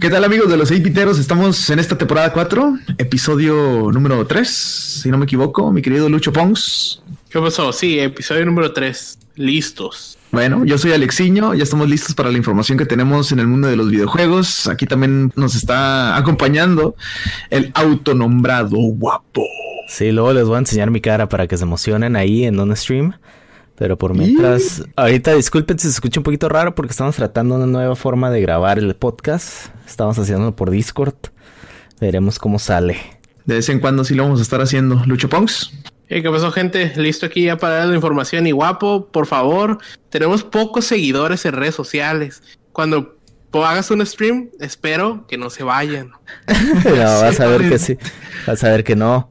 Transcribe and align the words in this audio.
¿Qué 0.00 0.08
tal 0.08 0.24
amigos 0.24 0.48
de 0.48 0.56
los 0.56 0.70
piteros? 0.70 1.18
Estamos 1.18 1.68
en 1.70 1.78
esta 1.78 1.96
temporada 1.98 2.32
4, 2.32 2.78
episodio 2.98 3.90
número 3.92 4.26
3, 4.26 4.48
si 4.48 5.10
no 5.10 5.18
me 5.18 5.24
equivoco, 5.24 5.70
mi 5.72 5.82
querido 5.82 6.08
Lucho 6.08 6.32
Pons. 6.32 7.02
¿Qué 7.28 7.38
pasó? 7.38 7.72
Sí, 7.72 7.98
episodio 7.98 8.44
número 8.46 8.72
3, 8.72 9.18
listos. 9.36 10.18
Bueno, 10.32 10.64
yo 10.64 10.78
soy 10.78 10.92
Alexiño, 10.92 11.54
ya 11.54 11.64
estamos 11.64 11.88
listos 11.88 12.14
para 12.14 12.30
la 12.30 12.38
información 12.38 12.78
que 12.78 12.86
tenemos 12.86 13.32
en 13.32 13.40
el 13.40 13.46
mundo 13.46 13.68
de 13.68 13.76
los 13.76 13.90
videojuegos. 13.90 14.68
Aquí 14.68 14.86
también 14.86 15.32
nos 15.36 15.54
está 15.54 16.16
acompañando 16.16 16.94
el 17.50 17.70
autonombrado 17.74 18.76
guapo. 18.76 19.44
Sí, 19.90 20.12
luego 20.12 20.32
les 20.32 20.46
voy 20.46 20.54
a 20.54 20.58
enseñar 20.60 20.88
mi 20.92 21.00
cara 21.00 21.28
para 21.28 21.48
que 21.48 21.56
se 21.56 21.64
emocionen 21.64 22.14
ahí 22.14 22.44
en 22.44 22.60
un 22.60 22.74
stream. 22.76 23.12
Pero 23.74 23.98
por 23.98 24.14
mientras, 24.14 24.84
ahorita 24.94 25.34
disculpen 25.34 25.80
si 25.80 25.88
se 25.88 25.94
escucha 25.94 26.20
un 26.20 26.24
poquito 26.24 26.48
raro 26.48 26.76
porque 26.76 26.92
estamos 26.92 27.16
tratando 27.16 27.56
una 27.56 27.66
nueva 27.66 27.96
forma 27.96 28.30
de 28.30 28.40
grabar 28.40 28.78
el 28.78 28.94
podcast. 28.94 29.74
Estamos 29.88 30.16
haciéndolo 30.16 30.54
por 30.54 30.70
Discord. 30.70 31.16
Veremos 32.00 32.38
cómo 32.38 32.60
sale. 32.60 32.98
De 33.46 33.56
vez 33.56 33.68
en 33.68 33.80
cuando 33.80 34.04
sí 34.04 34.14
lo 34.14 34.22
vamos 34.22 34.38
a 34.38 34.42
estar 34.42 34.60
haciendo. 34.60 35.02
Lucho 35.06 35.28
Ponks. 35.28 35.72
¿Qué 36.06 36.22
pasó, 36.22 36.52
gente? 36.52 36.92
Listo 36.94 37.26
aquí 37.26 37.42
ya 37.42 37.56
para 37.56 37.78
dar 37.78 37.88
la 37.88 37.96
información. 37.96 38.46
Y 38.46 38.52
guapo, 38.52 39.08
por 39.10 39.26
favor, 39.26 39.78
tenemos 40.08 40.44
pocos 40.44 40.84
seguidores 40.84 41.44
en 41.46 41.54
redes 41.54 41.74
sociales. 41.74 42.44
Cuando 42.70 43.16
hagas 43.52 43.90
un 43.90 44.06
stream, 44.06 44.50
espero 44.60 45.26
que 45.26 45.36
no 45.36 45.50
se 45.50 45.64
vayan. 45.64 46.12
no, 46.84 46.94
vas 46.94 47.40
a 47.40 47.46
ver 47.46 47.68
que 47.68 47.78
sí. 47.80 47.98
Vas 48.46 48.62
a 48.62 48.68
ver 48.68 48.84
que 48.84 48.94
no. 48.94 49.30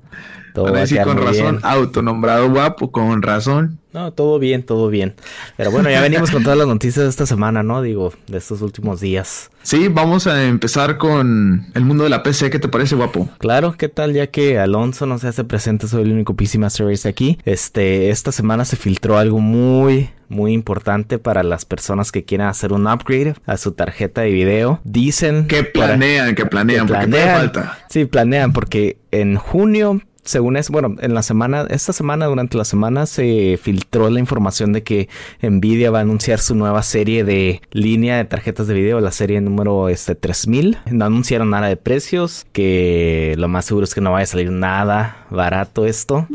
Todo 0.63 0.73
va 0.73 0.83
a 0.83 1.03
con 1.03 1.17
razón, 1.17 1.59
autonombrado 1.63 2.49
guapo, 2.49 2.91
con 2.91 3.21
razón. 3.21 3.79
No, 3.91 4.13
todo 4.13 4.37
bien, 4.37 4.63
todo 4.63 4.89
bien. 4.89 5.15
Pero 5.57 5.71
bueno, 5.71 5.89
ya 5.89 6.01
venimos 6.01 6.29
con 6.29 6.43
todas 6.43 6.57
las 6.57 6.67
noticias 6.67 7.05
de 7.05 7.09
esta 7.09 7.25
semana, 7.25 7.63
¿no? 7.63 7.81
Digo, 7.81 8.13
de 8.27 8.37
estos 8.37 8.61
últimos 8.61 8.99
días. 8.99 9.49
Sí, 9.63 9.87
vamos 9.87 10.27
a 10.27 10.45
empezar 10.45 10.97
con 10.97 11.65
el 11.73 11.85
mundo 11.85 12.03
de 12.03 12.11
la 12.11 12.21
PC. 12.21 12.51
¿Qué 12.51 12.59
te 12.59 12.67
parece, 12.67 12.95
guapo? 12.95 13.27
Claro, 13.39 13.73
¿qué 13.77 13.89
tal? 13.89 14.13
Ya 14.13 14.27
que 14.27 14.59
Alonso 14.59 15.07
no 15.07 15.17
se 15.17 15.27
hace 15.27 15.43
presente, 15.43 15.87
soy 15.87 16.03
el 16.03 16.11
único 16.11 16.35
PC 16.35 16.59
Master 16.59 16.85
Race 16.85 17.09
aquí. 17.09 17.39
Este, 17.45 18.11
esta 18.11 18.31
semana 18.31 18.63
se 18.63 18.75
filtró 18.75 19.17
algo 19.17 19.39
muy, 19.39 20.11
muy 20.27 20.53
importante 20.53 21.17
para 21.17 21.41
las 21.41 21.65
personas 21.65 22.11
que 22.11 22.23
quieran 22.25 22.49
hacer 22.49 22.73
un 22.73 22.85
upgrade 22.85 23.33
a 23.47 23.57
su 23.57 23.71
tarjeta 23.71 24.21
de 24.21 24.29
video. 24.29 24.81
Dicen 24.83 25.47
que 25.47 25.63
planean, 25.63 26.35
que 26.35 26.45
planean, 26.45 26.85
que 26.85 26.93
planean, 26.93 27.39
falta. 27.39 27.79
Sí, 27.89 28.05
planean 28.05 28.53
porque 28.53 28.97
en 29.09 29.35
junio 29.35 30.01
según 30.23 30.57
es, 30.57 30.69
bueno, 30.69 30.95
en 30.99 31.13
la 31.13 31.23
semana, 31.23 31.65
esta 31.69 31.93
semana, 31.93 32.25
durante 32.25 32.57
la 32.57 32.65
semana 32.65 33.05
se 33.05 33.59
filtró 33.61 34.09
la 34.09 34.19
información 34.19 34.73
de 34.73 34.83
que 34.83 35.09
Nvidia 35.41 35.91
va 35.91 35.99
a 35.99 36.01
anunciar 36.01 36.39
su 36.39 36.55
nueva 36.55 36.83
serie 36.83 37.23
de 37.23 37.61
línea 37.71 38.17
de 38.17 38.25
tarjetas 38.25 38.67
de 38.67 38.73
video, 38.73 38.99
la 38.99 39.11
serie 39.11 39.41
número 39.41 39.89
este 39.89 40.15
3000. 40.15 40.77
No 40.91 41.05
anunciaron 41.05 41.49
nada 41.49 41.67
de 41.67 41.77
precios, 41.77 42.45
que 42.51 43.35
lo 43.37 43.47
más 43.47 43.65
seguro 43.65 43.83
es 43.83 43.93
que 43.93 44.01
no 44.01 44.11
vaya 44.11 44.23
a 44.23 44.27
salir 44.27 44.51
nada 44.51 45.25
barato 45.29 45.85
esto. 45.85 46.27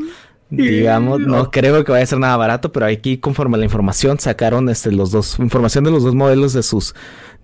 Digamos, 0.50 1.20
no 1.20 1.50
creo 1.50 1.84
que 1.84 1.92
vaya 1.92 2.04
a 2.04 2.06
ser 2.06 2.18
nada 2.18 2.36
barato, 2.36 2.70
pero 2.70 2.86
aquí 2.86 3.18
conforme 3.18 3.56
a 3.56 3.58
la 3.58 3.64
información 3.64 4.20
sacaron 4.20 4.68
este 4.68 4.92
los 4.92 5.10
dos 5.10 5.38
información 5.38 5.84
de 5.84 5.90
los 5.90 6.04
dos 6.04 6.14
modelos 6.14 6.52
de 6.52 6.62
sus 6.62 6.94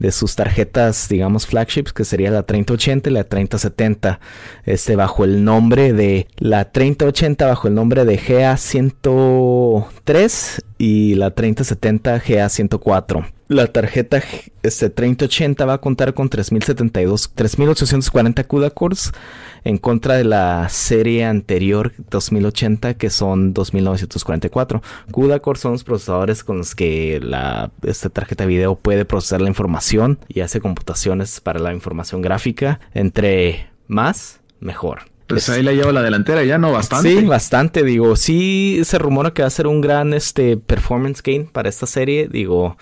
de 0.01 0.11
sus 0.11 0.35
tarjetas, 0.35 1.09
digamos, 1.09 1.47
flagships, 1.47 1.93
que 1.93 2.05
sería 2.05 2.33
la 2.33 2.43
3080 2.43 3.11
y 3.11 3.13
la 3.13 3.23
3070, 3.25 4.19
este, 4.65 4.97
bajo 4.97 5.25
el 5.25 5.45
nombre 5.45 5.93
de 5.93 6.27
la 6.39 6.73
3080 6.73 7.47
bajo 7.47 7.69
el 7.69 7.75
nombre 7.75 8.05
de 8.05 8.19
GA103 8.19 10.63
y 10.79 11.15
la 11.15 11.31
3070 11.31 12.21
GA104. 12.21 13.27
La 13.51 13.67
tarjeta 13.67 14.23
este 14.63 14.91
3080 14.91 15.65
va 15.65 15.73
a 15.73 15.79
contar 15.79 16.15
con 16.15 16.29
3072, 16.29 17.33
3840 17.35 18.45
CUDA 18.45 18.71
cores 18.71 19.11
en 19.65 19.77
contra 19.77 20.15
de 20.15 20.23
la 20.23 20.69
serie 20.69 21.25
anterior 21.25 21.93
2080 22.11 22.95
que 22.95 23.11
son 23.11 23.53
2944. 23.53 24.83
CUDA 25.11 25.41
cores 25.41 25.63
son 25.63 25.73
los 25.73 25.83
procesadores 25.83 26.45
con 26.45 26.59
los 26.59 26.77
que 26.77 27.19
la 27.21 27.73
esta 27.83 28.09
tarjeta 28.09 28.45
de 28.45 28.51
video 28.51 28.77
puede 28.77 29.05
procesar 29.05 29.41
la 29.41 29.49
información 29.49 29.90
y 30.29 30.41
hace 30.41 30.61
computaciones 30.61 31.41
para 31.41 31.59
la 31.59 31.73
información 31.73 32.23
gráfica. 32.23 32.81
Entre 32.95 33.71
más, 33.89 34.41
mejor. 34.61 35.03
Pues 35.27 35.49
ahí 35.49 35.63
la 35.63 35.73
lleva 35.73 35.93
la 35.93 36.03
delantera 36.03 36.43
ya, 36.45 36.59
¿no? 36.59 36.73
Bastante. 36.73 37.21
Sí, 37.21 37.25
bastante, 37.25 37.85
digo. 37.85 38.17
Sí 38.17 38.81
se 38.85 38.99
rumora 38.99 39.33
que 39.33 39.43
va 39.43 39.49
a 39.49 39.51
ser 39.51 39.67
un 39.67 39.81
gran 39.81 40.13
este 40.13 40.57
performance 40.57 41.23
gain 41.23 41.47
para 41.47 41.69
esta 41.69 41.87
serie. 41.87 42.29
Digo, 42.29 42.77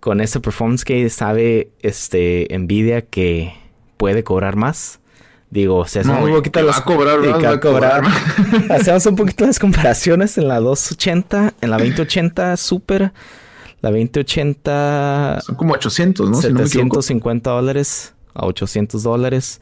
con 0.00 0.20
ese 0.20 0.40
performance 0.40 0.84
que 0.84 1.08
sabe 1.10 1.70
este 1.80 2.48
Nvidia 2.50 3.02
que 3.02 3.54
puede 3.96 4.24
cobrar 4.24 4.56
más. 4.56 5.00
Digo, 5.50 5.86
se 5.86 6.00
hacemos 6.00 6.24
un 6.24 6.34
poquito 6.34 6.62
las 6.62 6.80
cobrar, 6.80 7.60
cobrar. 7.60 8.02
Hacemos 8.70 9.04
un 9.04 9.16
poquito 9.16 9.44
las 9.44 9.58
comparaciones 9.58 10.38
en 10.38 10.48
la 10.48 10.60
280, 10.60 11.52
en 11.60 11.70
la 11.70 11.76
2080 11.76 12.56
Super, 12.56 13.12
la 13.82 13.90
2080 13.90 15.40
son 15.44 15.56
como 15.56 15.74
800, 15.74 16.30
¿no? 16.30 16.36
750 16.40 17.50
dólares 17.50 18.14
a 18.32 18.46
800 18.46 19.02
dólares. 19.02 19.60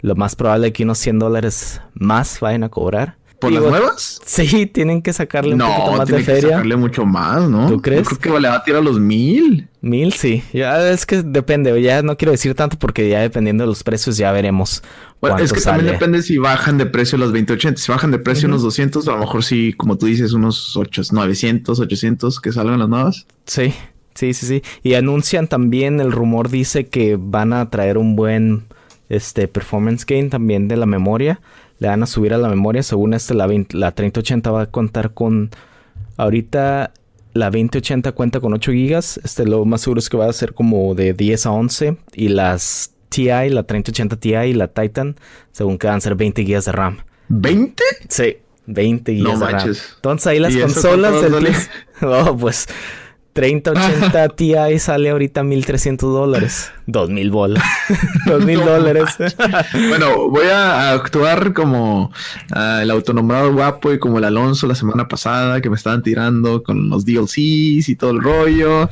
Lo 0.00 0.14
más 0.14 0.36
probable 0.36 0.68
es 0.68 0.72
que 0.74 0.84
unos 0.84 0.98
100 0.98 1.18
dólares 1.18 1.80
más 1.94 2.40
vayan 2.40 2.64
a 2.64 2.68
cobrar. 2.68 3.16
¿Por 3.42 3.52
las 3.52 3.62
nuevas? 3.64 4.20
Sí, 4.24 4.66
tienen 4.66 5.02
que 5.02 5.12
sacarle 5.12 5.54
un 5.54 5.60
poquito 5.60 5.92
más 5.96 6.08
de 6.08 6.22
feria. 6.22 6.40
Que 6.40 6.48
sacarle 6.48 6.76
mucho 6.76 7.04
más, 7.04 7.48
¿no? 7.50 7.66
¿Tú 7.66 7.82
crees? 7.82 8.08
Yo 8.08 8.16
creo 8.18 8.34
que 8.34 8.40
le 8.40 8.48
va 8.48 8.54
a 8.54 8.62
tirar 8.62 8.84
los 8.84 9.00
mil. 9.00 9.68
Mil, 9.80 10.12
sí. 10.12 10.44
Ya 10.52 10.90
es 10.90 11.04
que 11.04 11.24
depende. 11.24 11.82
Ya 11.82 12.02
no 12.02 12.16
quiero 12.16 12.30
decir 12.30 12.54
tanto 12.54 12.78
porque 12.78 13.08
ya 13.08 13.20
dependiendo 13.20 13.64
de 13.64 13.68
los 13.68 13.82
precios 13.82 14.16
ya 14.16 14.30
veremos. 14.30 14.84
Bueno, 15.20 15.38
es 15.38 15.52
que 15.52 15.60
también 15.60 15.92
depende 15.92 16.22
si 16.22 16.38
bajan 16.38 16.78
de 16.78 16.86
precio 16.86 17.18
los 17.18 17.30
2080. 17.30 17.80
Si 17.80 17.90
bajan 17.90 18.12
de 18.12 18.20
precio 18.20 18.46
unos 18.46 18.62
200, 18.62 19.08
a 19.08 19.12
lo 19.12 19.18
mejor 19.18 19.42
sí, 19.42 19.72
como 19.72 19.98
tú 19.98 20.06
dices, 20.06 20.34
unos 20.34 20.76
8, 20.76 21.02
900, 21.10 21.80
800 21.80 22.40
que 22.40 22.52
salgan 22.52 22.78
las 22.78 22.88
nuevas. 22.88 23.26
Sí, 23.46 23.74
sí, 24.14 24.34
sí, 24.34 24.46
sí. 24.46 24.62
Y 24.84 24.94
anuncian 24.94 25.48
también, 25.48 25.98
el 25.98 26.12
rumor 26.12 26.48
dice 26.48 26.86
que 26.86 27.16
van 27.18 27.52
a 27.52 27.70
traer 27.70 27.98
un 27.98 28.14
buen 28.14 28.66
este 29.08 29.48
performance 29.48 30.06
gain 30.06 30.30
también 30.30 30.68
de 30.68 30.76
la 30.76 30.86
memoria 30.86 31.40
le 31.82 31.88
van 31.88 32.02
a 32.04 32.06
subir 32.06 32.32
a 32.32 32.38
la 32.38 32.48
memoria. 32.48 32.82
Según 32.84 33.12
este, 33.12 33.34
la, 33.34 33.48
la 33.72 33.90
3080 33.90 34.50
va 34.50 34.62
a 34.62 34.66
contar 34.66 35.12
con. 35.12 35.50
Ahorita 36.16 36.92
la 37.34 37.46
2080 37.46 38.12
cuenta 38.12 38.38
con 38.38 38.54
8 38.54 38.70
GB. 38.70 38.96
Este, 38.98 39.44
lo 39.44 39.64
más 39.64 39.80
seguro 39.80 39.98
es 39.98 40.08
que 40.08 40.16
va 40.16 40.26
a 40.26 40.32
ser 40.32 40.54
como 40.54 40.94
de 40.94 41.12
10 41.12 41.46
a 41.46 41.50
11. 41.50 41.96
Y 42.14 42.28
las 42.28 42.92
TI, 43.08 43.50
la 43.50 43.64
3080 43.64 44.16
Ti 44.16 44.34
y 44.34 44.54
la 44.54 44.68
Titan, 44.68 45.16
según 45.50 45.76
que 45.76 45.88
van 45.88 45.96
a 45.96 46.00
ser 46.00 46.14
20 46.14 46.44
GB 46.44 46.62
de 46.62 46.72
RAM. 46.72 46.98
¿20? 47.28 47.74
Sí, 48.08 48.36
20 48.66 49.14
GB 49.14 49.38
de 49.38 49.50
RAM. 49.50 49.74
Entonces 49.96 50.26
ahí 50.28 50.38
las 50.38 50.56
consolas. 50.56 51.20
Del... 51.20 51.48
oh, 52.02 52.36
pues 52.36 52.68
3080 53.32 54.28
Ti 54.30 54.54
sale 54.78 55.10
ahorita 55.10 55.42
1300 55.42 56.12
dólares. 56.12 56.70
2000 56.86 57.30
bolas. 57.30 57.64
2000 58.26 58.60
dólares. 58.60 59.16
bueno, 59.88 60.28
voy 60.28 60.46
a 60.46 60.92
actuar 60.92 61.52
como 61.52 62.12
ah, 62.52 62.80
el 62.82 62.90
autonombrado 62.90 63.52
guapo 63.52 63.92
y 63.92 63.98
como 63.98 64.18
el 64.18 64.24
Alonso 64.24 64.66
la 64.66 64.74
semana 64.74 65.08
pasada 65.08 65.60
que 65.60 65.70
me 65.70 65.76
estaban 65.76 66.02
tirando 66.02 66.62
con 66.62 66.90
los 66.90 67.04
DLCs 67.04 67.88
y 67.88 67.96
todo 67.96 68.10
el 68.10 68.20
rollo. 68.20 68.88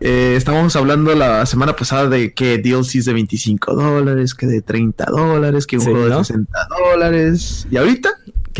Eh, 0.00 0.34
estábamos 0.36 0.76
hablando 0.76 1.12
la 1.14 1.44
semana 1.46 1.74
pasada 1.74 2.08
de 2.08 2.32
que 2.32 2.58
DLCs 2.58 3.04
de 3.04 3.12
25 3.14 3.74
dólares, 3.74 4.34
que 4.34 4.46
de 4.46 4.62
30 4.62 5.06
dólares, 5.06 5.66
que 5.66 5.78
un 5.78 5.84
juego 5.84 6.08
de 6.08 6.24
60 6.24 6.68
dólares. 6.92 7.66
Y 7.70 7.76
ahorita 7.76 8.10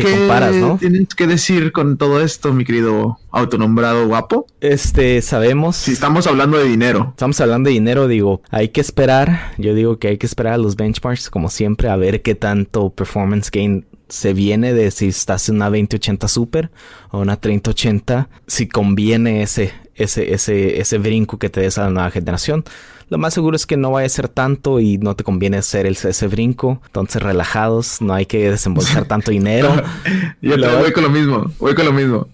¿Qué 0.03 0.17
comparas, 0.17 0.55
¿no? 0.55 0.77
tienes 0.77 1.07
que 1.15 1.27
decir 1.27 1.71
con 1.71 1.97
todo 1.97 2.21
esto, 2.21 2.53
mi 2.53 2.65
querido 2.65 3.19
autonombrado 3.31 4.07
guapo? 4.07 4.47
Este, 4.61 5.21
sabemos. 5.21 5.75
Si 5.75 5.91
estamos 5.91 6.27
hablando 6.27 6.57
de 6.57 6.65
dinero. 6.65 7.07
Estamos 7.11 7.39
hablando 7.41 7.67
de 7.67 7.73
dinero, 7.73 8.07
digo, 8.07 8.41
hay 8.49 8.69
que 8.69 8.81
esperar. 8.81 9.53
Yo 9.57 9.73
digo 9.73 9.99
que 9.99 10.07
hay 10.07 10.17
que 10.17 10.25
esperar 10.25 10.53
a 10.53 10.57
los 10.57 10.75
benchmarks, 10.75 11.29
como 11.29 11.49
siempre, 11.49 11.89
a 11.89 11.95
ver 11.95 12.21
qué 12.21 12.35
tanto 12.35 12.89
performance 12.89 13.49
gain 13.51 13.85
se 14.09 14.33
viene 14.33 14.73
de 14.73 14.89
si 14.91 15.07
estás 15.07 15.49
en 15.49 15.57
una 15.57 15.65
2080 15.65 16.27
Super 16.27 16.71
o 17.11 17.19
una 17.19 17.35
3080, 17.35 18.27
si 18.47 18.67
conviene 18.67 19.43
ese, 19.43 19.71
ese, 19.99 20.33
ese, 20.33 20.79
ese 20.79 20.97
brinco 20.97 21.37
que 21.37 21.49
te 21.49 21.61
des 21.61 21.77
a 21.77 21.83
la 21.83 21.89
nueva 21.89 22.11
generación. 22.11 22.63
Lo 23.09 23.17
más 23.17 23.33
seguro 23.33 23.55
es 23.55 23.65
que 23.65 23.75
no 23.75 23.91
vaya 23.91 24.05
a 24.05 24.09
ser 24.09 24.29
tanto 24.29 24.79
y 24.79 24.99
no 24.99 25.15
te 25.15 25.23
conviene 25.23 25.57
hacer 25.57 25.87
el, 25.87 25.93
ese 25.93 26.27
brinco. 26.27 26.81
Entonces, 26.85 27.21
relajados, 27.21 28.01
no 28.01 28.13
hay 28.13 28.25
que 28.25 28.51
desembolsar 28.51 29.05
tanto 29.07 29.31
dinero. 29.31 29.81
Yo 30.41 30.57
voy 30.79 30.91
con 30.91 31.03
lo 31.03 31.09
mismo, 31.09 31.51
voy 31.59 31.73
con 31.73 31.85
lo 31.85 31.93
mismo. 31.93 32.27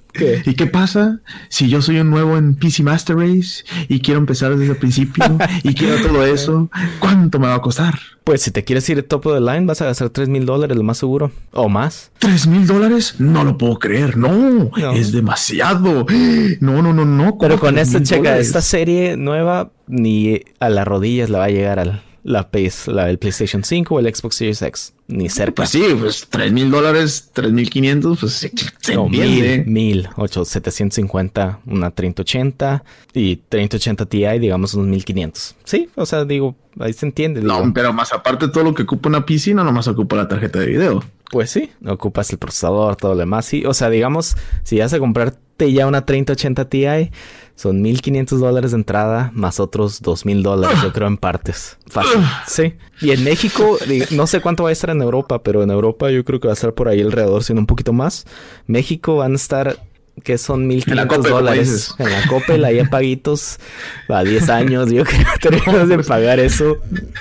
¿Y 0.45 0.53
qué 0.53 0.65
pasa 0.67 1.19
si 1.49 1.67
yo 1.67 1.81
soy 1.81 1.99
un 1.99 2.09
nuevo 2.09 2.37
en 2.37 2.55
PC 2.55 2.83
Master 2.83 3.17
Race 3.17 3.63
y 3.89 3.99
quiero 3.99 4.19
empezar 4.19 4.55
desde 4.55 4.71
el 4.71 4.77
principio 4.77 5.25
y 5.63 5.73
quiero 5.73 6.01
todo 6.01 6.25
eso? 6.25 6.69
¿Cuánto 6.99 7.39
me 7.39 7.47
va 7.47 7.55
a 7.55 7.61
costar? 7.61 7.99
Pues 8.23 8.41
si 8.41 8.51
te 8.51 8.63
quieres 8.63 8.89
ir 8.89 9.03
top 9.03 9.27
of 9.27 9.33
the 9.35 9.41
line, 9.41 9.67
vas 9.67 9.81
a 9.81 9.85
gastar 9.85 10.09
3 10.09 10.29
mil 10.29 10.45
dólares, 10.45 10.75
lo 10.75 10.83
más 10.83 10.97
seguro. 10.97 11.31
O 11.51 11.69
más. 11.69 12.11
¿3 12.21 12.47
mil 12.47 12.65
dólares? 12.65 13.15
No 13.19 13.43
lo 13.43 13.57
puedo 13.57 13.77
creer. 13.77 14.17
No, 14.17 14.71
es 14.95 15.11
demasiado. 15.11 16.05
No, 16.59 16.81
no, 16.81 16.93
no, 16.93 17.05
no. 17.05 17.37
Pero 17.55 17.71
con 17.71 17.77
esta, 17.77 18.01
checa, 18.01 18.37
esta 18.37 18.61
serie 18.61 19.17
nueva 19.17 19.71
ni 19.87 20.41
a 20.59 20.69
las 20.69 20.87
rodillas 20.87 21.29
la 21.29 21.39
va 21.39 21.45
a 21.45 21.49
llegar 21.49 21.79
al, 21.79 22.01
la, 22.25 22.49
PS, 22.49 22.87
la, 22.87 23.09
el 23.09 23.19
PlayStation 23.19 23.63
5 23.63 23.93
o 23.93 23.99
el 23.99 24.13
Xbox 24.13 24.35
Series 24.35 24.61
X. 24.63 24.93
Ni 25.07 25.29
cerca. 25.29 25.53
Pues 25.57 25.69
sí, 25.69 25.85
pues 25.99 26.25
3 26.27 26.51
mil 26.51 26.71
dólares, 26.71 27.29
3 27.33 27.51
mil 27.51 27.69
500, 27.69 28.19
pues 28.19 28.33
se, 28.33 28.51
se 28.79 28.95
no, 28.95 29.05
entiende. 29.05 29.63
Mil, 29.67 30.07
mil, 30.07 30.09
750, 30.27 31.59
una 31.67 31.91
3080 31.91 32.83
y 33.13 33.35
3080 33.35 34.05
Ti, 34.07 34.25
digamos 34.39 34.73
unos 34.73 34.87
1500. 34.87 35.55
Sí, 35.63 35.89
o 35.93 36.07
sea, 36.07 36.25
digo, 36.25 36.55
ahí 36.79 36.93
se 36.93 37.05
entiende. 37.05 37.41
No, 37.41 37.71
pero 37.71 37.93
más 37.93 38.11
aparte 38.11 38.47
todo 38.47 38.63
lo 38.63 38.73
que 38.73 38.81
ocupa 38.81 39.09
una 39.09 39.23
no 39.53 39.63
nomás 39.63 39.87
ocupa 39.87 40.15
la 40.15 40.27
tarjeta 40.27 40.57
de 40.57 40.65
video. 40.65 41.03
Pues 41.29 41.51
sí, 41.51 41.69
ocupas 41.85 42.31
el 42.31 42.39
procesador, 42.39 42.95
todo 42.95 43.13
lo 43.13 43.19
demás. 43.19 43.45
Sí, 43.45 43.63
o 43.65 43.75
sea, 43.75 43.91
digamos, 43.91 44.35
si 44.63 44.79
vas 44.79 44.91
a 44.93 44.97
comprarte 44.97 45.71
ya 45.71 45.85
una 45.85 46.05
3080 46.05 46.69
Ti, 46.69 47.11
son 47.55 47.81
1500 47.81 48.39
dólares 48.39 48.71
de 48.71 48.77
entrada 48.77 49.31
más 49.33 49.59
otros 49.59 50.01
2000 50.01 50.43
dólares, 50.43 50.77
yo 50.83 50.91
creo, 50.91 51.07
en 51.07 51.17
partes. 51.17 51.77
Fácil. 51.87 52.21
Sí. 52.47 52.73
Y 53.01 53.11
en 53.11 53.23
México, 53.23 53.77
no 54.11 54.27
sé 54.27 54.41
cuánto 54.41 54.63
va 54.63 54.69
a 54.69 54.73
estar 54.73 54.89
en 54.89 55.01
Europa, 55.01 55.41
pero 55.41 55.63
en 55.63 55.71
Europa 55.71 56.11
yo 56.11 56.23
creo 56.25 56.39
que 56.39 56.47
va 56.47 56.53
a 56.53 56.55
estar 56.55 56.73
por 56.73 56.89
ahí 56.89 57.01
alrededor, 57.01 57.43
siendo 57.43 57.61
un 57.61 57.67
poquito 57.67 57.93
más. 57.93 58.25
México 58.67 59.17
van 59.17 59.33
a 59.33 59.35
estar 59.35 59.77
que 60.23 60.37
son 60.37 60.67
1500 60.67 61.23
dólares 61.23 61.95
en 61.99 62.09
la 62.09 62.25
Coppel, 62.27 62.63
ahí 62.63 62.79
a 62.79 62.85
paguitos 62.85 63.59
a 64.07 64.23
10 64.23 64.49
años. 64.49 64.91
Yo 64.91 65.03
creo 65.03 65.25
que 65.41 65.49
tenemos 65.49 65.89
de 65.89 65.99
pagar 65.99 66.39
eso. 66.39 66.77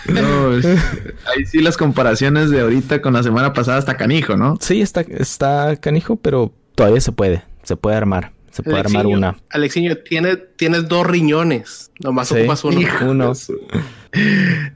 No, 0.06 0.50
ahí 0.52 1.46
sí 1.46 1.60
las 1.60 1.76
comparaciones 1.76 2.50
de 2.50 2.60
ahorita 2.60 3.00
con 3.00 3.14
la 3.14 3.22
semana 3.22 3.52
pasada 3.52 3.78
está 3.78 3.96
canijo, 3.96 4.37
¿no? 4.37 4.56
Sí, 4.60 4.80
está, 4.80 5.02
está 5.02 5.76
canijo, 5.76 6.16
pero 6.16 6.52
todavía 6.75 7.00
se 7.00 7.12
puede, 7.12 7.42
se 7.62 7.76
puede 7.76 7.96
armar. 7.96 8.32
Se 8.54 8.62
puede 8.62 8.78
armar 8.78 9.04
una. 9.04 9.36
Alexiño, 9.50 9.96
tiene, 9.96 10.36
tienes 10.36 10.86
dos 10.86 11.04
riñones. 11.04 11.90
Nomás 11.98 12.30
ocupas 12.30 12.62
uno. 12.62 12.80
uno. 13.02 13.32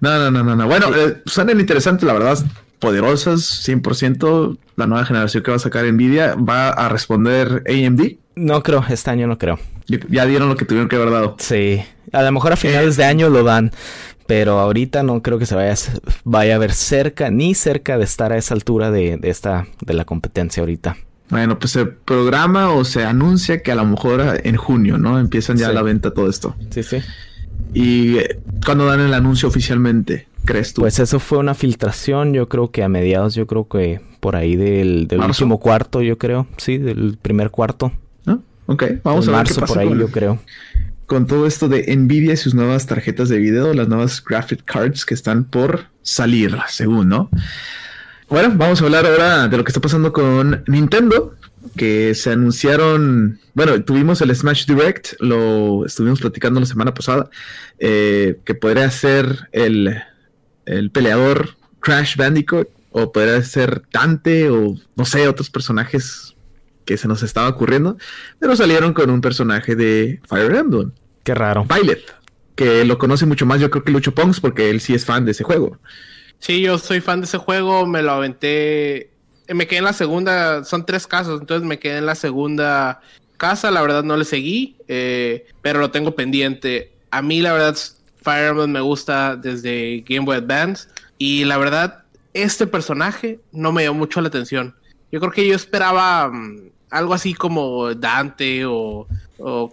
No, 0.00 0.18
no, 0.18 0.30
no, 0.32 0.42
no, 0.42 0.56
no. 0.56 0.66
Bueno, 0.66 0.88
eh, 0.96 1.22
suenan 1.26 1.60
interesantes, 1.60 2.04
la 2.04 2.12
verdad. 2.12 2.38
Poderosas, 2.80 3.40
100%. 3.68 4.58
La 4.74 4.88
nueva 4.88 5.04
generación 5.04 5.44
que 5.44 5.52
va 5.52 5.58
a 5.58 5.60
sacar 5.60 5.84
Nvidia 5.84 6.34
va 6.34 6.70
a 6.70 6.88
responder 6.88 7.62
AMD. 7.68 8.16
No 8.34 8.64
creo, 8.64 8.84
este 8.88 9.10
año 9.10 9.28
no 9.28 9.38
creo. 9.38 9.60
Ya 10.08 10.26
dieron 10.26 10.48
lo 10.48 10.56
que 10.56 10.64
tuvieron 10.64 10.88
que 10.88 10.96
haber 10.96 11.12
dado. 11.12 11.36
Sí, 11.38 11.80
a 12.12 12.22
lo 12.24 12.32
mejor 12.32 12.54
a 12.54 12.56
finales 12.56 12.96
de 12.96 13.04
año 13.04 13.28
lo 13.28 13.44
dan, 13.44 13.70
pero 14.26 14.58
ahorita 14.58 15.04
no 15.04 15.22
creo 15.22 15.38
que 15.38 15.46
se 15.46 15.54
vaya, 15.54 15.74
vaya 16.24 16.56
a 16.56 16.58
ver 16.58 16.72
cerca, 16.72 17.30
ni 17.30 17.54
cerca 17.54 17.96
de 17.96 18.02
estar 18.02 18.32
a 18.32 18.38
esa 18.38 18.54
altura 18.54 18.90
de, 18.90 19.18
de 19.18 19.30
esta, 19.30 19.68
de 19.80 19.94
la 19.94 20.04
competencia 20.04 20.62
ahorita. 20.62 20.96
Bueno, 21.30 21.58
pues 21.58 21.72
se 21.72 21.84
programa 21.86 22.70
o 22.70 22.84
se 22.84 23.04
anuncia 23.04 23.62
que 23.62 23.70
a 23.70 23.74
lo 23.74 23.84
mejor 23.84 24.40
en 24.44 24.56
junio, 24.56 24.98
¿no? 24.98 25.18
Empiezan 25.18 25.56
ya 25.58 25.72
la 25.72 25.82
venta 25.82 26.14
todo 26.14 26.30
esto. 26.30 26.56
Sí, 26.70 26.82
sí. 26.82 26.98
¿Y 27.74 28.16
eh, 28.18 28.40
cuándo 28.64 28.86
dan 28.86 29.00
el 29.00 29.12
anuncio 29.12 29.48
oficialmente, 29.48 30.26
crees 30.44 30.72
tú? 30.72 30.80
Pues 30.82 30.98
eso 30.98 31.20
fue 31.20 31.38
una 31.38 31.54
filtración, 31.54 32.32
yo 32.32 32.48
creo 32.48 32.70
que 32.70 32.82
a 32.82 32.88
mediados, 32.88 33.34
yo 33.34 33.46
creo 33.46 33.68
que 33.68 34.00
por 34.20 34.36
ahí 34.36 34.56
del, 34.56 35.08
último 35.12 35.60
cuarto, 35.60 36.00
yo 36.02 36.18
creo. 36.18 36.46
Sí, 36.56 36.78
del 36.78 37.18
primer 37.20 37.50
cuarto. 37.50 37.92
¿Ah? 38.26 38.38
Ok, 38.66 38.84
vamos 39.04 39.28
a 39.28 39.32
ver 39.32 39.46
qué 39.46 39.54
pasa 39.54 39.66
por 39.66 39.78
ahí, 39.78 39.98
yo 39.98 40.08
creo. 40.08 40.38
Con 41.06 41.26
todo 41.26 41.46
esto 41.46 41.68
de 41.68 41.94
Nvidia 41.94 42.34
y 42.34 42.36
sus 42.36 42.54
nuevas 42.54 42.86
tarjetas 42.86 43.28
de 43.28 43.38
video, 43.38 43.72
las 43.72 43.88
nuevas 43.88 44.22
graphic 44.22 44.64
cards 44.64 45.04
que 45.06 45.14
están 45.14 45.44
por 45.44 45.86
salir, 46.02 46.56
según, 46.68 47.08
¿no? 47.08 47.30
Bueno, 48.28 48.52
vamos 48.54 48.80
a 48.80 48.84
hablar 48.84 49.06
ahora 49.06 49.48
de 49.48 49.56
lo 49.56 49.64
que 49.64 49.70
está 49.70 49.80
pasando 49.80 50.12
con 50.12 50.62
Nintendo, 50.66 51.34
que 51.76 52.14
se 52.14 52.32
anunciaron, 52.32 53.40
bueno, 53.54 53.82
tuvimos 53.82 54.20
el 54.20 54.34
Smash 54.34 54.66
Direct, 54.66 55.14
lo 55.20 55.86
estuvimos 55.86 56.20
platicando 56.20 56.60
la 56.60 56.66
semana 56.66 56.92
pasada, 56.92 57.30
eh, 57.78 58.38
que 58.44 58.54
podría 58.54 58.90
ser 58.90 59.48
el, 59.52 60.02
el 60.66 60.90
peleador 60.90 61.56
Crash 61.80 62.16
Bandicoot, 62.16 62.68
o 62.90 63.12
podría 63.12 63.42
ser 63.42 63.82
Dante, 63.92 64.50
o 64.50 64.74
no 64.94 65.04
sé, 65.06 65.26
otros 65.26 65.48
personajes 65.48 66.34
que 66.84 66.98
se 66.98 67.08
nos 67.08 67.22
estaba 67.22 67.48
ocurriendo, 67.48 67.96
pero 68.38 68.56
salieron 68.56 68.92
con 68.92 69.08
un 69.08 69.22
personaje 69.22 69.74
de 69.74 70.20
Fire 70.28 70.54
Emblem. 70.54 70.92
Qué 71.24 71.34
raro. 71.34 71.64
Violet, 71.64 72.02
que 72.54 72.84
lo 72.84 72.98
conoce 72.98 73.24
mucho 73.24 73.46
más 73.46 73.60
yo 73.60 73.70
creo 73.70 73.84
que 73.84 73.92
Lucho 73.92 74.14
Pongs, 74.14 74.40
porque 74.40 74.68
él 74.68 74.80
sí 74.80 74.94
es 74.94 75.06
fan 75.06 75.24
de 75.24 75.30
ese 75.30 75.44
juego. 75.44 75.78
Sí, 76.38 76.60
yo 76.60 76.78
soy 76.78 77.00
fan 77.00 77.20
de 77.20 77.26
ese 77.26 77.38
juego, 77.38 77.86
me 77.86 78.02
lo 78.02 78.12
aventé, 78.12 79.10
eh, 79.46 79.54
me 79.54 79.66
quedé 79.66 79.78
en 79.78 79.84
la 79.84 79.92
segunda, 79.92 80.64
son 80.64 80.86
tres 80.86 81.06
casos, 81.06 81.40
entonces 81.40 81.66
me 81.66 81.78
quedé 81.78 81.98
en 81.98 82.06
la 82.06 82.14
segunda 82.14 83.00
casa, 83.36 83.70
la 83.70 83.82
verdad 83.82 84.04
no 84.04 84.16
le 84.16 84.24
seguí, 84.24 84.76
eh, 84.88 85.46
pero 85.62 85.80
lo 85.80 85.90
tengo 85.90 86.14
pendiente. 86.14 86.92
A 87.10 87.22
mí 87.22 87.40
la 87.40 87.52
verdad 87.52 87.76
Fire 88.22 88.48
Emblem 88.48 88.70
me 88.70 88.80
gusta 88.80 89.36
desde 89.36 90.04
Game 90.06 90.26
Boy 90.26 90.36
Advance 90.36 90.88
y 91.18 91.44
la 91.44 91.56
verdad 91.56 92.04
este 92.34 92.66
personaje 92.66 93.40
no 93.52 93.72
me 93.72 93.82
dio 93.82 93.94
mucho 93.94 94.20
la 94.20 94.28
atención. 94.28 94.74
Yo 95.10 95.20
creo 95.20 95.32
que 95.32 95.46
yo 95.46 95.54
esperaba 95.54 96.28
mm, 96.28 96.70
algo 96.90 97.14
así 97.14 97.34
como 97.34 97.94
Dante 97.94 98.64
o, 98.66 99.06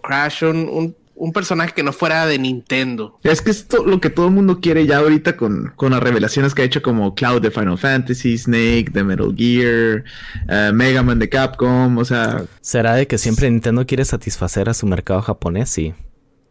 Crash, 0.02 0.44
un 0.44 0.96
personaje 1.34 1.74
que 1.74 1.84
no 1.84 1.94
fuera 1.94 2.26
de 2.26 2.38
Nintendo. 2.40 3.20
Es 3.24 3.42
que 3.42 3.52
es 3.52 3.68
lo 3.86 4.00
que 4.00 4.10
todo 4.10 4.28
el 4.28 4.34
mundo 4.34 4.60
quiere 4.60 4.86
ya 4.86 4.98
ahorita 4.98 5.38
con, 5.38 5.74
con, 5.76 5.92
las 5.92 6.02
revelaciones 6.02 6.54
que 6.54 6.62
ha 6.62 6.66
hecho 6.66 6.82
como 6.82 7.16
Cloud 7.16 7.42
de 7.42 7.52
Final 7.52 7.78
Fantasy, 7.78 8.38
Snake 8.38 8.88
de 8.92 9.04
Metal 9.04 9.34
Gear, 9.36 10.04
uh, 10.48 10.74
Mega 10.74 11.04
Man 11.04 11.20
de 11.20 11.30
Capcom, 11.30 11.98
o 11.98 12.06
sea... 12.06 12.44
¿Será 12.62 12.96
de 12.96 13.08
que 13.08 13.18
siempre 13.18 13.50
Nintendo 13.50 13.86
quiere 13.86 14.06
satisfacer 14.06 14.70
a 14.70 14.74
su 14.74 14.86
mercado 14.86 15.22
japonés? 15.22 15.70
Sí. 15.70 15.94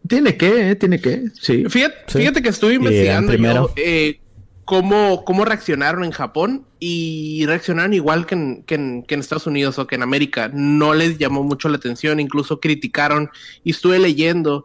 Tiene 0.06 0.36
que, 0.36 0.70
eh, 0.70 0.76
tiene 0.76 1.00
que, 1.00 1.24
sí. 1.40 1.64
Fíjate, 1.68 1.96
fíjate 2.08 2.42
que 2.42 2.50
estuve 2.50 2.74
investigando 2.74 3.34
yo, 3.34 3.72
eh, 3.76 4.20
cómo, 4.64 5.24
cómo 5.24 5.44
reaccionaron 5.44 6.04
en 6.04 6.10
Japón 6.10 6.66
y 6.78 7.44
reaccionaron 7.46 7.92
igual 7.94 8.26
que 8.26 8.34
en, 8.34 8.62
que, 8.64 8.74
en, 8.74 9.02
que 9.02 9.14
en, 9.14 9.20
Estados 9.20 9.46
Unidos 9.46 9.78
o 9.78 9.86
que 9.86 9.94
en 9.94 10.02
América. 10.02 10.50
No 10.52 10.94
les 10.94 11.18
llamó 11.18 11.42
mucho 11.42 11.68
la 11.68 11.76
atención, 11.76 12.20
incluso 12.20 12.60
criticaron 12.60 13.30
y 13.62 13.70
estuve 13.70 13.98
leyendo. 13.98 14.64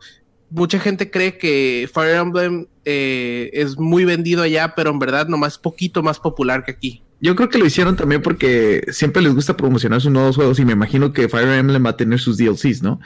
Mucha 0.50 0.80
gente 0.80 1.12
cree 1.12 1.38
que 1.38 1.90
Fire 1.94 2.16
Emblem 2.16 2.68
eh, 2.86 3.50
es 3.54 3.78
muy 3.78 4.06
vendido 4.06 4.42
allá, 4.42 4.74
pero 4.76 4.90
en 4.90 5.00
verdad 5.00 5.28
nomás 5.28 5.58
poquito 5.58 6.02
más 6.02 6.20
popular 6.20 6.64
que 6.64 6.72
aquí. 6.72 7.04
Yo 7.22 7.36
creo 7.36 7.50
que 7.50 7.58
lo 7.58 7.66
hicieron 7.66 7.96
también 7.96 8.22
porque 8.22 8.82
siempre 8.92 9.22
les 9.22 9.34
gusta 9.36 9.58
promocionar 9.58 10.00
sus 10.00 10.12
nuevos 10.12 10.38
juegos 10.38 10.60
y 10.60 10.66
me 10.66 10.72
imagino 10.72 11.12
que 11.12 11.28
Fire 11.28 11.50
Emblem 11.50 11.86
va 11.86 11.92
a 11.92 11.98
tener 11.98 12.20
sus 12.20 12.38
DLCs, 12.38 12.82
¿no? 12.82 13.00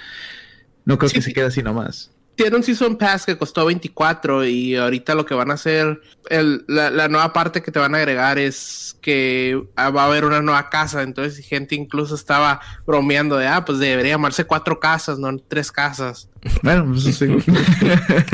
No 0.85 0.97
creo 0.97 1.11
que 1.11 1.21
se 1.21 1.33
quede 1.33 1.45
así 1.45 1.63
nomás 1.63 2.11
tiene 2.35 2.55
un 2.55 2.63
Season 2.63 2.97
Pass 2.97 3.25
que 3.25 3.37
costó 3.37 3.65
24 3.65 4.45
y 4.45 4.75
ahorita 4.75 5.15
lo 5.15 5.25
que 5.25 5.35
van 5.35 5.51
a 5.51 5.55
hacer, 5.55 6.01
el, 6.29 6.63
la, 6.67 7.07
nueva 7.07 7.31
parte 7.33 7.61
que 7.61 7.71
te 7.71 7.79
van 7.79 7.93
a 7.93 7.99
agregar 7.99 8.39
es 8.39 8.97
que 9.01 9.61
ah, 9.75 9.89
va 9.89 10.03
a 10.03 10.07
haber 10.07 10.25
una 10.25 10.41
nueva 10.41 10.69
casa. 10.69 11.03
Entonces, 11.03 11.45
gente 11.45 11.75
incluso 11.75 12.15
estaba 12.15 12.59
bromeando 12.85 13.37
de, 13.37 13.47
ah, 13.47 13.63
pues 13.65 13.79
debería 13.79 14.13
llamarse 14.13 14.45
cuatro 14.45 14.79
casas, 14.79 15.19
no 15.19 15.37
tres 15.37 15.71
casas. 15.71 16.29
Bueno, 16.61 16.85
pues 16.85 17.03
sí. 17.03 17.27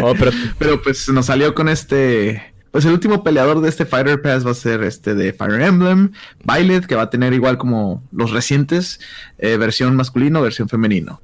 Oh, 0.01 0.13
pero, 0.17 0.31
pero 0.57 0.81
pues 0.81 1.09
nos 1.09 1.25
salió 1.25 1.53
con 1.53 1.69
este 1.69 2.53
pues 2.71 2.85
el 2.85 2.93
último 2.93 3.23
peleador 3.23 3.61
de 3.61 3.69
este 3.69 3.85
Fighter 3.85 4.21
Pass 4.21 4.45
va 4.45 4.51
a 4.51 4.55
ser 4.55 4.83
este 4.83 5.15
de 5.15 5.33
Fire 5.33 5.61
Emblem, 5.61 6.11
Violet, 6.43 6.85
que 6.85 6.95
va 6.95 7.03
a 7.03 7.09
tener 7.09 7.33
igual 7.33 7.57
como 7.57 8.03
los 8.11 8.31
recientes, 8.31 8.99
eh, 9.39 9.57
versión 9.57 9.95
masculino, 9.95 10.41
versión 10.41 10.69
femenino. 10.69 11.19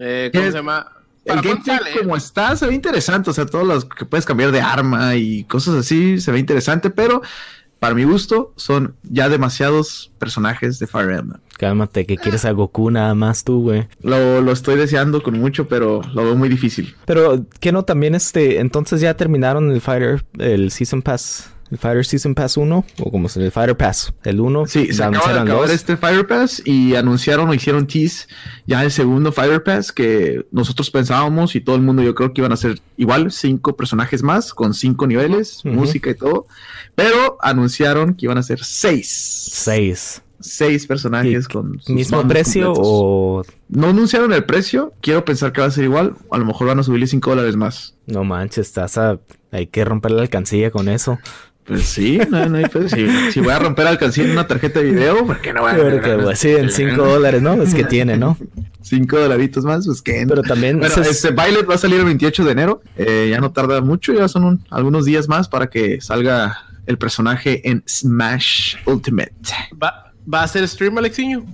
Eh, 0.00 0.30
¿Cómo 0.32 0.46
se 0.46 0.52
llama? 0.52 1.01
El 1.32 1.42
gameplay 1.42 1.98
como 2.00 2.16
está 2.16 2.56
se 2.56 2.66
ve 2.66 2.74
interesante, 2.74 3.30
o 3.30 3.32
sea, 3.32 3.46
todos 3.46 3.66
los 3.66 3.84
que 3.84 4.04
puedes 4.04 4.24
cambiar 4.24 4.52
de 4.52 4.60
arma 4.60 5.16
y 5.16 5.44
cosas 5.44 5.74
así 5.76 6.20
se 6.20 6.32
ve 6.32 6.38
interesante, 6.38 6.90
pero 6.90 7.22
para 7.78 7.94
mi 7.96 8.04
gusto 8.04 8.52
son 8.56 8.94
ya 9.02 9.28
demasiados 9.28 10.12
personajes 10.18 10.78
de 10.78 10.86
Fire 10.86 11.10
Emblem. 11.10 11.40
Cálmate, 11.58 12.06
que 12.06 12.16
quieres 12.16 12.44
a 12.44 12.52
Goku 12.52 12.90
nada 12.90 13.14
más 13.14 13.42
tú, 13.42 13.62
güey. 13.62 13.88
Lo, 14.02 14.40
lo, 14.40 14.52
estoy 14.52 14.76
deseando 14.76 15.22
con 15.22 15.38
mucho, 15.38 15.66
pero 15.66 16.00
lo 16.14 16.24
veo 16.24 16.36
muy 16.36 16.48
difícil. 16.48 16.94
Pero, 17.06 17.44
¿qué 17.60 17.72
no? 17.72 17.84
También 17.84 18.14
este, 18.14 18.60
entonces 18.60 19.00
ya 19.00 19.16
terminaron 19.16 19.70
el 19.72 19.80
Fighter, 19.80 20.24
el 20.38 20.70
Season 20.70 21.02
Pass 21.02 21.52
el 21.72 21.78
Fighter 21.78 22.04
Season 22.04 22.34
Pass 22.34 22.58
1 22.58 22.84
o 23.00 23.10
como 23.10 23.30
se 23.30 23.42
el 23.42 23.50
Fighter 23.50 23.74
Pass, 23.74 24.12
el 24.24 24.40
1. 24.40 24.66
Sí, 24.66 24.92
se 24.92 25.02
acaba 25.02 25.32
de 25.32 25.40
acabar 25.40 25.70
este 25.70 25.96
Fighter 25.96 26.26
Pass 26.26 26.62
y 26.66 26.94
anunciaron 26.96 27.48
o 27.48 27.54
hicieron 27.54 27.86
tease 27.86 28.26
ya 28.66 28.84
el 28.84 28.90
segundo 28.90 29.32
Fighter 29.32 29.64
Pass 29.64 29.90
que 29.90 30.44
nosotros 30.50 30.90
pensábamos 30.90 31.56
y 31.56 31.62
todo 31.62 31.76
el 31.76 31.82
mundo 31.82 32.02
yo 32.02 32.14
creo 32.14 32.34
que 32.34 32.42
iban 32.42 32.52
a 32.52 32.58
ser 32.58 32.78
igual, 32.98 33.32
cinco 33.32 33.74
personajes 33.74 34.22
más 34.22 34.52
con 34.52 34.74
cinco 34.74 35.06
niveles, 35.06 35.64
música 35.64 36.10
y 36.10 36.14
todo, 36.14 36.46
pero 36.94 37.38
anunciaron 37.40 38.14
que 38.14 38.26
iban 38.26 38.36
a 38.36 38.42
ser 38.42 38.62
seis. 38.62 39.08
Seis. 39.08 40.22
Seis 40.40 40.86
personajes 40.86 41.46
con 41.46 41.80
mismo 41.86 42.26
precio 42.26 42.72
o 42.76 43.44
no 43.68 43.86
anunciaron 43.86 44.32
el 44.32 44.44
precio. 44.44 44.92
Quiero 45.00 45.24
pensar 45.24 45.52
que 45.52 45.60
va 45.60 45.68
a 45.68 45.70
ser 45.70 45.84
igual. 45.84 46.16
A 46.32 46.38
lo 46.38 46.44
mejor 46.44 46.66
van 46.66 46.80
a 46.80 46.82
subirle 46.82 47.06
5 47.06 47.30
dólares 47.30 47.56
más. 47.56 47.94
No 48.06 48.24
manches, 48.24 48.66
estás 48.66 48.98
a... 48.98 49.20
hay 49.52 49.68
que 49.68 49.84
romper 49.84 50.10
la 50.10 50.22
alcancía 50.22 50.72
con 50.72 50.88
eso. 50.88 51.20
Pues 51.64 51.84
sí, 51.84 52.18
no, 52.30 52.48
no 52.48 52.58
hay 52.58 52.64
si, 53.32 53.40
voy 53.40 53.52
a 53.52 53.58
romper 53.58 53.86
alcancía 53.86 54.24
en 54.24 54.32
una 54.32 54.48
tarjeta 54.48 54.80
de 54.80 54.86
video, 54.86 55.24
¿por 55.24 55.40
qué 55.40 55.52
no 55.52 55.62
voy 55.62 55.70
a 55.70 55.76
Porque, 55.76 56.18
pues, 56.20 56.38
sí, 56.38 56.50
en 56.50 56.70
5 56.70 56.96
dólares, 56.96 57.40
¿no? 57.40 57.62
Es 57.62 57.74
que 57.74 57.84
tiene, 57.84 58.16
¿no? 58.16 58.36
5 58.80 59.18
dolaritos 59.18 59.64
más, 59.64 59.86
pues 59.86 60.02
que. 60.02 60.24
Pero 60.26 60.42
también. 60.42 60.80
Bueno, 60.80 60.94
este 60.96 61.30
Violet 61.30 61.68
va 61.68 61.76
a 61.76 61.78
salir 61.78 62.00
el 62.00 62.06
28 62.06 62.44
de 62.44 62.52
enero. 62.52 62.82
Eh, 62.96 63.28
ya 63.30 63.40
no 63.40 63.52
tarda 63.52 63.80
mucho, 63.80 64.12
ya 64.12 64.26
son 64.26 64.64
algunos 64.70 65.04
días 65.04 65.28
más 65.28 65.48
para 65.48 65.68
que 65.68 66.00
salga 66.00 66.64
el 66.86 66.98
personaje 66.98 67.68
en 67.68 67.84
Smash 67.88 68.76
Ultimate. 68.84 69.32
¿Va, 69.80 70.12
¿va 70.32 70.40
a 70.40 70.44
hacer 70.44 70.66
stream, 70.66 70.98
Alexiño? 70.98 71.44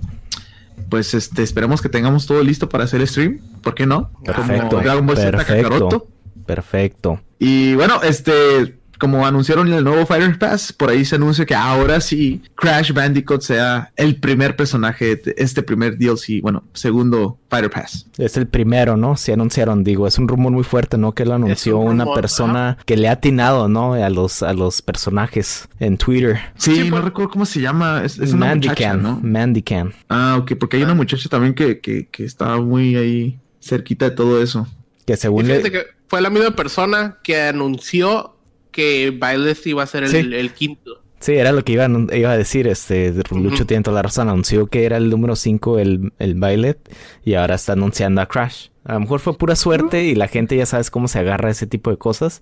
Pues 0.89 1.13
este, 1.13 1.43
esperemos 1.43 1.81
que 1.81 1.89
tengamos 1.89 2.25
todo 2.25 2.41
listo 2.43 2.67
para 2.67 2.85
hacer 2.85 3.05
stream. 3.07 3.39
¿Por 3.61 3.75
qué 3.75 3.85
no? 3.85 4.11
Perfecto. 4.23 4.69
Como 4.69 4.81
Dragon 4.81 5.05
Ball 5.05 5.15
perfecto. 5.15 6.07
Perfecto. 6.47 7.21
Y 7.37 7.75
bueno, 7.75 8.01
este 8.01 8.78
como 8.99 9.25
anunciaron 9.25 9.71
el 9.71 9.83
nuevo 9.83 10.05
Fighter 10.05 10.37
Pass, 10.37 10.73
por 10.73 10.89
ahí 10.89 11.05
se 11.05 11.15
anuncia 11.15 11.45
que 11.45 11.55
ahora 11.55 12.01
sí 12.01 12.41
Crash 12.55 12.91
Bandicoot 12.91 13.41
sea 13.41 13.91
el 13.95 14.17
primer 14.17 14.55
personaje 14.55 15.15
de 15.15 15.35
este 15.37 15.63
primer 15.63 15.97
DLC, 15.97 16.41
bueno, 16.41 16.63
segundo 16.73 17.39
Fighter 17.49 17.71
Pass. 17.71 18.07
Es 18.17 18.35
el 18.37 18.47
primero, 18.47 18.97
¿no? 18.97 19.15
Se 19.15 19.33
anunciaron, 19.33 19.83
digo, 19.83 20.05
es 20.05 20.19
un 20.19 20.27
rumor 20.27 20.51
muy 20.51 20.63
fuerte, 20.63 20.97
¿no? 20.97 21.13
Que 21.13 21.25
lo 21.25 21.33
anunció 21.33 21.79
una 21.79 22.13
persona 22.13 22.77
que 22.85 22.97
le 22.97 23.07
ha 23.07 23.13
atinado, 23.13 23.69
¿no? 23.69 23.93
A 23.93 24.09
los, 24.09 24.43
a 24.43 24.53
los 24.53 24.81
personajes 24.81 25.69
en 25.79 25.97
Twitter. 25.97 26.39
Sí, 26.55 26.83
no 26.83 26.89
pues. 26.91 27.03
recuerdo 27.05 27.31
cómo 27.31 27.45
se 27.45 27.61
llama. 27.61 28.03
Es, 28.03 28.19
es 28.19 28.33
una 28.33 28.53
muchacha, 28.53 28.95
¿no? 28.95 29.19
Mandican. 29.23 29.93
Ah, 30.09 30.37
ok, 30.39 30.53
porque 30.59 30.77
hay 30.77 30.83
una 30.83 30.93
muchacha 30.93 31.29
también 31.29 31.53
que, 31.53 31.79
que, 31.79 32.07
que 32.07 32.25
está 32.25 32.57
muy 32.57 32.95
ahí 32.97 33.39
cerquita 33.61 34.09
de 34.09 34.15
todo 34.15 34.41
eso. 34.41 34.67
Que 35.05 35.15
según... 35.15 35.45
que 35.45 35.87
fue 36.07 36.21
la 36.21 36.29
misma 36.29 36.51
persona 36.51 37.17
que 37.23 37.41
anunció 37.41 38.35
que 38.71 39.11
Violet 39.11 39.65
iba 39.67 39.83
a 39.83 39.87
ser 39.87 40.03
el, 40.03 40.53
quinto. 40.53 41.01
Sí, 41.19 41.33
era 41.33 41.51
lo 41.51 41.63
que 41.63 41.73
iba, 41.73 41.87
iba 42.13 42.31
a 42.31 42.37
decir. 42.37 42.67
Este, 42.67 43.13
Lucho 43.31 43.65
tiene 43.65 43.83
toda 43.83 43.95
la 43.95 44.01
razón. 44.03 44.29
Anunció 44.29 44.67
que 44.67 44.85
era 44.85 44.97
el 44.97 45.09
número 45.09 45.35
5 45.35 45.79
el, 45.79 46.13
el 46.19 46.35
Violet 46.35 46.79
y 47.25 47.33
ahora 47.33 47.55
está 47.55 47.73
anunciando 47.73 48.21
a 48.21 48.27
Crash. 48.27 48.67
A 48.85 48.93
lo 48.93 49.01
mejor 49.01 49.19
fue 49.19 49.37
pura 49.37 49.55
suerte 49.55 50.05
y 50.05 50.15
la 50.15 50.27
gente 50.27 50.55
ya 50.55 50.65
sabes 50.65 50.89
cómo 50.89 51.07
se 51.07 51.19
agarra 51.19 51.49
a 51.49 51.51
ese 51.51 51.67
tipo 51.67 51.91
de 51.91 51.97
cosas 51.97 52.41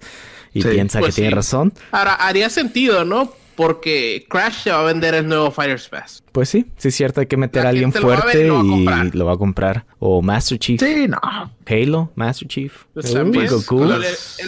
y 0.54 0.64
piensa 0.64 1.00
pues 1.00 1.16
que 1.16 1.22
tiene 1.22 1.36
razón. 1.36 1.74
Ahora, 1.92 2.14
haría 2.14 2.50
sentido, 2.50 3.04
¿no? 3.04 3.34
Porque 3.58 4.26
Crash 4.30 4.64
se 4.64 4.72
va 4.72 4.82
a 4.82 4.84
vender 4.84 5.16
el 5.16 5.28
nuevo 5.28 5.50
Fighters 5.50 5.90
Pass. 5.90 6.24
Pues 6.32 6.48
sí, 6.48 6.68
sí 6.78 6.90
es 6.90 6.96
cierto, 6.96 7.22
hay 7.22 7.26
que 7.26 7.38
meter 7.38 7.66
a 7.66 7.70
alguien 7.70 7.92
fuerte 7.92 8.46
y 8.46 9.12
lo 9.18 9.26
va 9.26 9.34
a 9.34 9.38
comprar. 9.38 9.86
O 9.98 10.22
Master 10.22 10.60
Chief. 10.60 10.80
Sí, 10.80 11.08
no. 11.08 11.20
Halo, 11.66 12.12
Master 12.16 12.48
Chief. 12.48 12.86
Pues 12.94 13.14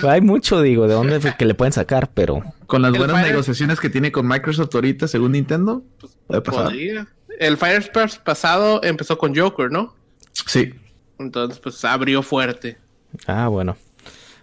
hay 0.03 0.21
mucho, 0.21 0.61
digo, 0.61 0.87
de 0.87 0.93
dónde 0.93 1.19
que 1.37 1.45
le 1.45 1.55
pueden 1.55 1.73
sacar, 1.73 2.11
pero... 2.13 2.43
Con 2.67 2.83
las 2.83 2.95
buenas 2.95 3.25
negociaciones 3.25 3.79
que 3.79 3.89
tiene 3.89 4.11
con 4.11 4.27
Microsoft 4.27 4.73
ahorita, 4.75 5.07
según 5.07 5.31
Nintendo, 5.31 5.83
pues, 5.99 6.15
El 7.39 7.57
Fighters 7.57 7.89
Pass 7.89 8.19
pasado 8.19 8.81
empezó 8.83 9.17
con 9.17 9.35
Joker, 9.35 9.71
¿no? 9.71 9.95
Sí. 10.45 10.75
Entonces, 11.17 11.59
pues 11.59 11.83
abrió 11.83 12.21
fuerte. 12.21 12.77
Ah, 13.25 13.47
bueno. 13.47 13.75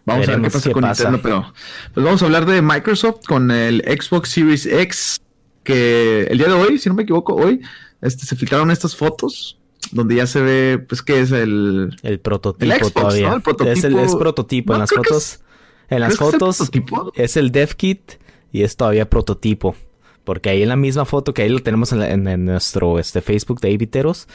Vamos 0.07 0.29
a 0.29 0.33
ver 0.33 0.43
qué 0.43 0.51
pasa 0.51 0.71
con 0.71 0.85
Nintendo, 0.85 1.21
pero 1.21 1.53
pues 1.93 2.07
vamos 2.07 2.23
a 2.23 2.27
hablar 2.27 2.47
de 2.47 2.63
Microsoft 2.63 3.27
con 3.27 3.51
el 3.51 3.83
Xbox 3.83 4.31
Series 4.31 4.65
X, 4.65 5.21
que 5.65 6.23
el 6.31 6.39
día 6.39 6.47
de 6.47 6.55
hoy, 6.55 6.79
si 6.79 6.89
no 6.89 6.95
me 6.95 7.03
equivoco, 7.03 7.35
hoy 7.35 7.61
este, 8.01 8.25
se 8.25 8.37
filtraron 8.37 8.71
estas 8.71 8.95
fotos 8.95 9.59
donde 9.91 10.15
ya 10.15 10.27
se 10.27 10.41
ve, 10.41 10.79
pues, 10.79 11.03
que 11.03 11.21
es 11.21 11.33
el... 11.33 11.97
El 12.03 12.21
prototipo 12.21 12.91
todavía. 12.91 13.35
El 13.35 13.43
prototipo. 13.43 13.79
Es, 13.79 13.85
el, 13.85 13.99
es 13.99 14.15
prototipo. 14.15 14.75
en 14.75 14.81
las 14.81 14.91
fotos, 14.91 15.41
en 15.89 16.01
las 16.01 16.17
fotos 16.17 16.61
es 16.61 16.71
el, 16.73 16.85
es 17.15 17.37
el 17.37 17.53
dev 17.53 17.75
kit 17.75 18.13
y 18.53 18.63
es 18.63 18.77
todavía 18.77 19.11
prototipo. 19.11 19.75
Porque 20.27 20.51
ahí 20.51 20.65
en 20.65 20.69
la 20.69 20.77
misma 20.77 21.05
foto 21.05 21.33
que 21.33 21.43
ahí 21.43 21.49
lo 21.49 21.61
tenemos 21.61 21.93
en, 21.93 22.45
nuestro 22.45 22.99
este, 22.99 23.21
Facebook 23.21 23.61
de 23.61 23.71
Eviteros, 23.71 24.27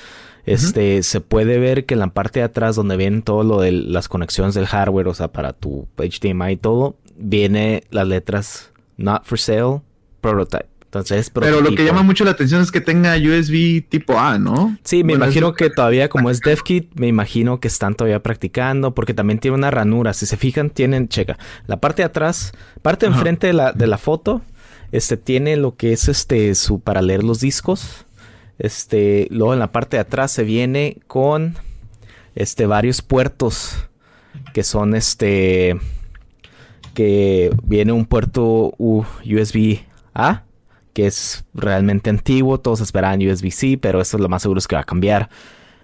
este, 0.46 1.04
se 1.04 1.20
puede 1.20 1.60
ver 1.60 1.86
que 1.86 1.96
en 1.96 2.00
la 2.00 2.08
parte 2.08 2.40
de 2.40 2.46
atrás 2.46 2.78
donde 2.78 2.96
vienen 2.96 3.24
todo 3.24 3.44
lo 3.44 3.60
de 3.60 3.74
las 3.74 4.08
conexiones 4.08 4.56
del 4.56 4.68
hardware, 4.68 5.10
o 5.10 5.14
sea, 5.14 5.34
para 5.34 5.52
tu 5.52 5.90
HDMI 5.98 6.54
y 6.54 6.56
todo, 6.56 6.96
viene 7.18 7.84
las 7.92 8.08
letras 8.08 8.72
Not 8.96 9.26
for 9.26 9.38
Sale, 9.38 9.82
Prototype. 10.22 10.72
Entonces, 10.86 11.30
Pero 11.30 11.60
lo 11.60 11.76
que 11.76 11.84
llama 11.84 12.04
mucho 12.04 12.24
la 12.24 12.32
atención 12.32 12.62
es 12.62 12.72
que 12.72 12.80
tenga 12.80 13.16
USB 13.16 13.82
tipo 13.88 14.18
A, 14.18 14.38
¿no? 14.38 14.78
Sí, 14.84 15.04
me 15.06 15.14
imagino 15.14 15.54
que 15.54 15.70
todavía, 15.70 16.08
como 16.08 16.30
es 16.30 16.40
DevKit, 16.40 16.96
me 16.96 17.08
imagino 17.08 17.60
que 17.60 17.68
están 17.68 17.96
todavía 17.96 18.22
practicando, 18.22 18.94
porque 18.94 19.14
también 19.14 19.40
tiene 19.40 19.56
una 19.56 19.72
ranura. 19.72 20.14
Si 20.14 20.26
se 20.26 20.36
fijan, 20.36 20.70
tienen, 20.70 21.10
checa, 21.10 21.38
la 21.68 21.82
parte 21.82 22.02
de 22.02 22.08
atrás, 22.08 22.52
parte 22.82 23.06
de 23.06 23.14
enfrente 23.14 23.48
de 23.48 23.54
la, 23.54 23.72
de 23.72 23.88
la 23.88 23.98
foto, 23.98 24.42
este 24.92 25.18
tiene 25.18 25.56
lo 25.58 25.76
que 25.76 25.94
es 25.94 26.08
este 26.10 26.54
su 26.56 26.80
para 26.80 27.02
leer 27.02 27.24
los 27.24 27.40
discos. 27.40 28.06
Este, 28.60 29.28
luego 29.32 29.54
en 29.54 29.60
la 29.60 29.72
parte 29.72 29.98
de 29.98 30.02
atrás 30.02 30.32
se 30.32 30.44
viene 30.44 30.98
con 31.08 31.56
este 32.36 32.66
varios 32.66 33.02
puertos 33.02 33.88
que 34.54 34.64
son 34.64 34.96
este 34.96 35.78
que 36.94 37.52
viene 37.64 37.92
un 37.92 38.06
puerto 38.06 38.74
USB 38.78 39.80
A 40.14 40.44
que 40.94 41.08
es 41.08 41.46
realmente 41.54 42.10
antiguo, 42.10 42.60
todos 42.60 42.82
esperaban 42.82 43.26
USB-C, 43.26 43.78
pero 43.82 44.02
eso 44.02 44.18
es 44.18 44.22
lo 44.22 44.30
más 44.30 44.42
seguro 44.42 44.60
es 44.60 44.68
que 44.68 44.76
va 44.76 44.82
a 44.82 44.86
cambiar. 44.86 45.30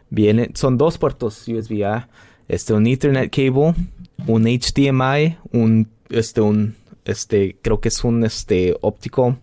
Viene, 0.09 0.51
son 0.53 0.77
dos 0.77 0.97
puertos 0.97 1.47
USB 1.47 1.83
A, 1.85 2.09
este 2.47 2.73
un 2.73 2.87
Ethernet 2.87 3.33
cable, 3.33 3.73
un 4.25 4.43
HDMI, 4.43 5.37
un 5.51 5.87
este 6.09 6.41
un 6.41 6.75
este 7.11 7.57
creo 7.61 7.79
que 7.79 7.89
es 7.89 8.03
un 8.03 8.23
este 8.23 8.75
óptico 8.81 9.37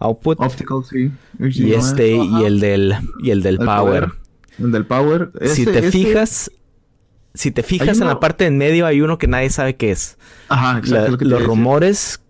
output. 0.00 0.40
Optical, 0.40 0.82
sí. 0.84 1.10
Y 1.38 1.72
este, 1.74 2.16
y 2.16 2.44
el 2.44 2.58
del, 2.60 2.94
y 3.22 3.30
el 3.30 3.42
del 3.42 3.58
power. 3.58 4.10
El 4.58 4.72
del 4.72 4.86
power. 4.86 5.30
si 5.46 5.64
te 5.64 5.90
fijas, 5.90 6.50
si 7.34 7.50
te 7.50 7.62
fijas 7.62 8.00
en 8.00 8.06
la 8.06 8.18
parte 8.18 8.46
en 8.46 8.58
medio 8.58 8.86
hay 8.86 9.00
uno 9.00 9.18
que 9.18 9.26
nadie 9.26 9.50
sabe 9.50 9.76
qué 9.76 9.92
es. 9.92 10.18
Ajá, 10.48 10.78
exacto. 10.78 11.16
los 11.24 11.44
rumores 11.44 12.20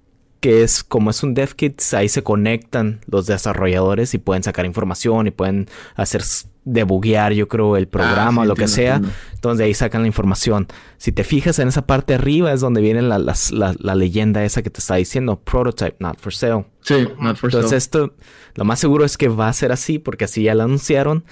que 0.40 0.62
es 0.62 0.82
como 0.82 1.11
es 1.11 1.23
un 1.23 1.35
dev 1.35 1.54
kit, 1.54 1.80
ahí 1.92 2.09
se 2.09 2.23
conectan 2.23 3.00
los 3.06 3.26
desarrolladores 3.26 4.14
y 4.14 4.18
pueden 4.18 4.42
sacar 4.42 4.64
información 4.64 5.26
y 5.26 5.30
pueden 5.30 5.68
hacer 5.94 6.23
debuguear, 6.64 7.32
yo 7.32 7.49
creo, 7.49 7.76
el 7.76 7.88
programa 7.88 8.42
ah, 8.42 8.44
o 8.44 8.49
lo 8.49 8.54
que 8.54 8.68
sea. 8.68 9.00
Entonces 9.35 9.59
de 9.59 9.64
ahí 9.64 9.75
sacan 9.75 10.02
la 10.02 10.06
información. 10.06 10.66
Si 10.97 11.12
te 11.12 11.25
fijas 11.25 11.59
en 11.59 11.68
esa 11.68 11.87
parte 11.87 12.14
arriba 12.14 12.52
es 12.52 12.61
donde 12.61 12.80
viene 12.80 13.02
la, 13.02 13.18
la, 13.18 13.94
leyenda 13.94 14.44
esa 14.44 14.62
que 14.62 14.70
te 14.70 14.80
está 14.80 14.97
diciendo, 14.97 15.38
prototype, 15.38 15.97
not 15.99 16.18
for 16.18 16.32
sale. 16.32 16.64
Sí, 16.80 17.06
not 17.20 17.37
for 17.37 17.49
Entonces 17.49 17.73
esto, 17.73 18.14
lo 18.54 18.64
más 18.64 18.78
seguro 18.78 19.04
es 19.04 19.18
que 19.18 19.28
va 19.28 19.49
a 19.49 19.52
ser 19.52 19.73
así 19.73 19.99
porque 19.99 20.25
así 20.25 20.44
ya 20.44 20.54
lo 20.54 20.62
anunciaron. 20.62 21.25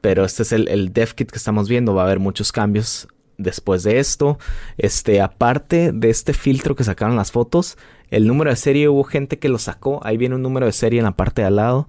Pero 0.00 0.24
este 0.24 0.44
es 0.44 0.52
el, 0.52 0.68
el 0.68 0.94
dev 0.94 1.14
kit 1.14 1.30
que 1.30 1.36
estamos 1.36 1.68
viendo. 1.68 1.94
Va 1.94 2.02
a 2.02 2.04
haber 2.06 2.20
muchos 2.20 2.52
cambios 2.52 3.06
después 3.40 3.82
de 3.82 3.98
esto. 3.98 4.38
Este, 4.78 5.20
aparte 5.20 5.92
de 5.92 6.10
este 6.10 6.32
filtro 6.32 6.76
que 6.76 6.84
sacaron 6.84 7.16
las 7.16 7.32
fotos, 7.32 7.76
el 8.10 8.26
número 8.26 8.50
de 8.50 8.56
serie 8.56 8.88
hubo 8.88 9.04
gente 9.04 9.38
que 9.38 9.48
lo 9.48 9.58
sacó. 9.58 10.00
Ahí 10.04 10.16
viene 10.16 10.34
un 10.34 10.42
número 10.42 10.66
de 10.66 10.72
serie 10.72 10.98
en 10.98 11.04
la 11.04 11.16
parte 11.16 11.42
de 11.42 11.48
al 11.48 11.56
lado. 11.56 11.88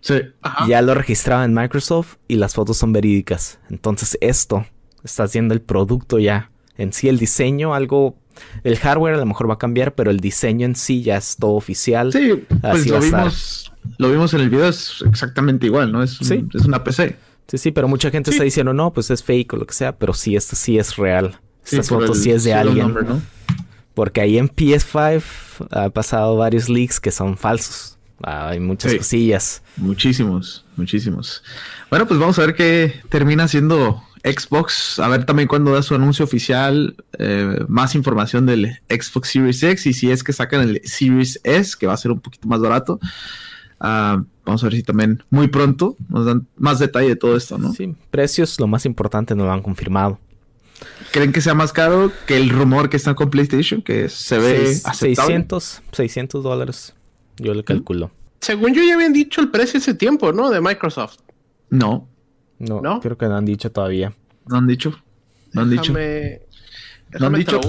Sí. 0.00 0.20
Ya 0.68 0.82
lo 0.82 0.94
registraba 0.94 1.44
en 1.44 1.54
Microsoft 1.54 2.16
y 2.28 2.36
las 2.36 2.54
fotos 2.54 2.76
son 2.76 2.92
verídicas. 2.92 3.58
Entonces 3.70 4.18
esto 4.20 4.66
está 5.02 5.24
haciendo 5.24 5.54
el 5.54 5.62
producto 5.62 6.18
ya. 6.18 6.50
En 6.76 6.92
sí 6.92 7.08
el 7.08 7.18
diseño, 7.18 7.74
algo... 7.74 8.18
El 8.64 8.76
hardware 8.78 9.14
a 9.14 9.18
lo 9.18 9.26
mejor 9.26 9.48
va 9.48 9.54
a 9.54 9.58
cambiar, 9.58 9.94
pero 9.94 10.10
el 10.10 10.18
diseño 10.18 10.66
en 10.66 10.74
sí 10.74 11.02
ya 11.02 11.16
es 11.16 11.36
todo 11.36 11.52
oficial. 11.52 12.12
Sí, 12.12 12.44
pues 12.60 12.86
lo 12.88 12.98
vimos, 12.98 13.72
lo 13.96 14.10
vimos 14.10 14.34
en 14.34 14.40
el 14.40 14.50
video, 14.50 14.68
es 14.68 15.04
exactamente 15.08 15.66
igual, 15.66 15.92
¿no? 15.92 16.02
Es, 16.02 16.20
es 16.20 16.64
una 16.64 16.82
PC. 16.82 17.16
Sí, 17.48 17.58
sí, 17.58 17.70
pero 17.72 17.88
mucha 17.88 18.10
gente 18.10 18.30
está 18.30 18.44
diciendo, 18.44 18.72
no, 18.72 18.92
pues 18.92 19.10
es 19.10 19.22
fake 19.22 19.52
o 19.52 19.56
lo 19.56 19.66
que 19.66 19.74
sea, 19.74 19.96
pero 19.96 20.14
sí, 20.14 20.34
esto 20.34 20.56
sí 20.56 20.78
es 20.78 20.96
real. 20.96 21.38
Estas 21.64 21.88
fotos 21.88 22.22
sí 22.22 22.30
es 22.30 22.44
de 22.44 22.54
alguien. 22.54 22.94
Porque 23.94 24.20
ahí 24.20 24.38
en 24.38 24.48
PS5 24.48 25.68
ha 25.70 25.90
pasado 25.90 26.36
varios 26.36 26.68
leaks 26.68 27.00
que 27.00 27.10
son 27.10 27.36
falsos. 27.36 27.98
Ah, 28.22 28.48
hay 28.48 28.60
muchas 28.60 28.94
cosillas. 28.94 29.62
Muchísimos, 29.76 30.64
muchísimos. 30.76 31.42
Bueno, 31.90 32.06
pues 32.06 32.18
vamos 32.18 32.38
a 32.38 32.42
ver 32.46 32.54
qué 32.54 33.00
termina 33.08 33.46
siendo 33.48 34.02
Xbox. 34.24 34.98
A 34.98 35.08
ver 35.08 35.24
también 35.26 35.48
cuando 35.48 35.72
da 35.72 35.82
su 35.82 35.94
anuncio 35.94 36.24
oficial. 36.24 36.96
Eh, 37.18 37.58
más 37.68 37.94
información 37.94 38.46
del 38.46 38.78
Xbox 38.88 39.28
Series 39.28 39.62
X. 39.62 39.86
Y 39.86 39.92
si 39.92 40.10
es 40.10 40.24
que 40.24 40.32
sacan 40.32 40.62
el 40.62 40.80
Series 40.84 41.40
S, 41.44 41.76
que 41.78 41.86
va 41.86 41.92
a 41.92 41.98
ser 41.98 42.10
un 42.10 42.20
poquito 42.20 42.48
más 42.48 42.60
barato. 42.60 42.98
Ah, 43.78 44.22
vamos 44.44 44.62
a 44.62 44.66
ver 44.66 44.74
si 44.76 44.82
también 44.82 45.22
muy 45.30 45.48
pronto 45.48 45.96
nos 46.08 46.26
dan 46.26 46.46
más 46.56 46.78
detalle 46.78 47.08
de 47.08 47.16
todo 47.16 47.36
esto, 47.36 47.58
¿no? 47.58 47.72
Sí, 47.72 47.94
precios, 48.10 48.58
lo 48.60 48.66
más 48.66 48.84
importante, 48.86 49.34
no 49.34 49.44
lo 49.44 49.52
han 49.52 49.62
confirmado. 49.62 50.18
¿Creen 51.12 51.32
que 51.32 51.40
sea 51.40 51.54
más 51.54 51.72
caro 51.72 52.10
que 52.26 52.36
el 52.36 52.50
rumor 52.50 52.90
que 52.90 52.96
está 52.96 53.14
con 53.14 53.30
PlayStation? 53.30 53.80
Que 53.80 54.08
se 54.08 54.38
ve 54.38 54.56
aceptable? 54.84 55.14
600, 55.16 55.82
600 55.92 56.42
dólares. 56.42 56.94
Yo 57.38 57.54
le 57.54 57.64
calculo. 57.64 58.10
Según 58.40 58.74
yo 58.74 58.82
ya 58.82 58.94
habían 58.94 59.12
dicho 59.12 59.40
el 59.40 59.50
precio 59.50 59.78
ese 59.78 59.94
tiempo, 59.94 60.32
¿no? 60.32 60.50
De 60.50 60.60
Microsoft. 60.60 61.18
No. 61.70 62.08
No, 62.58 62.80
¿No? 62.80 63.00
creo 63.00 63.16
que 63.16 63.26
no 63.26 63.36
han 63.36 63.44
dicho 63.44 63.70
todavía. 63.72 64.12
No 64.46 64.56
han 64.56 64.66
dicho. 64.66 64.94
No 65.52 65.62
han 65.62 65.70
dicho. 65.70 65.92
Déjame- 65.92 66.40
No 67.18 67.26
han 67.26 67.34
dicho. 67.34 67.60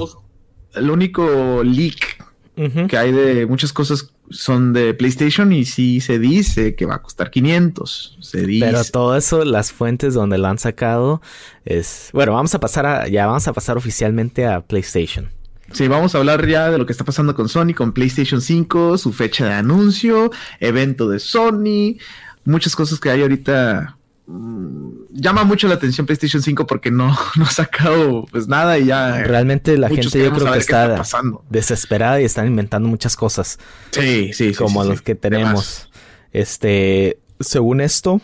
El 0.74 0.90
único 0.90 1.64
leak 1.64 2.25
Que 2.56 2.98
hay 2.98 3.12
de 3.12 3.46
muchas 3.46 3.74
cosas 3.74 4.12
son 4.30 4.74
de 4.74 4.94
PlayStation 4.94 5.52
y 5.52 5.66
sí 5.66 6.02
se 6.02 6.20
dice 6.20 6.76
que 6.76 6.86
va 6.86 6.96
a 6.96 7.02
costar 7.02 7.30
500. 7.30 8.18
Se 8.22 8.46
dice. 8.46 8.66
Pero 8.66 8.84
todo 8.86 9.16
eso, 9.16 9.44
las 9.46 9.72
fuentes 9.72 10.14
donde 10.14 10.38
lo 10.38 10.48
han 10.48 10.58
sacado 10.58 11.22
es... 11.66 12.10
Bueno, 12.14 12.34
vamos 12.34 12.56
a 12.56 12.60
pasar 12.60 12.86
a... 12.86 13.08
Ya 13.08 13.28
vamos 13.28 13.48
a 13.48 13.54
pasar 13.54 13.78
oficialmente 13.78 14.46
a 14.46 14.62
PlayStation. 14.62 15.30
Sí, 15.72 15.88
vamos 15.88 16.16
a 16.16 16.20
hablar 16.20 16.48
ya 16.48 16.70
de 16.70 16.78
lo 16.78 16.86
que 16.86 16.92
está 16.92 17.04
pasando 17.04 17.36
con 17.36 17.50
Sony, 17.50 17.74
con 17.76 17.92
PlayStation 17.92 18.40
5, 18.40 18.98
su 18.98 19.12
fecha 19.14 19.46
de 19.46 19.54
anuncio, 19.54 20.32
evento 20.60 21.10
de 21.10 21.20
Sony, 21.20 21.98
muchas 22.46 22.76
cosas 22.76 23.00
que 23.00 23.10
hay 23.10 23.22
ahorita. 23.22 23.98
Mm, 24.28 25.06
llama 25.12 25.44
mucho 25.44 25.68
la 25.68 25.76
atención 25.76 26.06
PlayStation 26.06 26.42
5 26.42 26.68
porque 26.68 26.92
no, 26.92 27.08
no 27.36 27.44
ha 27.46 27.50
sacado 27.50 28.26
pues 28.32 28.48
nada 28.48 28.78
y 28.78 28.86
ya. 28.86 29.24
Realmente 29.24 29.78
la 29.78 29.90
gente 29.90 30.24
yo 30.24 30.34
creo 30.34 30.52
que 30.52 30.60
está, 30.60 30.96
pasando. 30.96 31.44
desesperada 31.50 32.22
y 32.22 32.26
están 32.26 32.48
inventando 32.48 32.88
muchas 32.88 33.16
cosas. 33.16 33.60
Sí, 33.92 34.34
sí, 34.34 34.54
sí. 34.54 34.54
como 34.54 34.84
sí, 34.84 34.90
los 34.90 34.98
sí. 35.00 35.04
que 35.04 35.16
tenemos. 35.16 35.90
Este, 36.32 37.20
según 37.40 37.82
esto, 37.82 38.22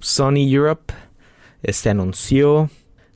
Sony 0.00 0.46
Europe 0.48 0.92
este 1.64 1.88
anunció, 1.88 2.70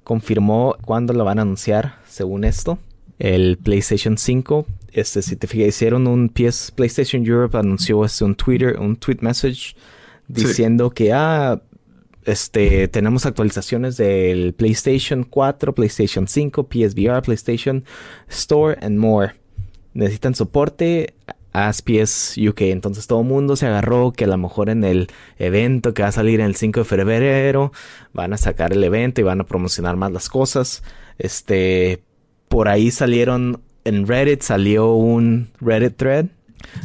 confirmó 0.04 0.74
cuándo 0.84 1.12
lo 1.12 1.24
van 1.24 1.38
a 1.38 1.42
anunciar, 1.42 1.98
según 2.08 2.44
esto, 2.44 2.78
el 3.18 3.58
PlayStation 3.58 4.16
5. 4.16 4.66
Este, 4.92 5.20
si 5.20 5.36
te 5.36 5.46
fijas, 5.46 5.68
hicieron 5.68 6.06
un 6.06 6.30
PS 6.30 6.72
PlayStation 6.74 7.24
Europe 7.26 7.58
anunció 7.58 8.04
este 8.04 8.24
un 8.24 8.34
Twitter, 8.34 8.78
un 8.78 8.96
tweet 8.96 9.18
message 9.20 9.76
diciendo 10.28 10.90
que 10.90 11.12
ah 11.12 11.60
este, 12.28 12.88
tenemos 12.88 13.24
actualizaciones 13.24 13.96
del 13.96 14.52
PlayStation 14.52 15.24
4, 15.24 15.74
PlayStation 15.74 16.28
5, 16.28 16.68
PSVR, 16.68 17.22
PlayStation 17.22 17.84
Store 18.28 18.76
and 18.82 18.98
more. 18.98 19.32
Necesitan 19.94 20.34
soporte, 20.34 21.14
Ask 21.52 21.86
PS 21.86 22.36
UK. 22.36 22.60
Entonces 22.62 23.06
todo 23.06 23.22
el 23.22 23.26
mundo 23.26 23.56
se 23.56 23.66
agarró 23.66 24.12
que 24.12 24.24
a 24.24 24.28
lo 24.28 24.36
mejor 24.36 24.68
en 24.68 24.84
el 24.84 25.08
evento 25.38 25.94
que 25.94 26.02
va 26.02 26.08
a 26.08 26.12
salir 26.12 26.40
el 26.40 26.54
5 26.54 26.80
de 26.80 26.84
febrero 26.84 27.72
van 28.12 28.34
a 28.34 28.36
sacar 28.36 28.74
el 28.74 28.84
evento 28.84 29.22
y 29.22 29.24
van 29.24 29.40
a 29.40 29.44
promocionar 29.44 29.96
más 29.96 30.12
las 30.12 30.28
cosas. 30.28 30.82
Este, 31.18 32.02
por 32.48 32.68
ahí 32.68 32.90
salieron 32.90 33.62
en 33.84 34.06
Reddit 34.06 34.42
salió 34.42 34.92
un 34.92 35.48
Reddit 35.60 35.96
thread 35.96 36.26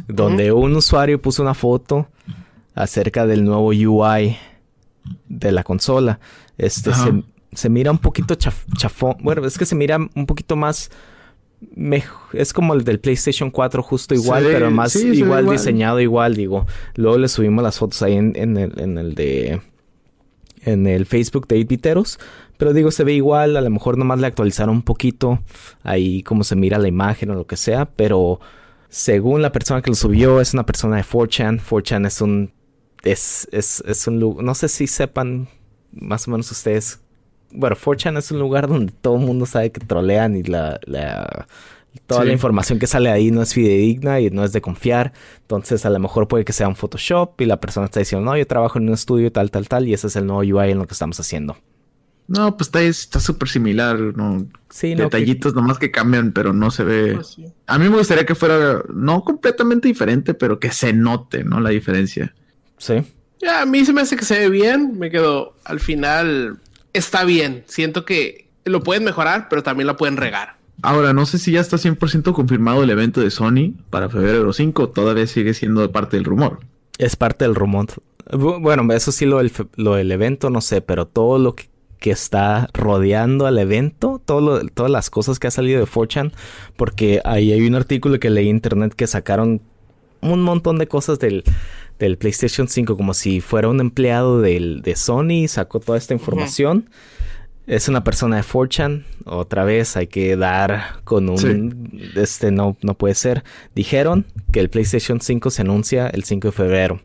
donde 0.07 0.53
un 0.53 0.73
usuario 0.77 1.21
puso 1.21 1.41
una 1.41 1.53
foto 1.53 2.07
acerca 2.73 3.27
del 3.27 3.43
nuevo 3.43 3.67
UI 3.67 4.37
de 5.27 5.51
la 5.51 5.63
consola. 5.63 6.19
Este 6.57 6.93
se, 6.93 7.23
se 7.53 7.69
mira 7.69 7.91
un 7.91 7.97
poquito 7.97 8.35
chaf- 8.35 8.65
chafón. 8.77 9.15
Bueno, 9.21 9.45
es 9.45 9.57
que 9.57 9.65
se 9.65 9.75
mira 9.75 9.97
un 9.97 10.25
poquito 10.25 10.55
más. 10.55 10.89
es 12.33 12.53
como 12.53 12.73
el 12.73 12.83
del 12.83 12.99
PlayStation 12.99 13.49
4, 13.51 13.83
justo 13.83 14.13
igual, 14.13 14.43
pero 14.45 14.69
más 14.71 14.93
sí, 14.93 15.07
igual, 15.07 15.41
igual. 15.43 15.57
diseñado 15.57 15.99
igual, 15.99 16.35
digo. 16.35 16.65
Luego 16.95 17.17
le 17.17 17.27
subimos 17.27 17.63
las 17.63 17.77
fotos 17.79 18.01
ahí 18.01 18.13
en, 18.13 18.33
en 18.35 18.57
el, 18.57 18.79
en 18.79 18.97
el 18.97 19.15
de. 19.15 19.61
En 20.65 20.87
el 20.87 21.05
Facebook 21.05 21.45
de 21.47 21.59
8 21.93 22.17
Pero 22.57 22.71
digo, 22.73 22.89
se 22.91 23.03
ve 23.03 23.13
igual. 23.13 23.57
A 23.57 23.61
lo 23.61 23.69
mejor 23.69 23.97
nomás 23.97 24.19
le 24.19 24.27
actualizaron 24.27 24.75
un 24.75 24.81
poquito. 24.81 25.39
Ahí 25.83 26.23
como 26.23 26.45
se 26.45 26.55
mira 26.55 26.77
la 26.77 26.87
imagen 26.87 27.31
o 27.31 27.35
lo 27.35 27.45
que 27.45 27.57
sea. 27.57 27.85
Pero 27.85 28.39
según 28.87 29.41
la 29.41 29.51
persona 29.51 29.81
que 29.81 29.91
lo 29.91 29.95
subió, 29.95 30.39
es 30.39 30.53
una 30.53 30.65
persona 30.65 30.95
de 30.95 31.03
4chan. 31.03 31.59
4chan 31.61 32.07
es 32.07 32.21
un. 32.21 32.53
Es, 33.03 33.47
es, 33.51 33.83
es 33.85 34.07
un 34.07 34.19
lugar. 34.19 34.43
No 34.45 34.55
sé 34.55 34.67
si 34.69 34.87
sepan 34.87 35.47
más 35.91 36.27
o 36.27 36.31
menos 36.31 36.49
ustedes. 36.51 36.99
Bueno, 37.51 37.75
4chan 37.75 38.17
es 38.17 38.31
un 38.31 38.39
lugar 38.39 38.67
donde 38.67 38.91
todo 39.01 39.17
el 39.17 39.25
mundo 39.25 39.45
sabe 39.45 39.71
que 39.71 39.79
trolean 39.85 40.35
y 40.35 40.43
la. 40.43 40.79
la 40.85 41.47
toda 42.07 42.21
Sí. 42.21 42.27
la 42.27 42.33
información 42.33 42.79
que 42.79 42.87
sale 42.87 43.11
ahí 43.11 43.29
no 43.29 43.43
es 43.43 43.53
fidedigna 43.53 44.19
y 44.19 44.31
no 44.31 44.43
es 44.43 44.51
de 44.51 44.61
confiar. 44.61 45.13
Entonces, 45.41 45.85
a 45.85 45.91
lo 45.91 45.99
mejor 45.99 46.27
puede 46.27 46.43
que 46.43 46.51
sea 46.53 46.67
un 46.67 46.75
Photoshop 46.75 47.39
y 47.41 47.45
la 47.45 47.59
persona 47.59 47.85
está 47.85 47.99
diciendo, 47.99 48.25
no, 48.25 48.35
yo 48.35 48.47
trabajo 48.47 48.79
en 48.79 48.87
un 48.87 48.95
estudio 48.95 49.31
tal, 49.31 49.51
tal, 49.51 49.67
tal, 49.69 49.87
y 49.87 49.93
ese 49.93 50.07
es 50.07 50.15
el 50.15 50.25
nuevo 50.25 50.41
UI 50.41 50.71
en 50.71 50.79
lo 50.79 50.87
que 50.87 50.93
estamos 50.93 51.19
haciendo. 51.19 51.55
No, 52.27 52.57
pues 52.57 52.69
está 52.69 52.81
está 52.81 53.19
súper 53.19 53.47
similar, 53.49 53.99
¿no? 53.99 54.47
Sí, 54.69 54.95
no, 54.95 55.09
que- 55.09 55.17
Detallitos 55.17 55.53
nomás 55.53 55.77
que 55.77 55.91
cambian, 55.91 56.31
pero 56.31 56.51
no 56.53 56.71
se 56.71 56.83
ve. 56.83 57.13
Pues 57.15 57.27
sí. 57.27 57.45
A 57.67 57.77
mí 57.77 57.87
me 57.89 57.97
gustaría 57.97 58.25
que 58.25 58.33
fuera 58.33 58.81
no 58.91 59.23
completamente 59.23 59.87
diferente, 59.87 60.33
pero 60.33 60.59
que 60.59 60.71
se 60.71 60.93
note, 60.93 61.43
¿no? 61.43 61.59
La 61.59 61.69
diferencia. 61.69 62.33
Sí. 62.83 62.95
Ya, 63.41 63.61
a 63.61 63.65
mí 63.65 63.83
se 63.83 63.91
me 63.93 64.01
hace 64.01 64.15
que 64.15 64.23
se 64.25 64.39
ve 64.39 64.49
bien. 64.49 64.97
Me 64.99 65.09
quedo, 65.09 65.53
al 65.65 65.79
final 65.79 66.59
está 66.93 67.25
bien. 67.25 67.63
Siento 67.67 68.05
que 68.05 68.47
lo 68.65 68.81
pueden 68.83 69.03
mejorar, 69.03 69.47
pero 69.49 69.63
también 69.63 69.87
lo 69.87 69.97
pueden 69.97 70.15
regar. 70.17 70.57
Ahora, 70.81 71.11
no 71.13 71.25
sé 71.25 71.37
si 71.37 71.51
ya 71.51 71.59
está 71.61 71.77
100% 71.77 72.33
confirmado 72.33 72.83
el 72.83 72.89
evento 72.89 73.19
de 73.21 73.29
Sony 73.31 73.73
para 73.89 74.09
febrero 74.09 74.53
5, 74.53 74.89
todavía 74.89 75.27
sigue 75.27 75.53
siendo 75.53 75.91
parte 75.91 76.17
del 76.17 76.23
rumor. 76.25 76.59
Es 76.97 77.15
parte 77.15 77.45
del 77.45 77.55
rumor. 77.55 77.87
Bu- 78.31 78.61
Bueno, 78.61 78.91
eso 78.93 79.11
sí 79.11 79.25
lo 79.25 79.37
del, 79.39 79.51
lo 79.75 79.95
del 79.95 80.11
evento, 80.11 80.49
no 80.49 80.61
sé, 80.61 80.81
pero 80.81 81.05
todo 81.05 81.37
lo 81.39 81.53
que, 81.55 81.65
que 81.99 82.11
está 82.11 82.69
rodeando 82.73 83.45
al 83.45 83.57
evento, 83.59 84.21
todo 84.25 84.39
lo- 84.41 84.65
todas 84.69 84.91
las 84.91 85.09
cosas 85.09 85.37
que 85.39 85.47
ha 85.47 85.51
salido 85.51 85.79
de 85.81 85.85
4chan, 85.85 86.31
porque 86.77 87.21
ahí 87.25 87.51
hay 87.51 87.67
un 87.67 87.75
artículo 87.75 88.19
que 88.19 88.29
leí 88.29 88.47
en 88.49 88.55
internet 88.55 88.93
que 88.95 89.07
sacaron 89.07 89.61
un 90.21 90.41
montón 90.41 90.77
de 90.77 90.87
cosas 90.87 91.19
del, 91.19 91.43
del 91.99 92.17
PlayStation 92.17 92.67
5, 92.67 92.97
como 92.97 93.13
si 93.13 93.41
fuera 93.41 93.69
un 93.69 93.79
empleado 93.79 94.41
del, 94.41 94.81
de 94.81 94.95
Sony, 94.95 95.47
sacó 95.47 95.79
toda 95.79 95.97
esta 95.97 96.13
información. 96.13 96.89
Es 97.65 97.87
una 97.87 98.03
persona 98.03 98.37
de 98.37 98.43
4chan, 98.43 99.05
otra 99.25 99.63
vez 99.63 99.95
hay 99.95 100.07
que 100.07 100.35
dar 100.35 100.99
con 101.05 101.29
un... 101.29 102.11
Este 102.15 102.51
no, 102.51 102.75
no 102.81 102.93
puede 102.95 103.15
ser. 103.15 103.43
Dijeron 103.73 104.25
que 104.51 104.59
el 104.59 104.69
PlayStation 104.69 105.21
5 105.21 105.49
se 105.49 105.61
anuncia 105.61 106.07
el 106.07 106.25
5 106.25 106.49
de 106.49 106.51
febrero. 106.51 107.01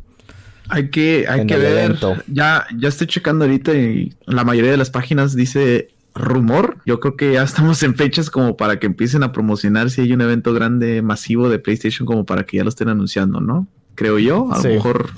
Hay 0.68 0.90
que, 0.90 1.27
hay 1.29 1.46
que 1.46 1.57
ver. 1.57 1.79
evento. 1.79 2.16
Ya, 2.27 2.66
ya 2.77 2.88
estoy 2.88 3.07
checando 3.07 3.44
ahorita 3.44 3.72
y 3.74 4.14
la 4.27 4.44
mayoría 4.44 4.72
de 4.72 4.77
las 4.77 4.90
páginas 4.90 5.35
dice 5.35 5.88
rumor. 6.14 6.79
Yo 6.85 7.01
creo 7.01 7.16
que 7.16 7.33
ya 7.35 7.42
estamos 7.42 7.83
en 7.83 7.94
fechas 7.94 8.31
como 8.31 8.57
para 8.57 8.79
que 8.79 8.87
empiecen 8.87 9.22
a 9.22 9.33
promocionar 9.33 9.90
si 9.90 10.03
hay 10.03 10.12
un 10.12 10.20
evento 10.20 10.53
grande, 10.53 11.03
masivo 11.03 11.48
de 11.48 11.59
PlayStation, 11.59 12.05
como 12.05 12.27
para 12.27 12.44
que 12.44 12.59
ya 12.59 12.64
lo 12.64 12.68
estén 12.68 12.88
anunciando, 12.88 13.40
¿no? 13.40 13.66
Creo 13.98 14.18
yo. 14.20 14.48
A 14.52 14.62
Sí. 14.62 14.68
lo 14.68 14.74
mejor, 14.74 15.11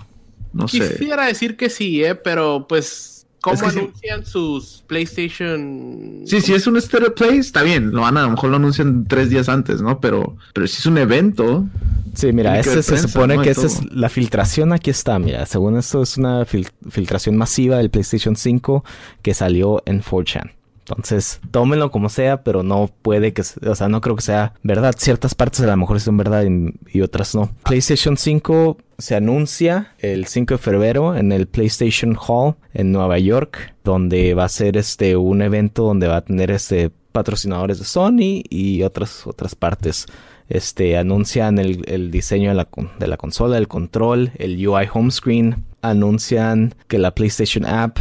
no 0.54 0.66
sé. 0.66 0.78
Quisiera 0.96 1.26
decir 1.26 1.56
que 1.56 1.68
sí, 1.68 2.02
¿eh? 2.02 2.14
Pero 2.14 2.66
pues, 2.66 3.26
¿cómo 3.42 3.54
Es 3.56 3.62
que 3.62 3.70
sí. 3.70 3.78
anuncian 3.78 4.24
sus 4.26 4.82
PlayStation? 4.86 6.22
Sí, 6.24 6.40
si 6.40 6.54
es 6.54 6.66
un 6.66 6.80
Stereo 6.80 7.14
Play, 7.14 7.38
está 7.38 7.62
bien. 7.62 7.90
Lo 7.90 8.00
van 8.02 8.16
a, 8.16 8.20
a 8.20 8.24
lo 8.24 8.30
mejor 8.30 8.50
lo 8.50 8.56
anuncian 8.56 9.04
tres 9.06 9.28
días 9.30 9.48
antes, 9.50 9.82
¿no? 9.82 10.00
Pero, 10.00 10.36
pero 10.54 10.66
si 10.66 10.78
es 10.78 10.86
un 10.86 10.96
evento, 10.98 11.66
Sí, 12.14 12.32
mira, 12.32 12.52
ver 12.52 12.64
se 12.64 12.70
prensa, 12.82 13.06
supone 13.06 13.36
¿no? 13.36 13.42
que 13.42 13.50
esa 13.50 13.66
es 13.66 13.80
la 13.92 14.08
filtración. 14.08 14.72
Aquí 14.72 14.90
está, 14.90 15.18
mira. 15.18 15.44
Según 15.46 15.76
esto, 15.76 16.02
es 16.02 16.16
una 16.16 16.44
fil- 16.46 16.68
filtración 16.88 17.36
masiva 17.36 17.76
del 17.76 17.90
PlayStation 17.90 18.34
5 18.34 18.82
que 19.22 19.32
salió 19.34 19.82
en 19.86 20.02
4chan. 20.02 20.52
Entonces, 20.80 21.40
tómenlo 21.50 21.90
como 21.90 22.08
sea, 22.08 22.42
pero 22.42 22.62
no 22.62 22.90
puede 23.02 23.32
que, 23.32 23.42
o 23.42 23.74
sea, 23.74 23.88
no 23.88 24.00
creo 24.00 24.16
que 24.16 24.22
sea 24.22 24.54
verdad. 24.62 24.94
Ciertas 24.96 25.34
partes 25.34 25.60
a 25.60 25.66
lo 25.66 25.76
mejor 25.76 26.00
son 26.00 26.16
verdad 26.16 26.44
y, 26.44 26.74
y 26.92 27.02
otras 27.02 27.34
no. 27.34 27.50
PlayStation 27.64 28.16
5 28.16 28.76
se 28.98 29.14
anuncia 29.14 29.94
el 29.98 30.26
5 30.26 30.54
de 30.54 30.58
febrero 30.58 31.16
en 31.16 31.32
el 31.32 31.46
PlayStation 31.46 32.16
Hall 32.16 32.56
en 32.74 32.92
Nueva 32.92 33.18
York, 33.18 33.74
donde 33.84 34.34
va 34.34 34.44
a 34.44 34.48
ser 34.48 34.76
este 34.76 35.16
un 35.16 35.42
evento 35.42 35.84
donde 35.84 36.08
va 36.08 36.16
a 36.16 36.24
tener 36.24 36.50
este 36.50 36.90
patrocinadores 37.12 37.78
de 37.78 37.84
Sony 37.84 38.42
y 38.48 38.82
otras 38.82 39.26
otras 39.26 39.54
partes. 39.54 40.06
Este 40.50 40.98
anuncian 40.98 41.58
el, 41.58 41.82
el 41.88 42.10
diseño 42.10 42.50
de 42.50 42.54
la, 42.56 42.64
con- 42.66 42.90
de 42.98 43.06
la 43.06 43.16
consola, 43.16 43.56
el 43.56 43.68
control, 43.68 44.32
el 44.36 44.66
UI 44.68 44.86
home 44.92 45.10
screen. 45.10 45.64
Anuncian 45.82 46.74
que 46.88 46.98
la 46.98 47.14
PlayStation 47.14 47.64
App 47.64 47.96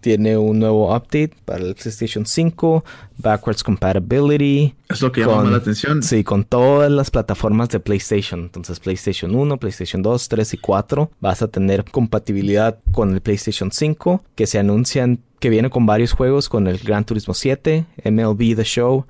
tiene 0.00 0.36
un 0.36 0.58
nuevo 0.58 0.88
update 0.96 1.30
para 1.44 1.62
el 1.64 1.74
PlayStation 1.76 2.26
5, 2.26 2.84
backwards 3.18 3.62
compatibility. 3.62 4.74
es 4.88 5.00
lo 5.00 5.12
que 5.12 5.20
llama 5.20 5.34
Con- 5.34 5.42
más 5.44 5.52
la 5.52 5.58
atención. 5.58 6.02
Sí, 6.02 6.24
con 6.24 6.42
todas 6.44 6.90
las 6.90 7.10
plataformas 7.12 7.68
de 7.68 7.78
PlayStation. 7.80 8.40
Entonces, 8.40 8.80
PlayStation 8.80 9.34
1, 9.34 9.58
PlayStation 9.58 10.02
2, 10.02 10.28
3 10.28 10.54
y 10.54 10.56
4. 10.58 11.10
Vas 11.20 11.42
a 11.42 11.48
tener 11.48 11.84
compatibilidad 11.84 12.78
con 12.92 13.12
el 13.14 13.20
PlayStation 13.20 13.70
5, 13.70 14.24
que 14.34 14.46
se 14.48 14.58
anuncian 14.58 15.20
que 15.38 15.50
viene 15.50 15.70
con 15.70 15.86
varios 15.86 16.12
juegos, 16.12 16.48
con 16.48 16.66
el 16.66 16.78
Gran 16.78 17.04
Turismo 17.04 17.32
7, 17.34 17.84
MLB 18.04 18.56
The 18.56 18.64
Show, 18.64 19.06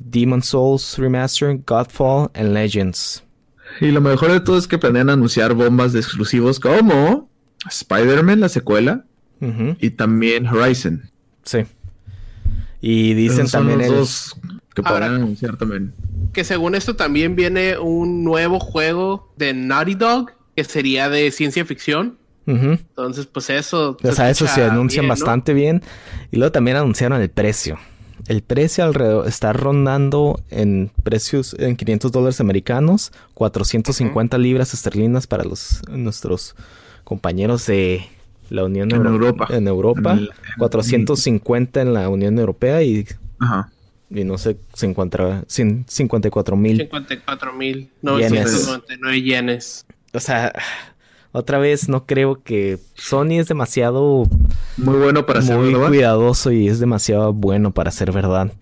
Demon 0.00 0.42
Souls 0.42 0.98
Remaster, 0.98 1.58
Godfall 1.66 2.30
and 2.34 2.52
Legends. 2.52 3.22
Y 3.80 3.90
lo 3.90 4.00
mejor 4.00 4.30
de 4.32 4.40
todo 4.40 4.58
es 4.58 4.68
que 4.68 4.78
planean 4.78 5.10
anunciar 5.10 5.54
bombas 5.54 5.92
de 5.92 6.00
exclusivos 6.00 6.60
como 6.60 7.28
Spider-Man, 7.68 8.40
la 8.40 8.48
secuela, 8.48 9.04
y 9.78 9.90
también 9.90 10.46
Horizon. 10.46 11.10
Sí. 11.44 11.64
Y 12.80 13.14
dicen 13.14 13.48
son 13.48 13.66
también 13.68 13.78
los 13.80 13.88
el... 13.88 13.94
dos 13.94 14.36
que 14.74 14.82
Ahora- 14.84 15.06
podrán 15.06 15.14
anunciar 15.16 15.56
también. 15.56 15.92
Que 16.32 16.44
según 16.44 16.74
esto 16.74 16.96
también 16.96 17.36
viene 17.36 17.78
un 17.78 18.24
nuevo 18.24 18.58
juego 18.58 19.32
de 19.36 19.54
Naughty 19.54 19.94
Dog, 19.94 20.32
que 20.56 20.64
sería 20.64 21.08
de 21.08 21.30
ciencia 21.30 21.64
ficción. 21.64 22.16
Entonces, 22.46 23.24
pues 23.26 23.48
eso. 23.50 23.96
O 24.02 24.12
sea, 24.12 24.28
eso 24.28 24.46
se 24.46 24.62
anuncian 24.64 25.08
bastante 25.08 25.54
bien. 25.54 25.82
Y 26.30 26.36
luego 26.36 26.52
también 26.52 26.76
anunciaron 26.76 27.20
el 27.22 27.30
precio. 27.30 27.78
El 28.26 28.42
precio 28.42 28.84
alrededor 28.84 29.28
está 29.28 29.52
rondando 29.52 30.40
en 30.50 30.90
precios 31.02 31.54
en 31.58 31.76
500 31.76 32.12
dólares 32.12 32.40
americanos, 32.40 33.12
450 33.34 34.38
libras 34.38 34.74
esterlinas 34.74 35.26
para 35.26 35.44
los 35.44 35.82
nuestros 35.88 36.54
compañeros 37.04 37.66
de 37.66 38.06
la 38.50 38.64
Unión 38.64 38.92
en 38.92 39.04
Europa. 39.04 39.48
En 39.50 39.68
Europa, 39.68 40.18
450 40.58 41.82
en 41.82 41.94
la 41.94 42.08
Unión 42.08 42.38
Europea 42.38 42.82
y 42.82 43.06
Ajá. 43.38 43.70
Y 44.10 44.22
no 44.24 44.38
sé, 44.38 44.58
se 44.74 44.86
encuentra 44.86 45.44
54 45.48 46.56
mil. 46.56 46.76
54 46.78 47.52
mil 47.52 47.90
999 48.02 49.22
yenes. 49.22 49.86
O 50.12 50.20
sea, 50.20 50.52
otra 51.34 51.58
vez 51.58 51.88
no 51.88 52.06
creo 52.06 52.44
que 52.44 52.78
Sony 52.94 53.40
es 53.40 53.48
demasiado 53.48 54.22
muy 54.76 54.96
bueno 54.98 55.26
para 55.26 55.42
ser 55.42 55.58
muy 55.58 55.74
cuidadoso 55.74 56.52
y 56.52 56.68
es 56.68 56.78
demasiado 56.78 57.32
bueno 57.32 57.72
para 57.74 57.90
ser 57.90 58.12
verdad. 58.12 58.52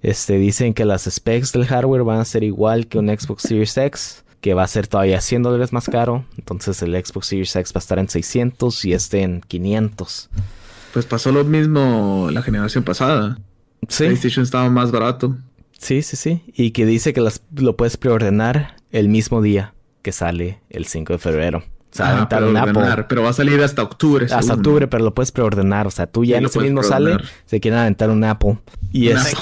Este 0.00 0.38
dicen 0.38 0.72
que 0.72 0.84
las 0.84 1.10
specs 1.10 1.52
del 1.52 1.66
hardware 1.66 2.04
van 2.04 2.20
a 2.20 2.24
ser 2.24 2.44
igual 2.44 2.86
que 2.86 3.00
un 3.00 3.08
Xbox 3.08 3.42
Series 3.42 3.76
X, 3.76 4.24
que 4.40 4.54
va 4.54 4.62
a 4.62 4.68
ser 4.68 4.86
todavía 4.86 5.20
100 5.20 5.42
dólares 5.42 5.72
más 5.72 5.86
caro. 5.86 6.24
Entonces 6.38 6.80
el 6.82 6.92
Xbox 7.04 7.26
Series 7.26 7.56
X 7.56 7.72
va 7.74 7.78
a 7.78 7.80
estar 7.80 7.98
en 7.98 8.08
600 8.08 8.84
y 8.84 8.92
este 8.92 9.22
en 9.22 9.40
500. 9.40 10.30
Pues 10.92 11.06
pasó 11.06 11.32
lo 11.32 11.42
mismo 11.42 12.28
la 12.30 12.42
generación 12.42 12.84
pasada. 12.84 13.40
Sí. 13.88 14.04
PlayStation 14.04 14.44
estaba 14.44 14.70
más 14.70 14.92
barato. 14.92 15.36
Sí, 15.78 16.02
sí, 16.02 16.14
sí. 16.14 16.44
Y 16.54 16.70
que 16.70 16.86
dice 16.86 17.12
que 17.12 17.28
lo 17.56 17.76
puedes 17.76 17.96
preordenar 17.96 18.76
el 18.92 19.08
mismo 19.08 19.42
día 19.42 19.74
que 20.02 20.12
sale 20.12 20.60
el 20.70 20.86
5 20.86 21.14
de 21.14 21.18
febrero. 21.18 21.64
O 21.92 21.96
sea, 21.96 22.12
aventar 22.12 23.08
Pero 23.08 23.22
va 23.22 23.30
a 23.30 23.32
salir 23.32 23.60
hasta 23.62 23.82
octubre. 23.82 24.26
Hasta 24.30 24.54
octubre, 24.54 24.86
pero 24.86 25.04
lo 25.04 25.12
puedes 25.12 25.32
preordenar. 25.32 25.86
O 25.88 25.90
sea, 25.90 26.06
tú 26.06 26.24
ya 26.24 26.38
en 26.38 26.46
ese 26.46 26.60
mismo 26.60 26.82
sale, 26.82 27.16
se 27.46 27.58
quieren 27.58 27.80
aventar 27.80 28.10
un 28.10 28.22
Apple. 28.22 28.58
Y 28.92 29.08
es... 29.08 29.34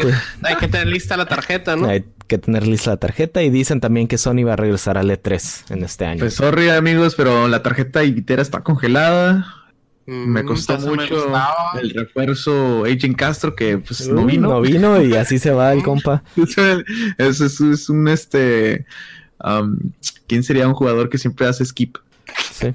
hay, 0.42 0.56
que, 0.56 0.68
tener 0.68 0.86
lista 0.86 1.16
la 1.16 1.26
tarjeta, 1.26 1.76
¿no? 1.76 1.88
Hay 1.88 2.04
que 2.26 2.38
tener 2.38 2.66
lista 2.66 2.90
la 2.90 2.96
tarjeta. 2.96 3.42
Y 3.42 3.50
dicen 3.50 3.80
también 3.80 4.08
que 4.08 4.16
Sony 4.16 4.44
va 4.46 4.54
a 4.54 4.56
regresar 4.56 4.96
al 4.96 5.10
E3 5.10 5.72
en 5.74 5.84
este 5.84 6.06
año. 6.06 6.20
Pues 6.20 6.34
sorry, 6.34 6.70
amigos, 6.70 7.14
pero 7.14 7.48
la 7.48 7.62
tarjeta 7.62 8.02
Ibitera 8.02 8.40
está 8.40 8.62
congelada. 8.62 9.46
Me 10.06 10.42
mm, 10.42 10.46
costó 10.46 10.78
mucho 10.78 11.26
el 11.78 11.90
refuerzo 11.90 12.84
Agent 12.86 13.14
Castro 13.14 13.54
que 13.54 13.76
pues 13.76 14.08
no 14.08 14.24
vino. 14.24 14.48
No 14.48 14.62
vino 14.62 15.02
y 15.02 15.14
así 15.16 15.38
se 15.38 15.50
va 15.50 15.74
el 15.74 15.82
compa. 15.82 16.22
Eso 17.18 17.44
es, 17.44 17.90
un 17.90 18.08
este. 18.08 18.86
¿Quién 20.26 20.42
sería 20.42 20.66
un 20.66 20.72
jugador 20.72 21.10
que 21.10 21.18
siempre 21.18 21.46
hace 21.46 21.62
skip? 21.62 21.98
Sí, 22.52 22.74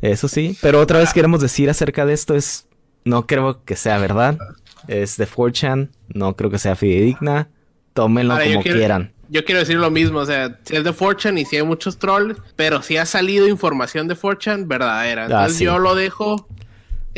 eso 0.00 0.28
sí. 0.28 0.56
Pero 0.60 0.80
otra 0.80 0.98
vez 0.98 1.12
queremos 1.12 1.40
decir 1.40 1.70
acerca 1.70 2.06
de 2.06 2.14
esto 2.14 2.34
es. 2.34 2.66
No 3.04 3.26
creo 3.26 3.64
que 3.64 3.76
sea 3.76 3.98
verdad. 3.98 4.38
Es 4.86 5.16
de 5.16 5.26
4chan. 5.26 5.90
No 6.08 6.36
creo 6.36 6.50
que 6.50 6.58
sea 6.58 6.76
fidedigna. 6.76 7.48
Tómenlo 7.94 8.36
como 8.38 8.62
quieran. 8.62 9.12
Yo 9.30 9.44
quiero 9.44 9.58
decir 9.58 9.76
lo 9.76 9.90
mismo, 9.90 10.20
o 10.20 10.26
sea, 10.26 10.58
si 10.64 10.76
es 10.76 10.84
de 10.84 10.90
4chan 10.90 11.38
y 11.38 11.44
si 11.44 11.56
hay 11.56 11.62
muchos 11.62 11.98
trolls, 11.98 12.38
pero 12.56 12.80
si 12.80 12.96
ha 12.96 13.04
salido 13.04 13.46
información 13.46 14.08
de 14.08 14.16
4chan 14.16 14.66
verdadera. 14.66 15.22
Ah, 15.22 15.26
Entonces 15.26 15.58
yo 15.58 15.78
lo 15.78 15.94
dejo 15.94 16.48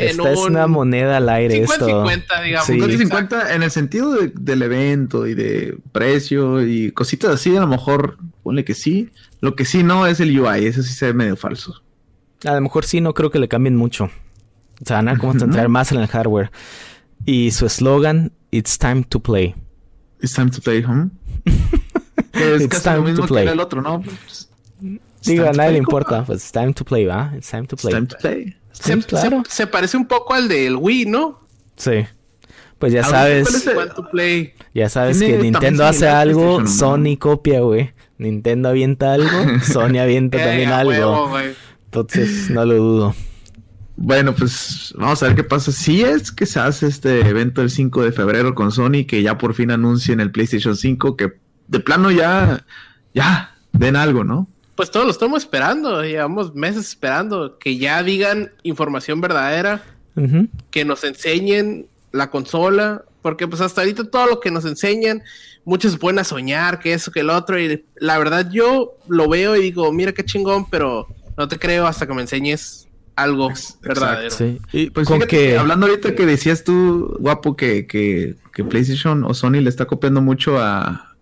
esta 0.07 0.33
es 0.33 0.39
una 0.39 0.67
moneda 0.67 1.17
al 1.19 1.29
aire 1.29 1.67
50, 1.67 1.75
esto. 1.75 1.87
50, 1.87 2.43
digamos. 2.43 2.67
50 2.67 3.55
en 3.55 3.63
el 3.63 3.71
sentido 3.71 4.13
del 4.13 4.63
evento 4.63 5.27
y 5.27 5.35
de 5.35 5.77
precio 5.93 6.67
y 6.67 6.93
cositas 6.93 7.31
así, 7.33 7.57
a 7.57 7.61
lo 7.61 7.67
mejor 7.67 8.19
ponle 8.43 8.65
que 8.65 8.75
sí. 8.75 9.11
Lo 9.41 9.55
que 9.57 9.65
sí 9.65 9.83
no 9.83 10.07
es 10.07 10.21
el 10.21 10.39
UI, 10.39 10.67
eso 10.67 10.83
sí 10.83 10.93
se 10.93 11.07
ve 11.07 11.15
medio 11.15 11.37
falso. 11.37 11.83
A 12.45 12.55
lo 12.55 12.61
mejor 12.61 12.85
sí, 12.85 13.01
no 13.01 13.15
creo 13.15 13.31
que 13.31 13.39
le 13.39 13.49
cambien 13.49 13.77
mucho. 13.77 14.05
O 14.05 14.87
sea, 14.87 14.97
van 14.97 15.09
a 15.09 15.19
concentrar 15.19 15.69
más 15.69 15.93
en 15.93 16.01
el 16.01 16.07
hardware. 16.07 16.51
Y 17.27 17.51
su 17.51 17.67
eslogan, 17.67 18.33
It's 18.51 18.79
time 18.79 19.05
to 19.11 19.21
play. 19.21 19.55
It's 20.21 20.35
time 20.35 20.51
to 20.51 20.61
play, 20.61 20.83
¿huh? 20.83 21.09
es 22.33 22.63
It's 22.63 22.83
time 22.83 22.97
lo 22.97 23.03
mismo 23.03 23.27
to 23.27 23.29
play. 23.29 23.45
que 23.45 23.53
el 23.53 23.61
otro, 23.61 23.81
¿no? 23.81 24.03
Pues, 24.03 24.51
Digo, 25.23 25.47
a 25.47 25.53
nadie 25.53 25.73
le 25.73 25.79
importa. 25.79 26.25
Pues 26.25 26.43
it's 26.43 26.53
time 26.53 26.73
to 26.73 26.85
play, 26.85 27.05
¿va? 27.05 27.33
It's 27.37 27.51
time 27.51 27.67
to 27.67 27.77
play. 27.77 27.93
It's 27.93 27.95
time 27.95 28.07
to 28.09 28.17
play. 28.19 28.57
Se, 28.73 29.67
parece 29.67 29.97
un 29.97 30.07
poco 30.07 30.35
al 30.35 30.49
del 30.49 30.77
Wii, 30.77 31.07
¿no? 31.07 31.41
Sí. 31.77 32.07
Pues 32.79 32.93
ya 32.93 33.05
sabes. 33.05 33.69
Ya 34.75 34.89
sabes 34.89 35.21
que 35.21 35.39
Nintendo 35.39 35.85
hace 35.87 36.09
algo, 36.09 36.67
Sony 36.67 37.17
copia, 37.19 37.61
güey. 37.61 37.93
Nintendo 38.19 38.69
avienta 38.69 39.15
algo, 39.15 39.29
Sony 39.63 39.99
avienta 39.99 40.39
también 40.39 40.71
algo. 40.71 41.31
Entonces, 41.87 42.51
no 42.51 42.65
lo 42.65 42.75
dudo. 42.75 43.15
Bueno, 43.97 44.35
pues 44.35 44.95
vamos 44.97 45.23
a 45.23 45.27
ver 45.27 45.37
qué 45.37 45.45
pasa. 45.45 45.73
Si 45.73 46.03
es 46.03 46.33
que 46.33 46.47
se 46.47 46.59
hace 46.59 46.87
este 46.87 47.21
evento 47.21 47.61
el 47.61 47.71
5 47.71 48.03
de 48.03 48.13
febrero 48.13 48.55
con 48.55 48.73
Sony, 48.73 49.05
que 49.07 49.23
ya 49.23 49.37
por 49.37 49.53
fin 49.53 49.71
anuncien 49.71 50.21
el 50.21 50.31
PlayStation 50.31 50.75
5, 50.75 51.17
que 51.17 51.35
de 51.69 51.81
plano 51.81 52.11
ya, 52.11 52.65
ya, 53.13 53.55
den 53.73 53.97
algo, 53.97 54.25
¿no? 54.25 54.49
Pues 54.81 54.91
todos 54.91 55.05
lo 55.05 55.13
estamos 55.13 55.43
esperando, 55.43 56.03
llevamos 56.03 56.55
meses 56.55 56.89
esperando 56.89 57.59
que 57.59 57.77
ya 57.77 58.03
digan 58.03 58.51
información 58.63 59.21
verdadera, 59.21 59.83
que 60.71 60.87
nos 60.87 61.05
enseñen 61.05 61.87
la 62.13 62.31
consola, 62.31 63.05
porque 63.21 63.47
pues 63.47 63.61
hasta 63.61 63.83
ahorita 63.83 64.05
todo 64.05 64.25
lo 64.25 64.41
que 64.41 64.51
nos 64.51 64.65
enseñan, 64.65 65.23
muchos 65.67 65.93
se 65.93 65.99
pueden 65.99 66.19
a 66.19 66.25
soñar 66.25 66.79
que 66.79 66.95
eso, 66.95 67.13
que 67.13 67.21
el 67.21 67.29
otro, 67.29 67.61
y 67.61 67.85
la 67.97 68.17
verdad 68.17 68.51
yo 68.51 68.97
lo 69.07 69.29
veo 69.29 69.55
y 69.55 69.61
digo, 69.61 69.93
mira 69.93 70.13
qué 70.13 70.25
chingón, 70.25 70.65
pero 70.71 71.07
no 71.37 71.47
te 71.47 71.59
creo 71.59 71.87
hasta 71.87 72.07
que 72.07 72.15
me 72.15 72.23
enseñes 72.23 72.89
algo 73.17 73.53
verdadero. 73.83 74.31
Sí. 74.31 74.61
Y 74.73 74.89
pues 74.89 75.07
con 75.07 75.21
que... 75.21 75.59
hablando 75.59 75.89
ahorita 75.89 76.15
que 76.15 76.25
decías 76.25 76.65
tú, 76.65 77.19
guapo, 77.21 77.55
que, 77.55 77.87
que, 77.87 78.37
que, 78.55 78.65
PlayStation 78.65 79.25
o 79.25 79.35
Sony 79.35 79.61
le 79.61 79.69
está 79.69 79.85
copiando 79.85 80.23
mucho 80.23 80.59
a, 80.59 81.17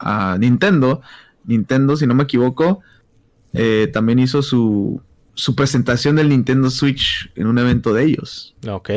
a 0.00 0.36
Nintendo, 0.36 1.00
Nintendo, 1.44 1.96
si 1.96 2.08
no 2.08 2.16
me 2.16 2.24
equivoco, 2.24 2.82
eh, 3.54 3.88
también 3.92 4.18
hizo 4.18 4.42
su, 4.42 5.00
su 5.34 5.54
presentación 5.54 6.16
del 6.16 6.28
Nintendo 6.28 6.70
Switch 6.70 7.30
en 7.36 7.46
un 7.46 7.58
evento 7.58 7.94
de 7.94 8.04
ellos. 8.04 8.54
Ok. 8.68 8.90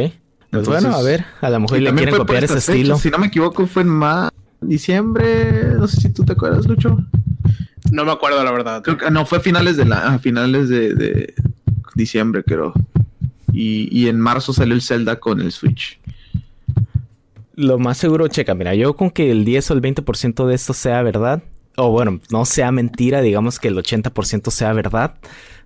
Pues 0.50 0.68
bueno, 0.68 0.96
a 0.96 1.02
ver, 1.04 1.26
a 1.42 1.50
lo 1.50 1.60
mejor 1.60 1.80
le 1.80 1.94
quieren 1.94 2.16
copiar 2.16 2.44
ese 2.44 2.58
estilo. 2.58 2.98
Si 2.98 3.10
no 3.10 3.18
me 3.18 3.28
equivoco, 3.28 3.68
fue 3.68 3.84
en 3.84 3.90
más 3.90 4.32
diciembre. 4.62 5.74
No 5.78 5.88
sé 5.88 6.02
si 6.02 6.10
tú 6.10 6.24
te 6.24 6.34
acuerdas, 6.34 6.66
Lucho. 6.66 6.98
No 7.92 8.06
me 8.06 8.12
acuerdo, 8.12 8.44
la 8.44 8.52
verdad. 8.52 8.84
no, 9.12 9.26
fue 9.26 9.38
a 9.38 9.42
finales 9.42 9.78
de 9.78 9.86
la, 9.86 10.20
finales 10.20 10.70
de, 10.70 11.34
diciembre, 11.96 12.44
creo. 12.44 12.74
Y, 13.52 13.88
y, 13.92 14.08
en 14.08 14.20
marzo 14.20 14.54
salió 14.54 14.74
el 14.74 14.82
Zelda 14.82 15.20
con 15.20 15.42
el 15.42 15.52
Switch. 15.52 16.00
Lo 17.56 17.80
más 17.80 17.98
seguro, 17.98 18.28
checa, 18.28 18.54
mira, 18.54 18.76
yo 18.76 18.96
con 18.96 19.10
que 19.10 19.32
el 19.32 19.44
10 19.44 19.72
o 19.72 19.74
el 19.74 19.82
20% 19.82 20.46
de 20.46 20.56
esto 20.56 20.74
sea 20.74 21.02
verdad, 21.02 21.42
o 21.78 21.92
bueno, 21.92 22.20
no 22.30 22.46
sea 22.46 22.72
mentira, 22.72 23.22
digamos 23.22 23.60
que 23.60 23.70
el 23.70 23.78
80% 23.78 24.52
sea 24.52 24.74
verdad, 24.74 25.16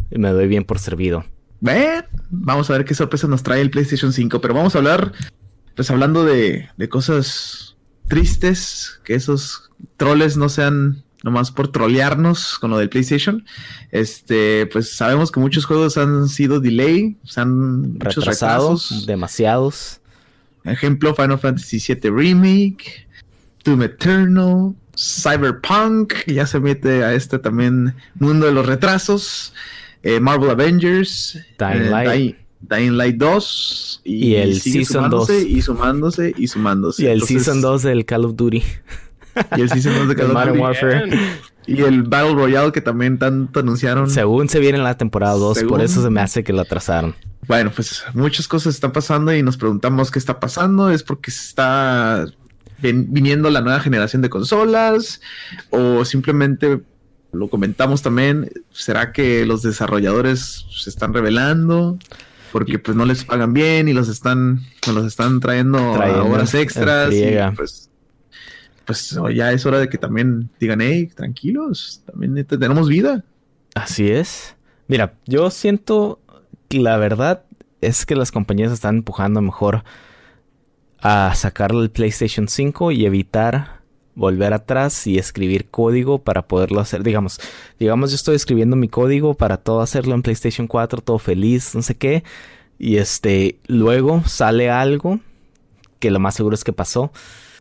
me 0.10 0.30
doy 0.30 0.48
bien 0.48 0.66
por 0.66 0.78
servido. 0.78 1.26
Ven, 1.62 2.06
vamos 2.30 2.70
a 2.70 2.74
ver 2.74 2.86
qué 2.86 2.94
sorpresa 2.94 3.28
nos 3.28 3.44
trae 3.44 3.62
el 3.62 3.72
PlayStation 3.72 4.12
5, 4.12 4.42
pero 4.42 4.54
vamos 4.54 4.76
a 4.76 4.80
hablar, 4.80 5.14
pues 5.76 5.90
hablando 5.90 6.26
de, 6.26 6.70
de 6.76 6.90
cosas 6.90 7.78
tristes, 8.08 9.00
que 9.06 9.16
esos 9.16 9.72
troles 9.96 10.36
no 10.36 10.50
sean 10.50 11.04
nomás 11.24 11.52
por 11.52 11.70
trolearnos 11.70 12.58
con 12.60 12.72
lo 12.72 12.78
del 12.78 12.90
PlayStation. 12.90 13.46
Este, 13.92 14.66
pues 14.68 14.94
sabemos 14.96 15.32
que 15.32 15.40
muchos 15.40 15.66
juegos 15.66 15.98
han 15.98 16.28
sido 16.28 16.60
delay, 16.60 17.18
se 17.24 17.42
han 17.42 18.00
retrasados, 18.00 19.06
demasiados. 19.06 20.02
Ejemplo, 20.64 21.16
Final 21.16 21.40
Fantasy 21.40 21.80
VII 21.80 22.12
Remake, 22.12 23.08
Doom 23.64 23.84
Eternal, 23.84 24.76
Cyberpunk, 24.96 26.14
ya 26.28 26.46
se 26.46 26.60
mete 26.60 27.04
a 27.04 27.14
este 27.14 27.40
también 27.40 27.96
mundo 28.16 28.46
de 28.46 28.52
los 28.52 28.66
retrasos. 28.66 29.54
Eh, 30.04 30.20
Marvel 30.20 30.50
Avengers, 30.50 31.38
Dying, 31.60 31.82
eh, 31.82 31.90
Light. 31.90 32.38
Dying 32.62 32.98
Light 32.98 33.18
2 33.18 34.02
y, 34.04 34.36
el 34.36 34.62
Season 34.62 35.10
2 35.10 35.30
y 35.48 35.62
sumándose 35.62 36.34
y 36.38 36.48
sumándose. 36.48 37.04
Y 37.04 37.08
el 37.08 37.24
Season 37.24 37.62
2 37.62 37.84
del 37.84 38.06
Call 38.06 38.26
of 38.26 38.36
Duty. 38.36 38.64
Y 39.58 39.62
el 39.62 39.70
Season 39.70 39.94
2 39.96 40.10
de 40.10 40.16
Call 40.18 40.36
of 40.36 40.46
Duty. 40.46 40.60
Warfare. 40.60 41.20
Y 41.68 41.82
el 41.82 42.04
Battle 42.04 42.34
Royale 42.34 42.72
que 42.72 42.82
también 42.82 43.18
tanto 43.18 43.60
anunciaron. 43.60 44.10
Según 44.10 44.50
se 44.50 44.60
viene 44.60 44.78
en 44.78 44.84
la 44.84 44.98
temporada 44.98 45.36
2, 45.36 45.64
por 45.64 45.82
eso 45.82 46.02
se 46.02 46.10
me 46.10 46.22
hace 46.22 46.44
que 46.44 46.54
lo 46.54 46.62
atrasaron. 46.62 47.16
Bueno, 47.48 47.72
pues 47.76 48.04
muchas 48.14 48.48
cosas 48.48 48.76
están 48.76 48.92
pasando 48.92 49.34
y 49.34 49.42
nos 49.42 49.58
preguntamos 49.58 50.12
qué 50.12 50.20
está 50.20 50.40
pasando. 50.40 50.90
Es 50.92 51.04
porque 51.04 51.32
se 51.32 51.48
está 51.48 52.26
viniendo 52.82 53.50
la 53.50 53.62
nueva 53.62 53.80
generación 53.80 54.22
de 54.22 54.30
consolas 54.30 55.22
o 55.70 56.04
simplemente 56.06 56.82
lo 57.32 57.50
comentamos 57.50 58.02
también, 58.02 58.52
¿será 58.72 59.14
que 59.14 59.46
los 59.46 59.62
desarrolladores 59.62 60.66
se 60.70 60.90
están 60.90 61.14
revelando? 61.14 61.98
Porque 62.52 62.80
pues 62.80 62.98
no 62.98 63.06
les 63.06 63.24
pagan 63.24 63.54
bien 63.54 63.88
y 63.88 63.94
los 63.94 64.10
están, 64.10 64.60
los 64.94 65.06
están 65.06 65.40
trayendo, 65.40 65.92
horas 65.92 66.54
extras. 66.54 67.14
Y, 67.14 67.34
pues, 67.56 67.90
pues 68.86 69.18
ya 69.34 69.54
es 69.54 69.66
hora 69.66 69.80
de 69.80 69.88
que 69.88 69.98
también 69.98 70.50
digan, 70.60 70.82
hey, 70.82 71.10
tranquilos, 71.16 72.04
también 72.06 72.46
tenemos 72.46 72.90
vida. 72.90 73.24
Así 73.74 74.12
es. 74.12 74.56
Mira, 74.88 75.14
yo 75.26 75.50
siento 75.50 76.20
la 76.80 76.98
verdad 76.98 77.44
es 77.82 78.06
que 78.06 78.16
las 78.16 78.32
compañías 78.32 78.72
están 78.72 78.98
empujando 78.98 79.42
mejor 79.42 79.84
a 81.02 81.34
sacarlo 81.36 81.82
el 81.82 81.90
PlayStation 81.90 82.48
5 82.48 82.92
y 82.92 83.06
evitar 83.06 83.82
volver 84.16 84.54
atrás 84.54 85.08
y 85.08 85.18
escribir 85.18 85.70
código 85.70 86.20
para 86.20 86.48
poderlo 86.48 86.80
hacer. 86.80 87.04
Digamos, 87.04 87.40
digamos 87.80 88.12
yo 88.12 88.16
estoy 88.16 88.36
escribiendo 88.36 88.76
mi 88.76 88.88
código 88.88 89.34
para 89.34 89.58
todo 89.58 89.82
hacerlo 89.82 90.14
en 90.14 90.22
PlayStation 90.22 90.68
4, 90.68 91.02
todo 91.02 91.18
feliz, 91.18 91.76
no 91.76 91.82
sé 91.82 91.96
qué. 91.96 92.24
Y 92.78 92.98
este, 92.98 93.58
luego 93.68 94.24
sale 94.26 94.70
algo 94.70 95.20
que 96.00 96.12
lo 96.12 96.20
más 96.20 96.36
seguro 96.36 96.56
es 96.56 96.64
que 96.64 96.74
pasó. 96.74 97.12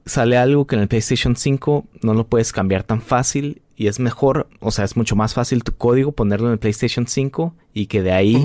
Sale 0.07 0.37
algo 0.37 0.66
que 0.66 0.76
en 0.76 0.83
el 0.83 0.88
PlayStation 0.88 1.37
5 1.37 1.85
no 2.03 2.14
lo 2.14 2.26
puedes 2.26 2.53
cambiar 2.53 2.85
tan 2.85 3.03
fácil 3.03 3.62
y 3.76 3.87
es 3.87 4.00
mejor, 4.00 4.48
o 4.61 4.70
sea, 4.70 4.85
es 4.85 4.96
mucho 4.96 5.16
más 5.16 5.35
fácil 5.35 5.62
tu 5.62 5.72
código 5.72 6.12
ponerlo 6.12 6.48
en 6.48 6.55
el 6.55 6.59
PlayStation 6.59 7.07
5 7.07 7.55
y 7.74 7.87
que 7.87 8.03
de 8.03 8.12
ahí 8.12 8.44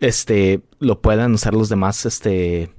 este 0.00 0.60
lo 0.78 1.00
puedan 1.00 1.34
usar 1.34 1.54
los 1.54 1.68
demás 1.68 2.04
este 2.06 2.70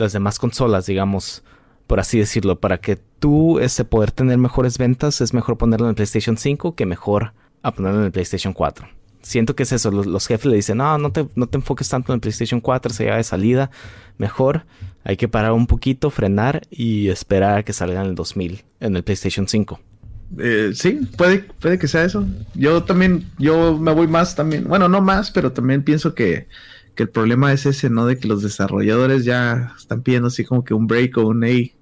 las 0.00 0.12
demás 0.12 0.38
consolas, 0.38 0.86
digamos, 0.86 1.42
por 1.86 2.00
así 2.00 2.18
decirlo, 2.18 2.60
para 2.60 2.78
que 2.78 2.96
tú 2.96 3.58
este 3.58 3.84
poder 3.84 4.10
tener 4.10 4.38
mejores 4.38 4.78
ventas 4.78 5.20
es 5.20 5.34
mejor 5.34 5.58
ponerlo 5.58 5.86
en 5.86 5.90
el 5.90 5.94
PlayStation 5.94 6.36
5 6.36 6.74
que 6.74 6.86
mejor 6.86 7.32
a 7.62 7.72
ponerlo 7.74 8.00
en 8.00 8.06
el 8.06 8.12
PlayStation 8.12 8.52
4. 8.52 8.88
Siento 9.22 9.54
que 9.54 9.64
es 9.64 9.72
eso, 9.72 9.90
los, 9.90 10.26
jefes 10.26 10.46
le 10.46 10.56
dicen, 10.56 10.78
no, 10.78 10.96
no 10.96 11.12
te, 11.12 11.28
no 11.34 11.46
te 11.46 11.58
enfoques 11.58 11.88
tanto 11.88 12.12
en 12.12 12.16
el 12.16 12.20
PlayStation 12.20 12.60
4, 12.60 12.92
se 12.92 13.04
de 13.04 13.22
salida, 13.22 13.70
mejor 14.16 14.64
hay 15.04 15.16
que 15.16 15.28
parar 15.28 15.52
un 15.52 15.66
poquito, 15.66 16.10
frenar 16.10 16.62
y 16.70 17.08
esperar 17.08 17.58
a 17.58 17.62
que 17.62 17.72
salga 17.72 18.00
en 18.00 18.08
el 18.08 18.14
2000, 18.14 18.64
en 18.80 18.96
el 18.96 19.02
PlayStation 19.02 19.46
5. 19.46 19.80
Eh, 20.38 20.70
sí, 20.74 21.00
puede, 21.16 21.40
puede 21.60 21.78
que 21.78 21.88
sea 21.88 22.04
eso. 22.04 22.24
Yo 22.54 22.84
también, 22.84 23.28
yo 23.38 23.76
me 23.76 23.92
voy 23.92 24.06
más 24.06 24.36
también, 24.36 24.64
bueno, 24.64 24.88
no 24.88 25.00
más, 25.00 25.30
pero 25.30 25.52
también 25.52 25.82
pienso 25.82 26.14
que, 26.14 26.46
que 27.00 27.04
el 27.04 27.08
problema 27.08 27.50
es 27.50 27.64
ese, 27.64 27.88
¿no? 27.88 28.04
De 28.04 28.18
que 28.18 28.28
los 28.28 28.42
desarrolladores 28.42 29.24
ya 29.24 29.72
están 29.78 30.02
pidiendo 30.02 30.28
así 30.28 30.44
como 30.44 30.64
que 30.64 30.74
un 30.74 30.86
break 30.86 31.16
o 31.16 31.28
un 31.28 31.42
hey, 31.44 31.72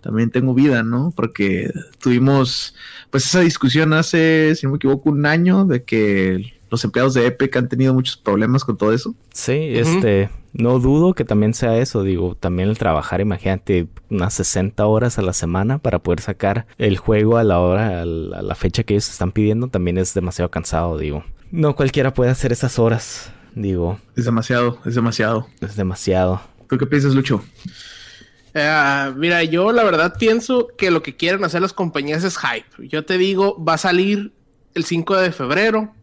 también 0.00 0.30
tengo 0.30 0.54
vida, 0.54 0.84
¿no? 0.84 1.12
Porque 1.16 1.72
tuvimos, 1.98 2.76
pues 3.10 3.26
esa 3.26 3.40
discusión 3.40 3.92
hace, 3.92 4.54
si 4.54 4.66
no 4.66 4.70
me 4.70 4.76
equivoco, 4.76 5.10
un 5.10 5.26
año 5.26 5.64
de 5.64 5.82
que 5.82 6.52
los 6.70 6.84
empleados 6.84 7.14
de 7.14 7.26
Epic 7.26 7.56
han 7.56 7.68
tenido 7.68 7.92
muchos 7.92 8.16
problemas 8.16 8.64
con 8.64 8.76
todo 8.76 8.92
eso. 8.92 9.12
Sí, 9.32 9.72
este, 9.72 10.30
no 10.52 10.78
dudo 10.78 11.14
que 11.14 11.24
también 11.24 11.52
sea 11.52 11.76
eso, 11.76 12.04
digo, 12.04 12.36
también 12.36 12.68
el 12.68 12.78
trabajar, 12.78 13.20
imagínate, 13.20 13.88
unas 14.08 14.34
60 14.34 14.86
horas 14.86 15.18
a 15.18 15.22
la 15.22 15.32
semana 15.32 15.78
para 15.78 15.98
poder 15.98 16.20
sacar 16.20 16.68
el 16.78 16.96
juego 16.96 17.38
a 17.38 17.42
la 17.42 17.58
hora, 17.58 18.02
a 18.02 18.04
la, 18.04 18.54
fecha 18.54 18.84
que 18.84 18.94
ellos 18.94 19.10
están 19.10 19.32
pidiendo, 19.32 19.66
también 19.66 19.98
es 19.98 20.14
demasiado 20.14 20.48
cansado, 20.48 20.96
digo. 20.96 21.24
No 21.50 21.74
cualquiera 21.74 22.14
puede 22.14 22.30
hacer 22.30 22.52
esas 22.52 22.78
horas, 22.78 23.32
digo. 23.54 24.00
Es 24.16 24.24
demasiado, 24.24 24.78
es 24.84 24.94
demasiado. 24.94 25.48
Es 25.60 25.76
demasiado. 25.76 26.40
¿Tú 26.68 26.78
qué 26.78 26.86
piensas, 26.86 27.14
Lucho? 27.14 27.42
Eh, 28.54 29.12
mira, 29.16 29.44
yo 29.44 29.72
la 29.72 29.84
verdad 29.84 30.14
pienso 30.18 30.68
que 30.76 30.90
lo 30.90 31.02
que 31.02 31.16
quieren 31.16 31.44
hacer 31.44 31.62
las 31.62 31.72
compañías 31.72 32.24
es 32.24 32.38
hype. 32.38 32.88
Yo 32.88 33.04
te 33.04 33.18
digo, 33.18 33.62
va 33.62 33.74
a 33.74 33.78
salir 33.78 34.32
el 34.74 34.84
5 34.84 35.16
de 35.16 35.32
febrero 35.32 35.94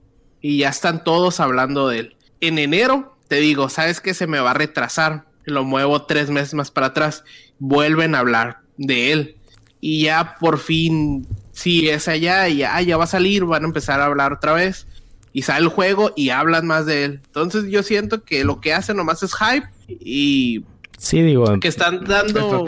y 0.42 0.60
ya 0.60 0.70
están 0.70 1.04
todos 1.04 1.40
hablando 1.40 1.88
de 1.90 2.00
él. 2.00 2.16
En 2.42 2.60
enero, 2.60 3.18
te 3.28 3.38
digo, 3.38 3.70
¿sabes 3.70 4.02
que 4.02 4.14
Se 4.14 4.28
me 4.28 4.40
va 4.40 4.52
a 4.52 4.56
retrasar. 4.56 5.26
Lo 5.46 5.64
muevo 5.64 6.04
tres 6.04 6.30
meses 6.30 6.54
más 6.54 6.72
para 6.72 6.88
atrás. 6.88 7.24
Vuelven 7.60 8.16
a 8.16 8.20
hablar 8.20 8.60
de 8.78 9.12
él. 9.12 9.38
Y 9.80 10.04
ya 10.04 10.36
por 10.40 10.58
fin, 10.58 11.28
si 11.52 11.90
es 11.90 12.08
allá, 12.08 12.48
ya, 12.50 12.82
ya 12.82 12.98
va 12.98 13.06
a 13.06 13.08
salir, 13.08 13.46
van 13.46 13.64
a 13.64 13.68
empezar 13.68 14.02
a 14.02 14.06
hablar 14.06 14.34
otra 14.34 14.54
vez. 14.54 14.88
Y 15.38 15.43
sale 15.43 15.65
el 15.65 15.69
juego 15.69 16.13
y 16.15 16.32
hablan 16.32 16.65
más 16.65 16.88
de 16.88 17.04
él. 17.04 17.21
Entonces 17.28 17.65
yo 17.69 17.84
siento 17.84 18.23
que 18.23 18.43
lo 18.43 18.60
que 18.60 18.73
hacen 18.73 18.97
nomás 18.97 19.21
es 19.21 19.36
hype 19.36 19.67
y 19.88 20.63
Sí, 20.97 21.21
digo. 21.21 21.60
Que 21.60 21.67
están 21.67 22.06
dando 22.06 22.65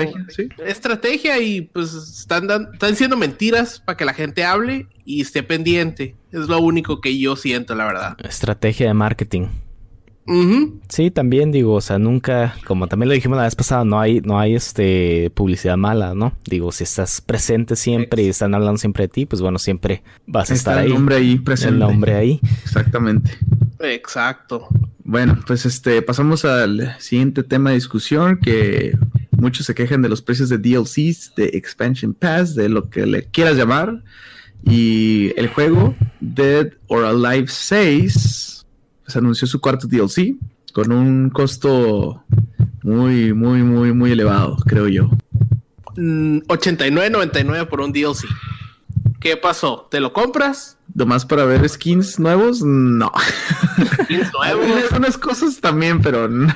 estrategia, 0.63 1.39
y 1.39 1.61
pues 1.61 1.95
están, 1.95 2.47
están 2.71 2.95
siendo 2.95 3.17
mentiras 3.17 3.79
para 3.79 3.97
que 3.97 4.05
la 4.05 4.13
gente 4.13 4.43
hable 4.43 4.85
y 5.03 5.21
esté 5.21 5.41
pendiente. 5.41 6.15
Es 6.31 6.47
lo 6.47 6.59
único 6.59 7.01
que 7.01 7.17
yo 7.17 7.35
siento, 7.35 7.73
la 7.73 7.85
verdad. 7.85 8.17
Estrategia 8.23 8.85
de 8.85 8.93
marketing. 8.93 9.47
Sí, 10.89 11.09
también 11.09 11.51
digo, 11.51 11.73
o 11.73 11.81
sea, 11.81 11.97
nunca, 11.97 12.55
como 12.65 12.87
también 12.87 13.09
lo 13.09 13.15
dijimos 13.15 13.37
la 13.37 13.45
vez 13.45 13.55
pasada, 13.55 13.83
no 13.83 13.99
hay, 13.99 14.21
no 14.21 14.39
hay 14.39 14.55
este 14.55 15.31
publicidad 15.33 15.77
mala, 15.77 16.13
¿no? 16.13 16.33
Digo, 16.45 16.71
si 16.71 16.83
estás 16.83 17.21
presente 17.21 17.75
siempre 17.75 18.23
y 18.23 18.29
están 18.29 18.53
hablando 18.53 18.77
siempre 18.77 19.05
de 19.05 19.07
ti, 19.07 19.25
pues 19.25 19.41
bueno, 19.41 19.57
siempre 19.57 20.03
vas 20.27 20.51
a 20.51 20.53
estar 20.53 20.77
ahí. 20.77 20.87
El 20.87 20.93
nombre 20.93 21.15
ahí 21.15 21.37
presente. 21.39 21.73
El 21.73 21.79
nombre 21.79 22.13
ahí. 22.13 22.39
Exactamente. 22.63 23.31
Exacto. 23.79 24.67
Bueno, 25.03 25.39
pues 25.47 25.65
este, 25.65 26.01
pasamos 26.01 26.45
al 26.45 26.95
siguiente 26.99 27.41
tema 27.41 27.71
de 27.71 27.77
discusión 27.77 28.37
que 28.37 28.95
muchos 29.31 29.65
se 29.65 29.73
quejan 29.73 30.01
de 30.03 30.09
los 30.09 30.21
precios 30.21 30.49
de 30.49 30.59
DLCs, 30.59 31.33
de 31.35 31.45
Expansion 31.53 32.13
Pass, 32.13 32.53
de 32.53 32.69
lo 32.69 32.89
que 32.89 33.05
le 33.05 33.23
quieras 33.23 33.55
llamar. 33.55 34.03
Y 34.63 35.31
el 35.37 35.47
juego 35.47 35.95
Dead 36.19 36.73
or 36.87 37.05
Alive 37.05 37.47
6 37.47 38.58
pues, 39.09 39.17
anunció 39.17 39.47
su 39.47 39.59
cuarto 39.59 39.87
DLC 39.87 40.35
con 40.71 40.91
un 40.91 41.31
costo 41.31 42.23
muy, 42.83 43.33
muy, 43.33 43.63
muy, 43.63 43.91
muy 43.91 44.11
elevado, 44.11 44.55
creo 44.67 44.87
yo. 44.87 45.09
89.99 45.95 47.65
mm, 47.65 47.69
por 47.69 47.81
un 47.81 47.91
DLC. 47.91 48.27
¿Qué 49.19 49.35
pasó? 49.35 49.87
¿Te 49.89 49.99
lo 49.99 50.13
compras? 50.13 50.77
Nomás 50.93 51.25
para 51.25 51.45
ver 51.45 51.67
skins 51.67 52.19
nuevos, 52.19 52.61
no. 52.61 53.11
Skins 54.03 54.31
nuevos. 54.39 54.91
Unas 54.95 55.17
cosas 55.17 55.59
también, 55.59 56.03
pero 56.03 56.29
no. 56.29 56.53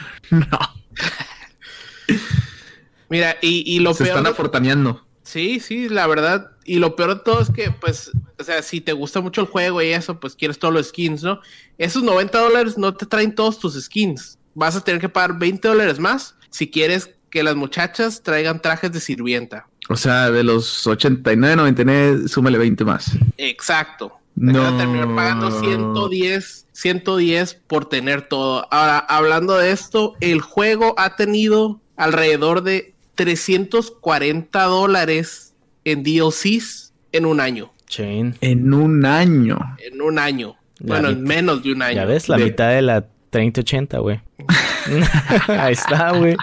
Mira, 3.10 3.38
y, 3.42 3.80
lo 3.80 3.96
Se 3.96 4.04
están 4.04 4.28
afortaneando. 4.28 5.04
Sí, 5.24 5.60
sí, 5.60 5.90
la 5.90 6.06
verdad. 6.06 6.52
Y 6.66 6.80
lo 6.80 6.96
peor 6.96 7.16
de 7.16 7.24
todo 7.24 7.42
es 7.42 7.50
que, 7.50 7.72
pues, 7.72 8.12
o 8.40 8.44
sea, 8.44 8.62
si 8.62 8.82
te 8.82 8.94
gusta 8.94 9.22
mucho 9.22 9.42
el 9.42 9.48
juego 9.48 9.82
y 9.82 9.88
eso, 9.88 10.20
pues 10.20 10.36
quieres 10.36 10.60
todos 10.60 10.74
los 10.74 10.88
skins, 10.88 11.24
¿no? 11.24 11.40
Esos 11.78 12.04
90 12.04 12.40
dólares 12.40 12.78
no 12.78 12.94
te 12.94 13.06
traen 13.06 13.36
todos 13.36 13.60
tus 13.60 13.82
skins. 13.82 14.38
Vas 14.54 14.76
a 14.76 14.84
tener 14.84 15.02
que 15.02 15.10
pagar 15.10 15.38
20 15.38 15.68
dólares 15.68 16.00
más 16.00 16.36
si 16.50 16.70
quieres 16.70 17.10
que 17.30 17.44
las 17.44 17.56
muchachas 17.56 18.22
traigan 18.22 18.62
trajes 18.62 18.92
de 18.92 19.00
sirvienta. 19.00 19.68
O 19.90 19.98
sea, 19.98 20.32
de 20.32 20.44
los 20.44 20.86
89, 20.86 21.56
99, 21.56 22.28
súmale 22.28 22.58
20 22.58 22.86
más. 22.86 23.12
Exacto. 23.38 24.14
No. 24.36 24.66
a 24.66 24.78
terminar 24.78 25.14
pagando 25.16 25.52
110, 25.60 26.68
110 26.72 27.54
por 27.68 27.86
tener 27.86 28.28
todo. 28.28 28.68
Ahora, 28.72 28.98
hablando 28.98 29.58
de 29.58 29.72
esto, 29.72 30.16
el 30.22 30.42
juego 30.42 30.96
ha 30.98 31.16
tenido 31.16 31.80
alrededor 31.96 32.64
de 32.64 32.94
340 33.16 34.64
dólares 34.64 35.53
en 35.86 36.04
DLCs 36.04 36.94
en 37.12 37.26
un 37.26 37.40
año. 37.40 37.72
Chain. 37.88 38.36
En 38.42 38.74
un 38.74 39.06
año. 39.06 39.60
En 39.80 40.02
un 40.02 40.18
año. 40.20 40.56
bueno, 40.80 41.10
en 41.10 41.24
menos 41.24 41.64
de 41.64 41.74
un 41.74 41.82
año. 41.82 41.96
Ya 41.96 42.06
ves, 42.06 42.30
la 42.30 42.38
mitad 42.38 42.70
de 42.72 42.82
la 42.82 43.06
3080, 43.30 44.00
güey. 44.00 44.20
Ahí 45.48 45.74
está, 45.74 46.12
güey. 46.18 46.36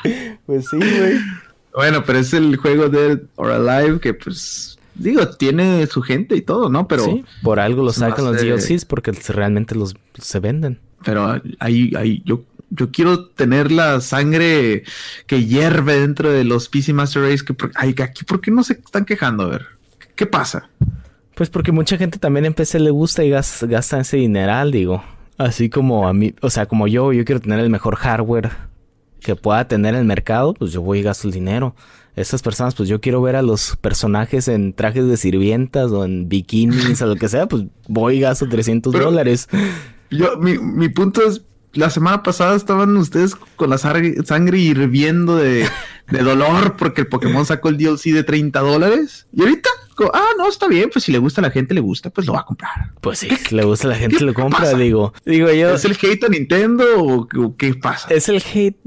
Pues 0.47 0.69
sí, 0.69 0.77
güey. 0.77 1.19
Bueno, 1.75 2.05
pero 2.05 2.19
es 2.19 2.33
el 2.33 2.57
juego 2.57 2.89
Dead 2.89 3.21
or 3.37 3.51
Alive 3.53 4.01
que 4.01 4.15
pues 4.15 4.79
digo, 4.95 5.29
tiene 5.29 5.87
su 5.87 6.03
gente 6.03 6.37
y 6.37 6.43
todo, 6.43 6.69
¿no? 6.69 6.87
Pero 6.89 7.05
sí, 7.05 7.25
por 7.43 7.61
algo 7.61 7.83
lo 7.83 7.93
sacan 7.93 8.25
los 8.25 8.41
DLCs 8.41 8.85
porque 8.85 9.13
realmente 9.13 9.75
los 9.75 9.95
se 10.21 10.41
venden. 10.41 10.79
Pero 11.05 11.41
ahí, 11.59 11.93
ahí 11.97 12.23
yo 12.25 12.43
yo 12.71 12.91
quiero 12.91 13.27
tener 13.27 13.71
la 13.71 14.01
sangre 14.01 14.85
que 15.27 15.45
hierve 15.45 16.01
dentro 16.01 16.31
de 16.31 16.45
los 16.45 16.69
PC 16.69 16.93
Master 16.93 17.23
Race 17.23 17.45
que 17.45 18.03
aquí 18.03 18.25
por 18.25 18.41
qué 18.41 18.51
no 18.51 18.63
se 18.63 18.75
están 18.75 19.05
quejando, 19.05 19.45
a 19.45 19.49
ver. 19.49 19.67
¿Qué 20.15 20.27
pasa? 20.27 20.71
Pues 21.35 21.51
porque 21.51 21.73
mucha 21.73 21.97
gente 21.97 22.19
también 22.19 22.45
en 22.45 22.55
PC 22.55 22.81
le 22.81 22.91
gusta 22.91 23.25
y 23.25 23.31
gasta, 23.31 23.67
gasta 23.67 24.01
ese 24.01 24.19
dineral, 24.19 24.71
digo. 24.71 25.03
Así 25.39 25.71
como 25.71 26.07
a 26.07 26.13
mí, 26.13 26.35
o 26.43 26.51
sea, 26.51 26.67
como 26.67 26.87
yo, 26.87 27.13
yo 27.13 27.25
quiero 27.25 27.41
tener 27.41 27.61
el 27.61 27.71
mejor 27.71 27.97
hardware 27.97 28.51
que 29.21 29.37
pueda 29.37 29.67
tener 29.67 29.95
el 29.95 30.05
mercado, 30.05 30.55
pues 30.55 30.73
yo 30.73 30.83
voy 30.83 30.99
y 31.01 31.03
gasto 31.03 31.27
el 31.27 31.33
dinero. 31.33 31.75
Estas 32.17 32.43
personas, 32.43 32.75
pues 32.75 32.89
yo 32.89 33.01
quiero 33.01 33.23
ver 33.23 33.37
a 33.37 33.43
los 33.43 33.77
personajes 33.77 34.49
en 34.49 34.75
trajes 34.75 35.07
de 35.07 35.17
sirvientas 35.17 35.91
o 35.93 36.05
en 36.05 36.29
bikinis 36.29 37.01
o 37.01 37.07
lo 37.07 37.17
que 37.17 37.29
sea, 37.29 37.47
pues 37.47 37.65
voy 37.89 38.17
y 38.17 38.21
gasto 38.21 38.49
300 38.49 38.93
dólares. 38.93 39.49
Yo, 40.11 40.37
mi, 40.37 40.59
mi 40.59 40.89
punto 40.89 41.23
es, 41.27 41.43
la 41.73 41.91
semana 41.91 42.23
pasada 42.23 42.57
estaban 42.57 42.97
ustedes 42.97 43.37
con 43.57 43.71
la 43.71 43.79
sangre, 43.79 44.59
hirviendo 44.59 45.37
de, 45.37 45.69
de, 46.11 46.19
dolor 46.19 46.77
porque 46.77 47.03
el 47.03 47.07
Pokémon 47.07 47.47
sacó 47.47 47.69
el 47.69 47.79
DLC 47.79 48.13
de 48.13 48.25
30 48.25 48.61
dólares. 48.61 49.27
Y 49.33 49.43
ahorita, 49.43 49.71
ah, 50.13 50.31
no, 50.37 50.49
está 50.49 50.67
bien, 50.67 50.91
pues 50.93 51.05
si 51.05 51.13
le 51.13 51.19
gusta 51.19 51.41
a 51.41 51.43
la 51.43 51.51
gente, 51.51 51.75
le 51.75 51.81
gusta, 51.81 52.11
pues 52.11 52.27
lo 52.27 52.33
va 52.33 52.41
a 52.41 52.45
comprar. 52.45 52.93
Pues 53.01 53.21
sí, 53.21 53.29
le 53.51 53.65
gusta 53.65 53.87
a 53.87 53.91
la 53.91 53.97
gente, 53.97 54.25
lo 54.25 54.35
compra, 54.35 54.73
digo. 54.75 55.13
Digo 55.25 55.51
yo. 55.51 55.75
¿Es 55.75 55.85
el 55.85 55.97
hate 56.01 56.25
a 56.25 56.29
Nintendo 56.29 56.85
o, 56.97 57.57
qué 57.57 57.75
pasa? 57.75 58.09
Es 58.11 58.29
el 58.29 58.43
hate 58.43 58.79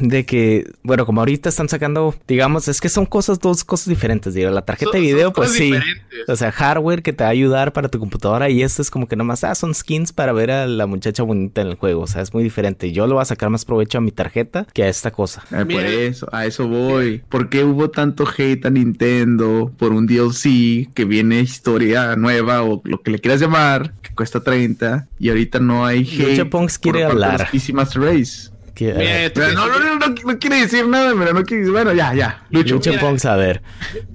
de 0.00 0.24
que, 0.24 0.70
bueno, 0.82 1.04
como 1.04 1.20
ahorita 1.20 1.48
están 1.50 1.68
sacando, 1.68 2.14
digamos, 2.26 2.68
es 2.68 2.80
que 2.80 2.88
son 2.88 3.04
cosas, 3.04 3.38
dos 3.38 3.62
cosas 3.64 3.88
diferentes, 3.88 4.32
digo, 4.32 4.50
la 4.50 4.62
tarjeta 4.62 4.92
Son- 4.92 5.00
de 5.00 5.06
video, 5.06 5.32
pues 5.32 5.52
sí. 5.52 5.64
diferentes. 5.64 6.02
O 6.28 6.36
sea, 6.36 6.50
hardware 6.50 7.02
que 7.02 7.12
te 7.12 7.24
va 7.24 7.28
a 7.28 7.32
ayudar 7.32 7.72
para 7.74 7.88
tu 7.88 7.98
computadora 7.98 8.48
y 8.48 8.62
esto 8.62 8.80
es 8.80 8.90
como 8.90 9.06
que 9.06 9.16
nomás, 9.16 9.44
ah, 9.44 9.54
son 9.54 9.74
skins 9.74 10.12
para 10.12 10.32
ver 10.32 10.50
a 10.50 10.66
la 10.66 10.86
muchacha 10.86 11.22
bonita 11.22 11.60
en 11.60 11.68
el 11.68 11.74
juego. 11.74 12.02
O 12.02 12.06
sea, 12.06 12.22
es 12.22 12.32
muy 12.32 12.42
diferente. 12.42 12.92
Yo 12.92 13.06
le 13.06 13.12
voy 13.12 13.22
a 13.22 13.26
sacar 13.26 13.50
más 13.50 13.64
provecho 13.66 13.98
a 13.98 14.00
mi 14.00 14.10
tarjeta 14.12 14.66
que 14.72 14.84
a 14.84 14.88
esta 14.88 15.10
cosa. 15.10 15.42
Eh, 15.52 15.64
por 15.66 15.84
eso, 15.84 16.26
a 16.32 16.46
eso 16.46 16.66
voy. 16.66 17.22
¿Por 17.28 17.50
qué 17.50 17.64
hubo 17.64 17.90
tanto 17.90 18.24
hate 18.26 18.64
a 18.64 18.70
Nintendo 18.70 19.70
por 19.78 19.92
un 19.92 20.06
DLC 20.06 20.88
que 20.94 21.04
viene 21.04 21.40
historia 21.40 22.16
nueva 22.16 22.62
o 22.62 22.80
lo 22.84 23.02
que 23.02 23.10
le 23.10 23.18
quieras 23.18 23.40
llamar, 23.40 23.92
que 24.00 24.14
cuesta 24.14 24.40
30 24.40 25.06
y 25.18 25.28
ahorita 25.28 25.58
no 25.60 25.84
hay 25.84 26.00
hate? 26.04 26.30
Lucha 26.30 26.44
Punks 26.46 26.78
quiere 26.78 27.02
por 27.02 27.10
hablar. 27.12 27.48
Race. 27.52 28.50
Que, 28.74 28.92
Mira, 28.92 29.30
Pero 29.34 29.52
no, 29.52 29.66
no, 29.68 29.78
no, 29.78 29.98
no, 29.98 30.14
no 30.24 30.38
quiere 30.38 30.56
decir 30.60 30.86
nada, 30.88 31.12
pero 31.16 31.32
no 31.32 31.44
quiere 31.44 31.60
decir, 31.62 31.72
bueno, 31.72 31.92
ya, 31.92 32.12
ya, 32.14 32.44
Lucho. 32.50 32.74
Mira. 32.90 33.00
A 33.32 33.36
ver. 33.36 33.62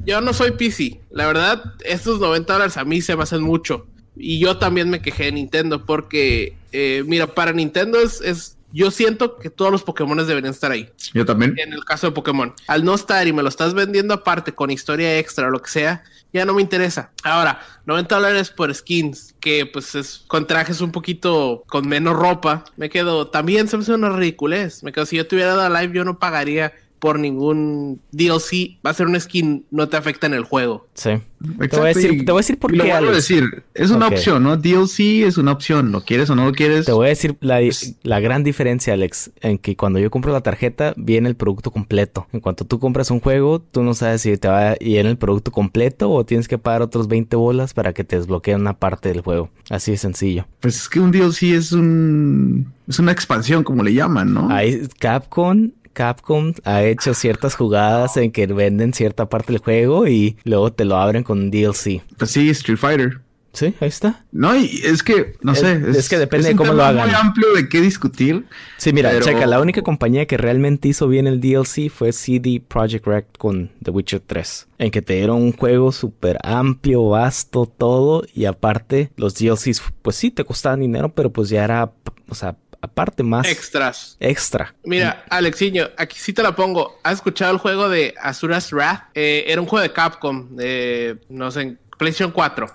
Yo 0.05 0.19
no 0.21 0.33
soy 0.33 0.51
PC. 0.51 0.99
La 1.11 1.27
verdad, 1.27 1.63
estos 1.85 2.19
90 2.19 2.51
dólares 2.53 2.77
a 2.77 2.83
mí 2.83 3.01
se 3.01 3.15
me 3.15 3.23
hacen 3.23 3.41
mucho. 3.41 3.87
Y 4.17 4.39
yo 4.39 4.57
también 4.57 4.89
me 4.89 5.01
quejé 5.01 5.25
de 5.25 5.31
Nintendo 5.31 5.85
porque, 5.85 6.55
eh, 6.73 7.03
mira, 7.07 7.27
para 7.27 7.53
Nintendo 7.53 7.99
es, 8.01 8.19
es- 8.21 8.57
Yo 8.71 8.91
siento 8.91 9.37
que 9.37 9.49
todos 9.49 9.71
los 9.71 9.83
Pokémon 9.83 10.17
deberían 10.17 10.51
estar 10.51 10.71
ahí. 10.71 10.89
Yo 11.13 11.25
también. 11.25 11.55
En 11.57 11.73
el 11.73 11.83
caso 11.83 12.07
de 12.07 12.13
Pokémon. 12.13 12.53
Al 12.67 12.85
no 12.85 12.93
estar 12.93 13.27
y 13.27 13.33
me 13.33 13.43
lo 13.43 13.49
estás 13.49 13.73
vendiendo 13.73 14.13
aparte 14.13 14.53
con 14.53 14.69
historia 14.69 15.17
extra 15.17 15.47
o 15.47 15.49
lo 15.49 15.61
que 15.61 15.69
sea, 15.69 16.03
ya 16.31 16.45
no 16.45 16.53
me 16.53 16.61
interesa. 16.61 17.11
Ahora, 17.23 17.61
90 17.85 18.15
dólares 18.15 18.49
por 18.51 18.73
skins, 18.73 19.33
que 19.39 19.65
pues 19.65 19.95
es 19.95 20.23
con 20.27 20.45
trajes 20.45 20.81
un 20.81 20.91
poquito 20.91 21.63
con 21.67 21.87
menos 21.87 22.15
ropa, 22.15 22.65
me 22.77 22.89
quedo. 22.89 23.27
También 23.27 23.67
se 23.67 23.77
me 23.77 23.83
hace 23.83 23.93
una 23.93 24.09
ridiculez. 24.09 24.83
Me 24.83 24.91
quedo, 24.91 25.05
si 25.05 25.17
yo 25.17 25.27
tuviera 25.27 25.55
dado 25.55 25.75
live, 25.75 25.93
yo 25.93 26.05
no 26.05 26.19
pagaría 26.19 26.73
por 26.99 27.19
ningún 27.19 28.01
DLC. 28.11 28.77
Va 28.85 28.91
a 28.91 28.93
ser 28.93 29.07
un 29.07 29.19
skin, 29.19 29.65
no 29.71 29.87
te 29.89 29.97
afecta 29.97 30.27
en 30.27 30.33
el 30.33 30.43
juego. 30.43 30.87
Sí. 30.93 31.11
Exacto, 31.41 31.67
Te 31.69 31.77
voy 31.77 31.85
a 31.85 31.93
decir, 31.93 32.25
te 32.25 32.31
voy 32.33 32.39
a 32.39 32.41
decir 32.41 32.59
por 32.59 32.73
y 32.73 32.77
lo 32.77 32.83
qué, 32.83 32.91
vuelvo 32.91 33.11
a 33.11 33.15
decir, 33.15 33.63
es 33.73 33.91
una 33.91 34.07
opción, 34.07 34.43
¿no? 34.43 34.57
DLC 34.57 35.23
es 35.25 35.37
una 35.37 35.53
opción, 35.53 35.93
lo 35.93 36.01
quieres 36.01 36.29
o 36.29 36.35
no 36.35 36.43
lo 36.45 36.51
quieres. 36.51 36.85
Te 36.85 36.91
voy 36.91 37.05
a 37.05 37.09
decir 37.09 37.37
la, 37.39 37.59
Pues- 37.59 37.95
la 38.03 38.19
gran 38.19 38.43
diferencia, 38.43 38.93
Alex, 38.93 39.31
en 39.39 39.57
que 39.57 39.77
cuando 39.77 39.99
yo 39.99 40.11
compro 40.11 40.33
la 40.33 40.41
tarjeta 40.41 40.93
viene 40.97 41.29
el 41.29 41.35
producto 41.37 41.71
completo. 41.71 42.27
En 42.33 42.41
cuanto 42.41 42.65
tú 42.65 42.79
compras 42.79 43.09
un 43.09 43.21
juego, 43.21 43.61
tú 43.61 43.83
no 43.83 43.93
sabes 43.93 44.21
si 44.23 44.35
te 44.35 44.49
va 44.49 44.71
a 44.71 44.77
ir 44.81 45.05
el 45.05 45.17
producto 45.17 45.51
completo 45.51 46.11
o 46.11 46.25
tienes 46.25 46.49
que 46.49 46.57
pagar 46.57 46.81
otros 46.81 47.07
20 47.07 47.37
bolas 47.37 47.73
para 47.73 47.93
que 47.93 48.03
te 48.03 48.17
desbloqueen 48.17 48.59
una 48.59 48.73
parte 48.77 49.07
del 49.07 49.21
juego. 49.21 49.49
Así 49.69 49.91
de 49.91 49.97
sencillo. 49.97 50.45
Pues 50.59 50.75
es 50.75 50.89
que 50.89 50.99
un 50.99 51.11
DLC 51.11 51.43
es 51.55 51.71
un 51.71 52.73
es 52.89 52.99
una 52.99 53.11
expansión, 53.11 53.63
como 53.63 53.83
le 53.83 53.93
llaman, 53.93 54.33
¿no? 54.33 54.49
Ahí 54.49 54.81
Capcom, 54.99 55.69
Capcom 56.03 56.53
ha 56.63 56.81
hecho 56.83 57.13
ciertas 57.13 57.55
jugadas 57.55 58.15
en 58.15 58.31
que 58.31 58.47
venden 58.47 58.93
cierta 58.93 59.27
parte 59.27 59.51
del 59.51 59.61
juego 59.61 60.07
y 60.07 60.37
luego 60.45 60.71
te 60.71 60.85
lo 60.85 60.95
abren 60.95 61.23
con 61.23 61.39
un 61.39 61.51
DLC. 61.51 62.01
Pues 62.17 62.31
sí, 62.31 62.49
Street 62.51 62.77
Fighter. 62.77 63.19
Sí, 63.51 63.73
ahí 63.81 63.89
está. 63.89 64.23
No, 64.31 64.55
y 64.55 64.79
es 64.85 65.03
que, 65.03 65.33
no 65.41 65.51
Es- 65.51 65.59
sé. 65.59 65.81
es 65.89 66.07
que 66.07 66.17
depende 66.17 66.49
de 66.49 66.55
cómo 66.55 66.71
lo 66.71 66.85
hagan. 66.85 67.07
muy 67.09 67.15
amplio 67.15 67.51
de 67.53 67.67
qué 67.67 67.81
discutir. 67.81 68.45
Sí, 68.77 68.93
mira, 68.93 69.09
Pero- 69.09 69.25
checa, 69.25 69.45
la 69.45 69.59
única 69.59 69.81
compañía 69.81 70.25
que 70.25 70.37
realmente 70.37 70.87
hizo 70.87 71.09
bien 71.09 71.27
el 71.27 71.41
DLC 71.41 71.89
fue 71.89 72.13
CD 72.13 72.61
Projekt 72.65 73.05
Red 73.05 73.23
con 73.37 73.71
The 73.83 73.91
Witcher 73.91 74.21
3, 74.25 74.67
en 74.77 74.91
que 74.91 75.01
te 75.01 75.15
dieron 75.15 75.41
un 75.41 75.51
juego 75.51 75.91
súper 75.91 76.37
amplio, 76.43 77.09
vasto, 77.09 77.65
todo, 77.65 78.23
y 78.33 78.45
aparte 78.45 79.09
los 79.17 79.33
DLCs, 79.35 79.81
pues 80.01 80.15
sí, 80.15 80.31
te 80.31 80.45
costaban 80.45 80.79
dinero, 80.79 81.09
pero 81.09 81.29
pues 81.29 81.49
ya 81.49 81.65
era, 81.65 81.91
o 82.29 82.35
sea, 82.35 82.55
aparte 82.81 83.23
más 83.23 83.47
Extras. 83.47 84.15
extra. 84.19 84.73
Mira, 84.83 85.25
Alexiño, 85.29 85.89
aquí 85.97 86.17
sí 86.19 86.33
te 86.33 86.41
la 86.43 86.55
pongo. 86.55 86.99
¿Has 87.03 87.15
escuchado 87.15 87.51
el 87.53 87.57
juego 87.59 87.89
de 87.89 88.13
Azura's 88.21 88.71
Wrath? 88.71 89.09
Eh, 89.15 89.45
era 89.47 89.59
un 89.61 89.67
juego 89.67 89.83
de 89.83 89.91
Capcom, 89.93 90.55
de, 90.55 91.19
no 91.29 91.51
sé, 91.51 91.61
en 91.61 91.79
PlayStation 91.97 92.31
4. 92.31 92.67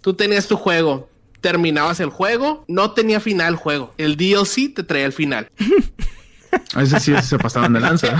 Tú 0.00 0.14
tenías 0.14 0.46
tu 0.46 0.56
juego, 0.56 1.08
terminabas 1.40 2.00
el 2.00 2.10
juego, 2.10 2.64
no 2.68 2.92
tenía 2.92 3.20
final 3.20 3.54
el 3.54 3.56
juego. 3.56 3.94
El 3.98 4.16
DLC 4.16 4.74
te 4.74 4.82
traía 4.82 5.06
el 5.06 5.12
final. 5.12 5.50
A 6.74 6.80
veces 6.80 7.02
sí 7.02 7.14
se 7.22 7.38
pasaban 7.38 7.74
de 7.74 7.80
lanza. 7.80 8.16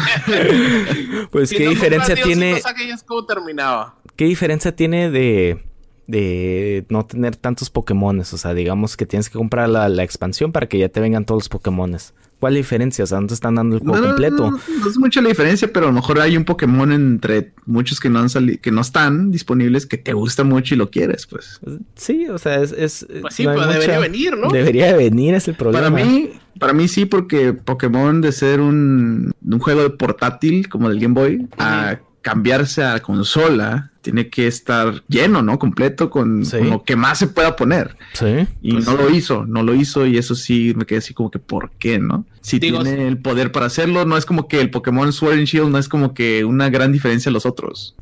Pues 1.30 1.48
Si 1.48 1.56
qué 1.56 1.64
no 1.64 1.70
diferencia 1.70 2.14
tiene, 2.14 2.60
No 3.08 3.24
terminaba. 3.26 3.96
qué 4.16 4.24
diferencia 4.26 4.74
tiene 4.76 5.10
de 5.10 5.64
de 6.08 6.86
no 6.88 7.04
tener 7.04 7.36
tantos 7.36 7.70
Pokémones, 7.70 8.32
o 8.32 8.38
sea, 8.38 8.54
digamos 8.54 8.96
que 8.96 9.06
tienes 9.06 9.28
que 9.28 9.38
comprar 9.38 9.68
la, 9.68 9.88
la 9.88 10.02
expansión 10.02 10.52
para 10.52 10.66
que 10.66 10.78
ya 10.78 10.88
te 10.88 11.00
vengan 11.00 11.24
todos 11.24 11.42
los 11.42 11.48
Pokémones. 11.48 12.14
¿Cuál 12.40 12.54
diferencia? 12.54 13.02
O 13.02 13.06
sea, 13.06 13.20
no 13.20 13.26
te 13.26 13.34
están 13.34 13.56
dando 13.56 13.76
el 13.76 13.82
juego 13.82 13.98
No, 13.98 14.06
completo. 14.06 14.50
No, 14.50 14.60
no 14.80 14.88
es 14.88 14.96
mucha 14.96 15.20
la 15.20 15.28
diferencia, 15.28 15.70
pero 15.72 15.86
a 15.86 15.88
lo 15.88 15.94
mejor 15.94 16.20
hay 16.20 16.36
un 16.36 16.44
Pokémon 16.44 16.92
entre 16.92 17.52
muchos 17.66 17.98
que 17.98 18.08
no 18.08 18.20
han 18.20 18.30
salido, 18.30 18.60
que 18.62 18.70
no 18.70 18.80
están 18.80 19.32
disponibles, 19.32 19.86
que 19.86 19.98
te 19.98 20.12
gusta 20.12 20.44
mucho 20.44 20.74
y 20.74 20.78
lo 20.78 20.88
quieres, 20.88 21.26
pues. 21.26 21.60
Sí, 21.96 22.28
o 22.28 22.38
sea, 22.38 22.62
es... 22.62 22.72
es 22.72 23.06
Pues 23.20 23.34
sí, 23.34 23.44
pero 23.44 23.66
debería 23.66 23.98
venir, 23.98 24.38
¿no? 24.38 24.50
Debería 24.50 24.86
de 24.86 24.94
venir, 24.94 25.34
es 25.34 25.48
el 25.48 25.56
problema. 25.56 25.90
Para 25.90 26.04
mí, 26.04 26.30
para 26.60 26.72
mí 26.72 26.86
sí, 26.86 27.06
porque 27.06 27.52
Pokémon 27.52 28.20
de 28.20 28.30
ser 28.30 28.60
un, 28.60 29.32
un 29.44 29.58
juego 29.58 29.82
de 29.82 29.90
portátil 29.90 30.68
como 30.68 30.88
del 30.88 31.00
Game 31.00 31.14
Boy 31.14 31.48
a 31.58 31.98
cambiarse 32.22 32.84
a 32.84 33.00
consola 33.00 33.90
tiene 34.02 34.28
que 34.28 34.46
estar 34.46 35.02
lleno, 35.08 35.42
¿no? 35.42 35.58
Completo 35.58 36.08
con, 36.10 36.44
Sí. 36.44 36.58
con 36.58 36.70
lo 36.70 36.82
que 36.84 36.96
más 36.96 37.18
se 37.18 37.26
pueda 37.28 37.56
poner. 37.56 37.96
Sí. 38.14 38.46
Y 38.62 38.72
Pues 38.72 38.86
no 38.86 38.92
sí. 38.92 38.98
lo 38.98 39.10
hizo, 39.10 39.44
no 39.46 39.62
lo 39.62 39.74
hizo 39.74 40.06
y 40.06 40.18
eso 40.18 40.34
sí 40.34 40.72
me 40.76 40.84
quedé 40.86 40.98
así 40.98 41.14
como 41.14 41.30
que 41.30 41.38
¿por 41.38 41.70
qué, 41.72 41.98
no? 41.98 42.24
Si 42.40 42.58
Digo, 42.58 42.82
tiene 42.82 43.06
el 43.06 43.18
poder 43.18 43.52
para 43.52 43.66
hacerlo, 43.66 44.04
no 44.04 44.16
es 44.16 44.24
como 44.24 44.48
que 44.48 44.60
el 44.60 44.70
Pokémon 44.70 45.12
Sword 45.12 45.34
and 45.34 45.44
Shield 45.46 45.70
no 45.70 45.78
es 45.78 45.88
como 45.88 46.14
que 46.14 46.44
una 46.44 46.70
gran 46.70 46.92
diferencia 46.92 47.30
a 47.30 47.32
los 47.32 47.44
otros. 47.46 47.94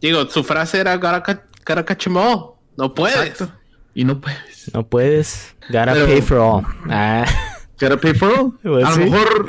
Digo, 0.00 0.28
su 0.30 0.44
frase 0.44 0.78
era 0.78 0.96
"Gotta 0.96 1.44
gotta 1.66 1.84
catch 1.84 2.06
'em 2.06 2.16
all". 2.16 2.52
No 2.76 2.94
puedes. 2.94 3.16
Exacto. 3.16 3.52
Y 3.94 4.04
no 4.04 4.20
puedes. 4.20 4.70
No 4.72 4.86
puedes. 4.86 5.56
Gotta 5.68 5.92
Pero- 5.94 6.06
pay 6.06 6.22
for 6.22 6.38
all. 6.38 6.64
Ah, 6.88 7.24
Gotta 7.80 7.96
pay 8.00 8.14
for 8.14 8.30
all. 8.32 8.52
Pues 8.62 8.84
a 8.84 8.92
sí. 8.92 9.00
lo 9.00 9.06
mejor 9.10 9.46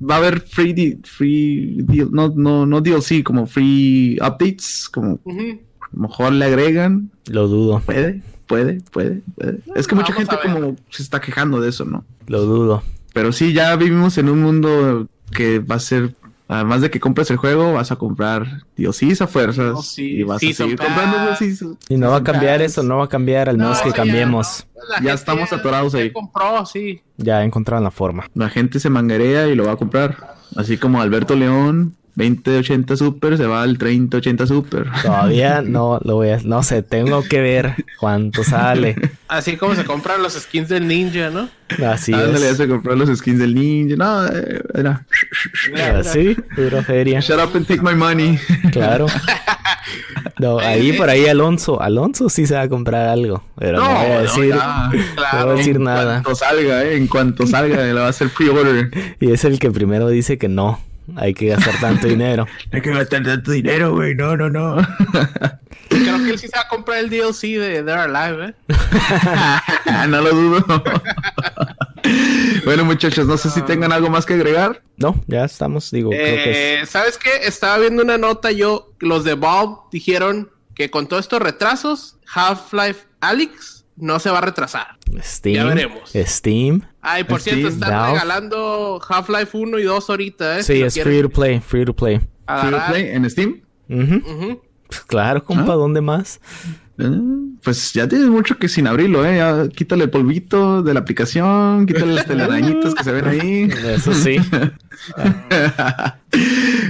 va 0.00 0.14
a 0.16 0.18
haber 0.18 0.40
free, 0.40 0.72
di- 0.72 0.98
free 1.04 1.76
deal, 1.82 2.08
no, 2.12 2.32
no, 2.34 2.66
no 2.66 2.80
DLC, 2.80 3.22
como 3.22 3.46
free 3.46 4.16
updates, 4.20 4.88
como 4.92 5.20
a 5.26 5.32
lo 5.92 6.00
mejor 6.02 6.32
le 6.32 6.44
agregan. 6.44 7.10
lo 7.26 7.48
dudo, 7.48 7.80
Puede, 7.84 8.22
puede, 8.46 8.80
puede. 8.92 9.22
puede. 9.36 9.60
Es 9.74 9.86
que 9.86 9.94
mucha 9.94 10.12
Vamos 10.14 10.28
gente 10.28 10.36
como 10.42 10.76
se 10.90 11.02
está 11.02 11.20
quejando 11.20 11.60
de 11.60 11.68
eso, 11.70 11.84
¿no? 11.84 12.04
lo 12.26 12.42
dudo. 12.42 12.82
Pero 13.14 13.32
sí, 13.32 13.52
ya 13.52 13.74
vivimos 13.76 14.18
en 14.18 14.28
un 14.28 14.40
mundo 14.42 15.08
que 15.32 15.58
va 15.60 15.76
a 15.76 15.80
ser, 15.80 16.14
además 16.48 16.80
de 16.80 16.90
que 16.90 16.98
compres 16.98 17.30
el 17.30 17.36
juego, 17.36 17.74
vas 17.74 17.92
a 17.92 17.96
comprar 17.96 18.64
DLCs 18.76 19.20
a 19.22 19.26
fuerzas 19.26 19.74
DLCs, 19.74 19.98
y 19.98 20.22
vas 20.24 20.36
a 20.42 20.52
seguir 20.52 20.78
comprando 20.78 21.18
DLCs. 21.18 21.64
Y 21.88 21.96
no 21.96 22.10
va 22.10 22.16
a 22.16 22.24
cambiar 22.24 22.62
eso, 22.62 22.82
no 22.82 22.96
va 22.96 23.04
a 23.04 23.08
cambiar 23.08 23.48
al 23.48 23.58
menos 23.58 23.76
No, 23.78 23.82
que 23.84 23.90
ya 23.90 23.96
cambiemos. 23.96 24.66
Ya 25.02 25.12
estamos 25.12 25.52
atorados 25.52 25.92
ya 25.92 26.00
ahí. 26.00 26.12
compró, 26.12 26.64
sí. 26.66 27.02
Ya 27.18 27.44
encontraron 27.44 27.84
la 27.84 27.90
forma. 27.90 28.26
La 28.34 28.48
gente 28.48 28.80
se 28.80 28.90
manguerea 28.90 29.46
y 29.48 29.54
lo 29.54 29.64
va 29.66 29.72
a 29.72 29.76
comprar. 29.76 30.36
Así 30.56 30.78
como 30.78 31.00
Alberto 31.02 31.36
León, 31.36 31.94
2080 32.18 32.96
Super, 32.96 33.36
se 33.36 33.46
va 33.46 33.62
al 33.62 33.78
3080 33.78 34.46
Super. 34.46 34.86
Todavía 35.02 35.62
no 35.64 36.00
lo 36.04 36.16
voy 36.16 36.30
a... 36.30 36.38
No 36.44 36.62
sé, 36.62 36.82
tengo 36.82 37.22
que 37.22 37.40
ver 37.40 37.74
cuánto 37.98 38.42
sale. 38.44 38.96
Así 39.28 39.56
como 39.56 39.74
se 39.74 39.84
compran 39.84 40.22
los 40.22 40.34
skins 40.34 40.68
del 40.68 40.86
ninja, 40.88 41.30
¿no? 41.30 41.48
Así 41.86 42.12
Ándale, 42.12 42.40
ya 42.40 42.50
es. 42.50 42.56
se 42.56 42.66
compró 42.68 42.96
los 42.96 43.08
skins 43.18 43.38
del 43.38 43.54
ninja. 43.54 43.96
No, 43.96 44.26
eh, 44.26 44.62
era. 44.74 45.04
Así, 45.98 46.34
puro 46.56 46.82
feria. 46.82 47.20
Shut 47.20 47.38
up 47.38 47.54
and 47.56 47.66
take 47.66 47.82
my 47.82 47.94
money. 47.94 48.38
Claro. 48.72 49.06
No, 50.38 50.58
ahí 50.58 50.92
por 50.92 51.08
ahí 51.08 51.26
Alonso. 51.26 51.80
Alonso 51.80 52.28
sí 52.28 52.46
se 52.46 52.54
va 52.54 52.62
a 52.62 52.68
comprar 52.68 53.08
algo. 53.08 53.42
Pero 53.58 53.78
no, 53.78 53.86
voy 53.88 53.96
a 53.96 54.08
no, 54.16 54.20
decir, 54.20 54.48
ya. 54.50 54.56
no 54.56 54.90
voy 54.90 55.00
a 55.00 55.14
Claro. 55.14 55.56
decir 55.56 55.76
En 55.76 55.84
nada. 55.84 56.22
cuanto 56.22 56.34
salga, 56.34 56.84
eh, 56.84 56.96
en 56.96 57.06
cuanto 57.06 57.46
salga, 57.46 57.82
le 57.82 57.92
va 57.94 58.06
a 58.06 58.08
hacer 58.10 58.28
pre-order. 58.28 58.90
Y 59.20 59.32
es 59.32 59.44
el 59.44 59.58
que 59.58 59.70
primero 59.70 60.08
dice 60.08 60.36
que 60.38 60.48
no. 60.48 60.78
Hay 61.16 61.34
que 61.34 61.46
gastar 61.46 61.78
tanto 61.80 62.06
dinero. 62.08 62.46
Hay 62.72 62.80
que 62.80 62.90
gastar 62.90 63.22
tanto 63.22 63.50
dinero, 63.52 63.94
güey. 63.94 64.14
No, 64.14 64.36
no, 64.36 64.48
no. 64.48 64.76
Creo 65.88 66.18
que 66.18 66.30
él 66.30 66.38
sí 66.38 66.48
se 66.48 66.56
va 66.56 66.62
a 66.62 66.68
comprar 66.68 66.98
el 66.98 67.08
DLC 67.08 67.58
de 67.58 67.82
They're 67.82 68.02
Alive, 68.02 68.48
¿eh? 68.48 68.54
no 70.08 70.20
lo 70.20 70.30
dudo. 70.30 70.82
bueno, 72.64 72.84
muchachos, 72.84 73.26
no 73.26 73.38
sé 73.38 73.48
si 73.50 73.62
tengan 73.62 73.92
algo 73.92 74.10
más 74.10 74.26
que 74.26 74.34
agregar. 74.34 74.82
No, 74.98 75.22
ya 75.26 75.44
estamos, 75.44 75.90
digo, 75.90 76.10
creo 76.10 76.36
que 76.44 76.50
es. 76.50 76.82
Eh, 76.82 76.86
¿Sabes 76.86 77.16
qué? 77.16 77.30
Estaba 77.46 77.78
viendo 77.78 78.02
una 78.02 78.18
nota 78.18 78.50
yo. 78.52 78.92
Los 78.98 79.24
de 79.24 79.34
Valve 79.34 79.76
dijeron 79.90 80.50
que 80.74 80.90
con 80.90 81.06
todos 81.06 81.24
estos 81.24 81.40
retrasos, 81.40 82.16
Half-Life 82.34 83.06
Alyx 83.20 83.77
no 84.00 84.18
se 84.18 84.30
va 84.30 84.38
a 84.38 84.40
retrasar. 84.42 84.96
Steam. 85.22 85.54
ya 85.56 85.64
veremos. 85.64 86.10
Steam. 86.14 86.82
Ay, 87.00 87.24
por 87.24 87.40
Steam, 87.40 87.56
cierto, 87.58 87.74
están 87.74 87.90
Valve. 87.90 88.12
regalando 88.14 89.00
Half-Life 89.08 89.56
1 89.56 89.78
y 89.78 89.82
2 89.84 90.10
ahorita, 90.10 90.58
¿eh? 90.58 90.62
Sí, 90.62 90.74
Si 90.74 90.82
es 90.82 91.00
free 91.02 91.22
to 91.22 91.30
play, 91.30 91.60
free 91.60 91.84
to 91.84 91.94
play. 91.94 92.18
Free 92.18 92.70
to 92.70 92.78
play 92.88 93.08
en 93.10 93.28
Steam. 93.30 93.60
Pues 93.88 95.00
claro, 95.06 95.44
compa, 95.44 95.72
Ah. 95.72 95.76
¿dónde 95.76 96.00
más? 96.00 96.40
Eh, 96.98 97.10
pues 97.62 97.92
ya 97.92 98.08
tienes 98.08 98.28
mucho 98.28 98.56
que 98.58 98.68
sin 98.68 98.86
abrirlo, 98.88 99.24
¿eh? 99.24 99.36
Ya 99.36 99.68
quítale 99.68 100.04
el 100.04 100.10
polvito 100.10 100.82
de 100.82 100.94
la 100.94 101.00
aplicación, 101.00 101.86
quítale 101.86 102.14
las 102.14 102.26
telarañitas 102.26 102.94
que 102.94 103.04
se 103.04 103.12
ven 103.12 103.26
ahí. 103.28 103.70
Eso 103.94 104.12
sí. 104.14 104.36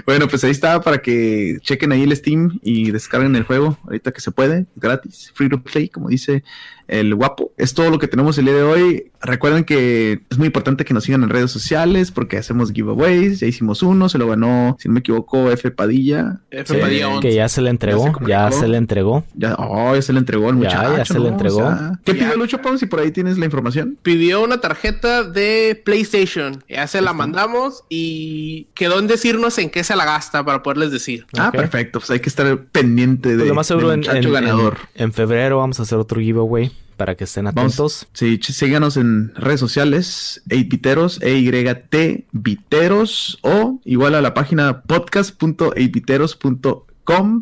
bueno, 0.06 0.28
pues 0.28 0.44
ahí 0.44 0.50
está 0.50 0.80
para 0.80 0.98
que 0.98 1.58
chequen 1.62 1.92
ahí 1.92 2.02
el 2.02 2.16
Steam 2.16 2.58
y 2.62 2.90
descarguen 2.90 3.36
el 3.36 3.44
juego 3.44 3.78
ahorita 3.84 4.12
que 4.12 4.20
se 4.20 4.30
puede, 4.30 4.66
gratis, 4.76 5.32
free 5.34 5.48
to 5.48 5.62
play, 5.62 5.88
como 5.88 6.08
dice 6.08 6.42
el 6.88 7.14
guapo. 7.14 7.52
Es 7.56 7.74
todo 7.74 7.90
lo 7.90 7.98
que 7.98 8.08
tenemos 8.08 8.38
el 8.38 8.46
día 8.46 8.54
de 8.54 8.62
hoy. 8.62 9.12
Recuerden 9.20 9.64
que 9.64 10.20
es 10.30 10.38
muy 10.38 10.46
importante 10.46 10.84
que 10.84 10.94
nos 10.94 11.04
sigan 11.04 11.22
en 11.22 11.28
redes 11.28 11.50
sociales 11.50 12.10
porque 12.10 12.38
hacemos 12.38 12.72
giveaways. 12.72 13.40
Ya 13.40 13.46
hicimos 13.46 13.82
uno, 13.82 14.08
se 14.08 14.16
lo 14.16 14.26
ganó, 14.26 14.76
si 14.80 14.88
no 14.88 14.94
me 14.94 15.00
equivoco, 15.00 15.50
F 15.50 15.70
Padilla. 15.70 16.40
F 16.50 16.78
Padilla 16.78 17.08
11. 17.08 17.28
Que 17.28 17.34
ya 17.34 17.48
se 17.48 17.60
le 17.60 17.70
entregó, 17.70 18.12
ya 18.26 18.50
se, 18.50 18.66
le 18.66 18.78
entregó. 18.78 19.24
Ya, 19.34 19.54
oh, 19.58 19.94
ya 19.94 20.02
se 20.02 20.12
le 20.12 20.20
entregó 20.20 20.48
al 20.48 20.56
muchacho. 20.56 20.96
Ya, 20.96 21.04
se 21.04 21.18
le 21.18 21.28
entregó. 21.28 21.58
O 21.58 21.76
sea, 21.76 22.00
¿Qué 22.04 22.14
pidió 22.14 22.36
Lucho 22.36 22.62
Pau? 22.62 22.78
Si 22.78 22.86
por 22.86 23.00
ahí 23.00 23.10
tienes 23.10 23.38
la 23.38 23.44
información. 23.44 23.98
Pidió 24.02 24.42
una 24.42 24.60
tarjeta 24.60 25.24
de 25.24 25.80
PlayStation. 25.84 26.64
Ya 26.68 26.86
se 26.86 27.02
la 27.02 27.12
mandamos 27.12 27.84
y 27.90 28.68
quedó 28.74 28.98
en 28.98 29.08
decirnos 29.28 29.58
en 29.58 29.70
qué 29.70 29.84
se 29.84 29.94
la 29.94 30.04
gasta 30.04 30.44
para 30.44 30.62
poderles 30.62 30.90
decir. 30.90 31.26
Ah, 31.36 31.48
okay. 31.48 31.60
perfecto. 31.60 32.00
Pues 32.00 32.10
hay 32.10 32.20
que 32.20 32.28
estar 32.28 32.64
pendiente 32.66 33.30
de, 33.30 33.36
pues 33.36 33.48
lo 33.48 33.54
más 33.54 33.66
seguro 33.66 33.92
en, 33.92 34.04
en, 34.08 34.32
ganador. 34.32 34.78
En, 34.94 35.04
en 35.04 35.12
febrero 35.12 35.58
vamos 35.58 35.78
a 35.80 35.82
hacer 35.82 35.98
otro 35.98 36.20
giveaway 36.20 36.72
para 36.96 37.14
que 37.14 37.24
estén 37.24 37.46
atentos. 37.46 37.78
Vamos, 37.78 38.08
sí, 38.12 38.40
síganos 38.42 38.96
en 38.96 39.34
redes 39.34 39.60
sociales, 39.60 40.42
8viteros, 40.48 41.22
E-Y-T, 41.22 42.26
Viteros, 42.32 43.38
o 43.42 43.80
igual 43.84 44.14
a 44.14 44.20
la 44.20 44.34
página 44.34 44.82
podcast.8viteros.com 44.82 46.88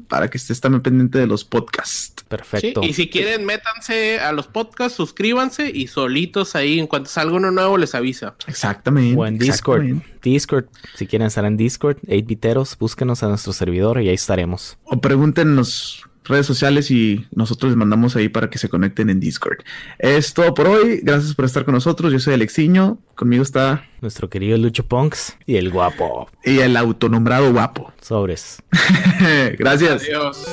para 0.09 0.29
que 0.29 0.39
estés 0.39 0.61
también 0.61 0.83
pendiente 0.83 1.19
de 1.19 1.27
los 1.27 1.45
podcasts. 1.45 2.25
Perfecto. 2.29 2.83
Sí, 2.83 2.89
y 2.89 2.93
si 2.93 3.09
quieren, 3.09 3.45
métanse 3.45 4.21
a 4.21 4.33
los 4.33 4.47
podcasts, 4.47 4.97
suscríbanse 4.97 5.71
y 5.73 5.87
solitos 5.87 6.55
ahí, 6.55 6.79
en 6.79 6.87
cuanto 6.87 7.09
salga 7.09 7.37
uno 7.37 7.51
nuevo, 7.51 7.79
les 7.79 7.95
avisa. 7.95 8.35
Exactamente. 8.47 9.19
O 9.19 9.27
en 9.27 9.39
Discord. 9.39 9.85
Discord, 10.33 10.67
si 10.95 11.07
quieren 11.07 11.27
estar 11.29 11.45
en 11.45 11.57
Discord, 11.57 11.99
8viteros, 12.07 12.77
búsquenos 12.79 13.23
a 13.23 13.29
nuestro 13.29 13.53
servidor 13.53 14.01
y 14.03 14.09
ahí 14.09 14.15
estaremos. 14.15 14.79
O 14.85 15.01
pregúntenos 15.01 16.03
redes 16.25 16.47
sociales 16.47 16.91
y 16.91 17.27
nosotros 17.31 17.71
les 17.71 17.77
mandamos 17.77 18.17
ahí 18.17 18.29
para 18.29 18.51
que 18.51 18.59
se 18.59 18.69
conecten 18.69 19.11
en 19.11 19.21
Discord. 19.21 19.59
Es 19.99 20.35
todo 20.35 20.55
por 20.55 20.67
hoy. 20.67 21.01
Gracias 21.03 21.35
por 21.35 21.45
estar 21.45 21.65
con 21.65 21.75
nosotros. 21.75 22.13
Yo 22.13 22.19
soy 22.19 22.35
Alexiño. 22.35 22.99
Conmigo 23.15 23.43
está 23.43 23.89
nuestro 24.01 24.29
querido 24.29 24.59
Lucho 24.59 24.87
Punks 24.87 25.37
y 25.47 25.57
el 25.57 25.71
guapo. 25.71 26.29
Y 26.45 26.59
el 26.59 26.77
autonombrado 26.77 27.53
guapo. 27.53 27.93
Sobres. 28.01 28.63
Gracias. 29.59 30.03
Adiós. 30.03 30.47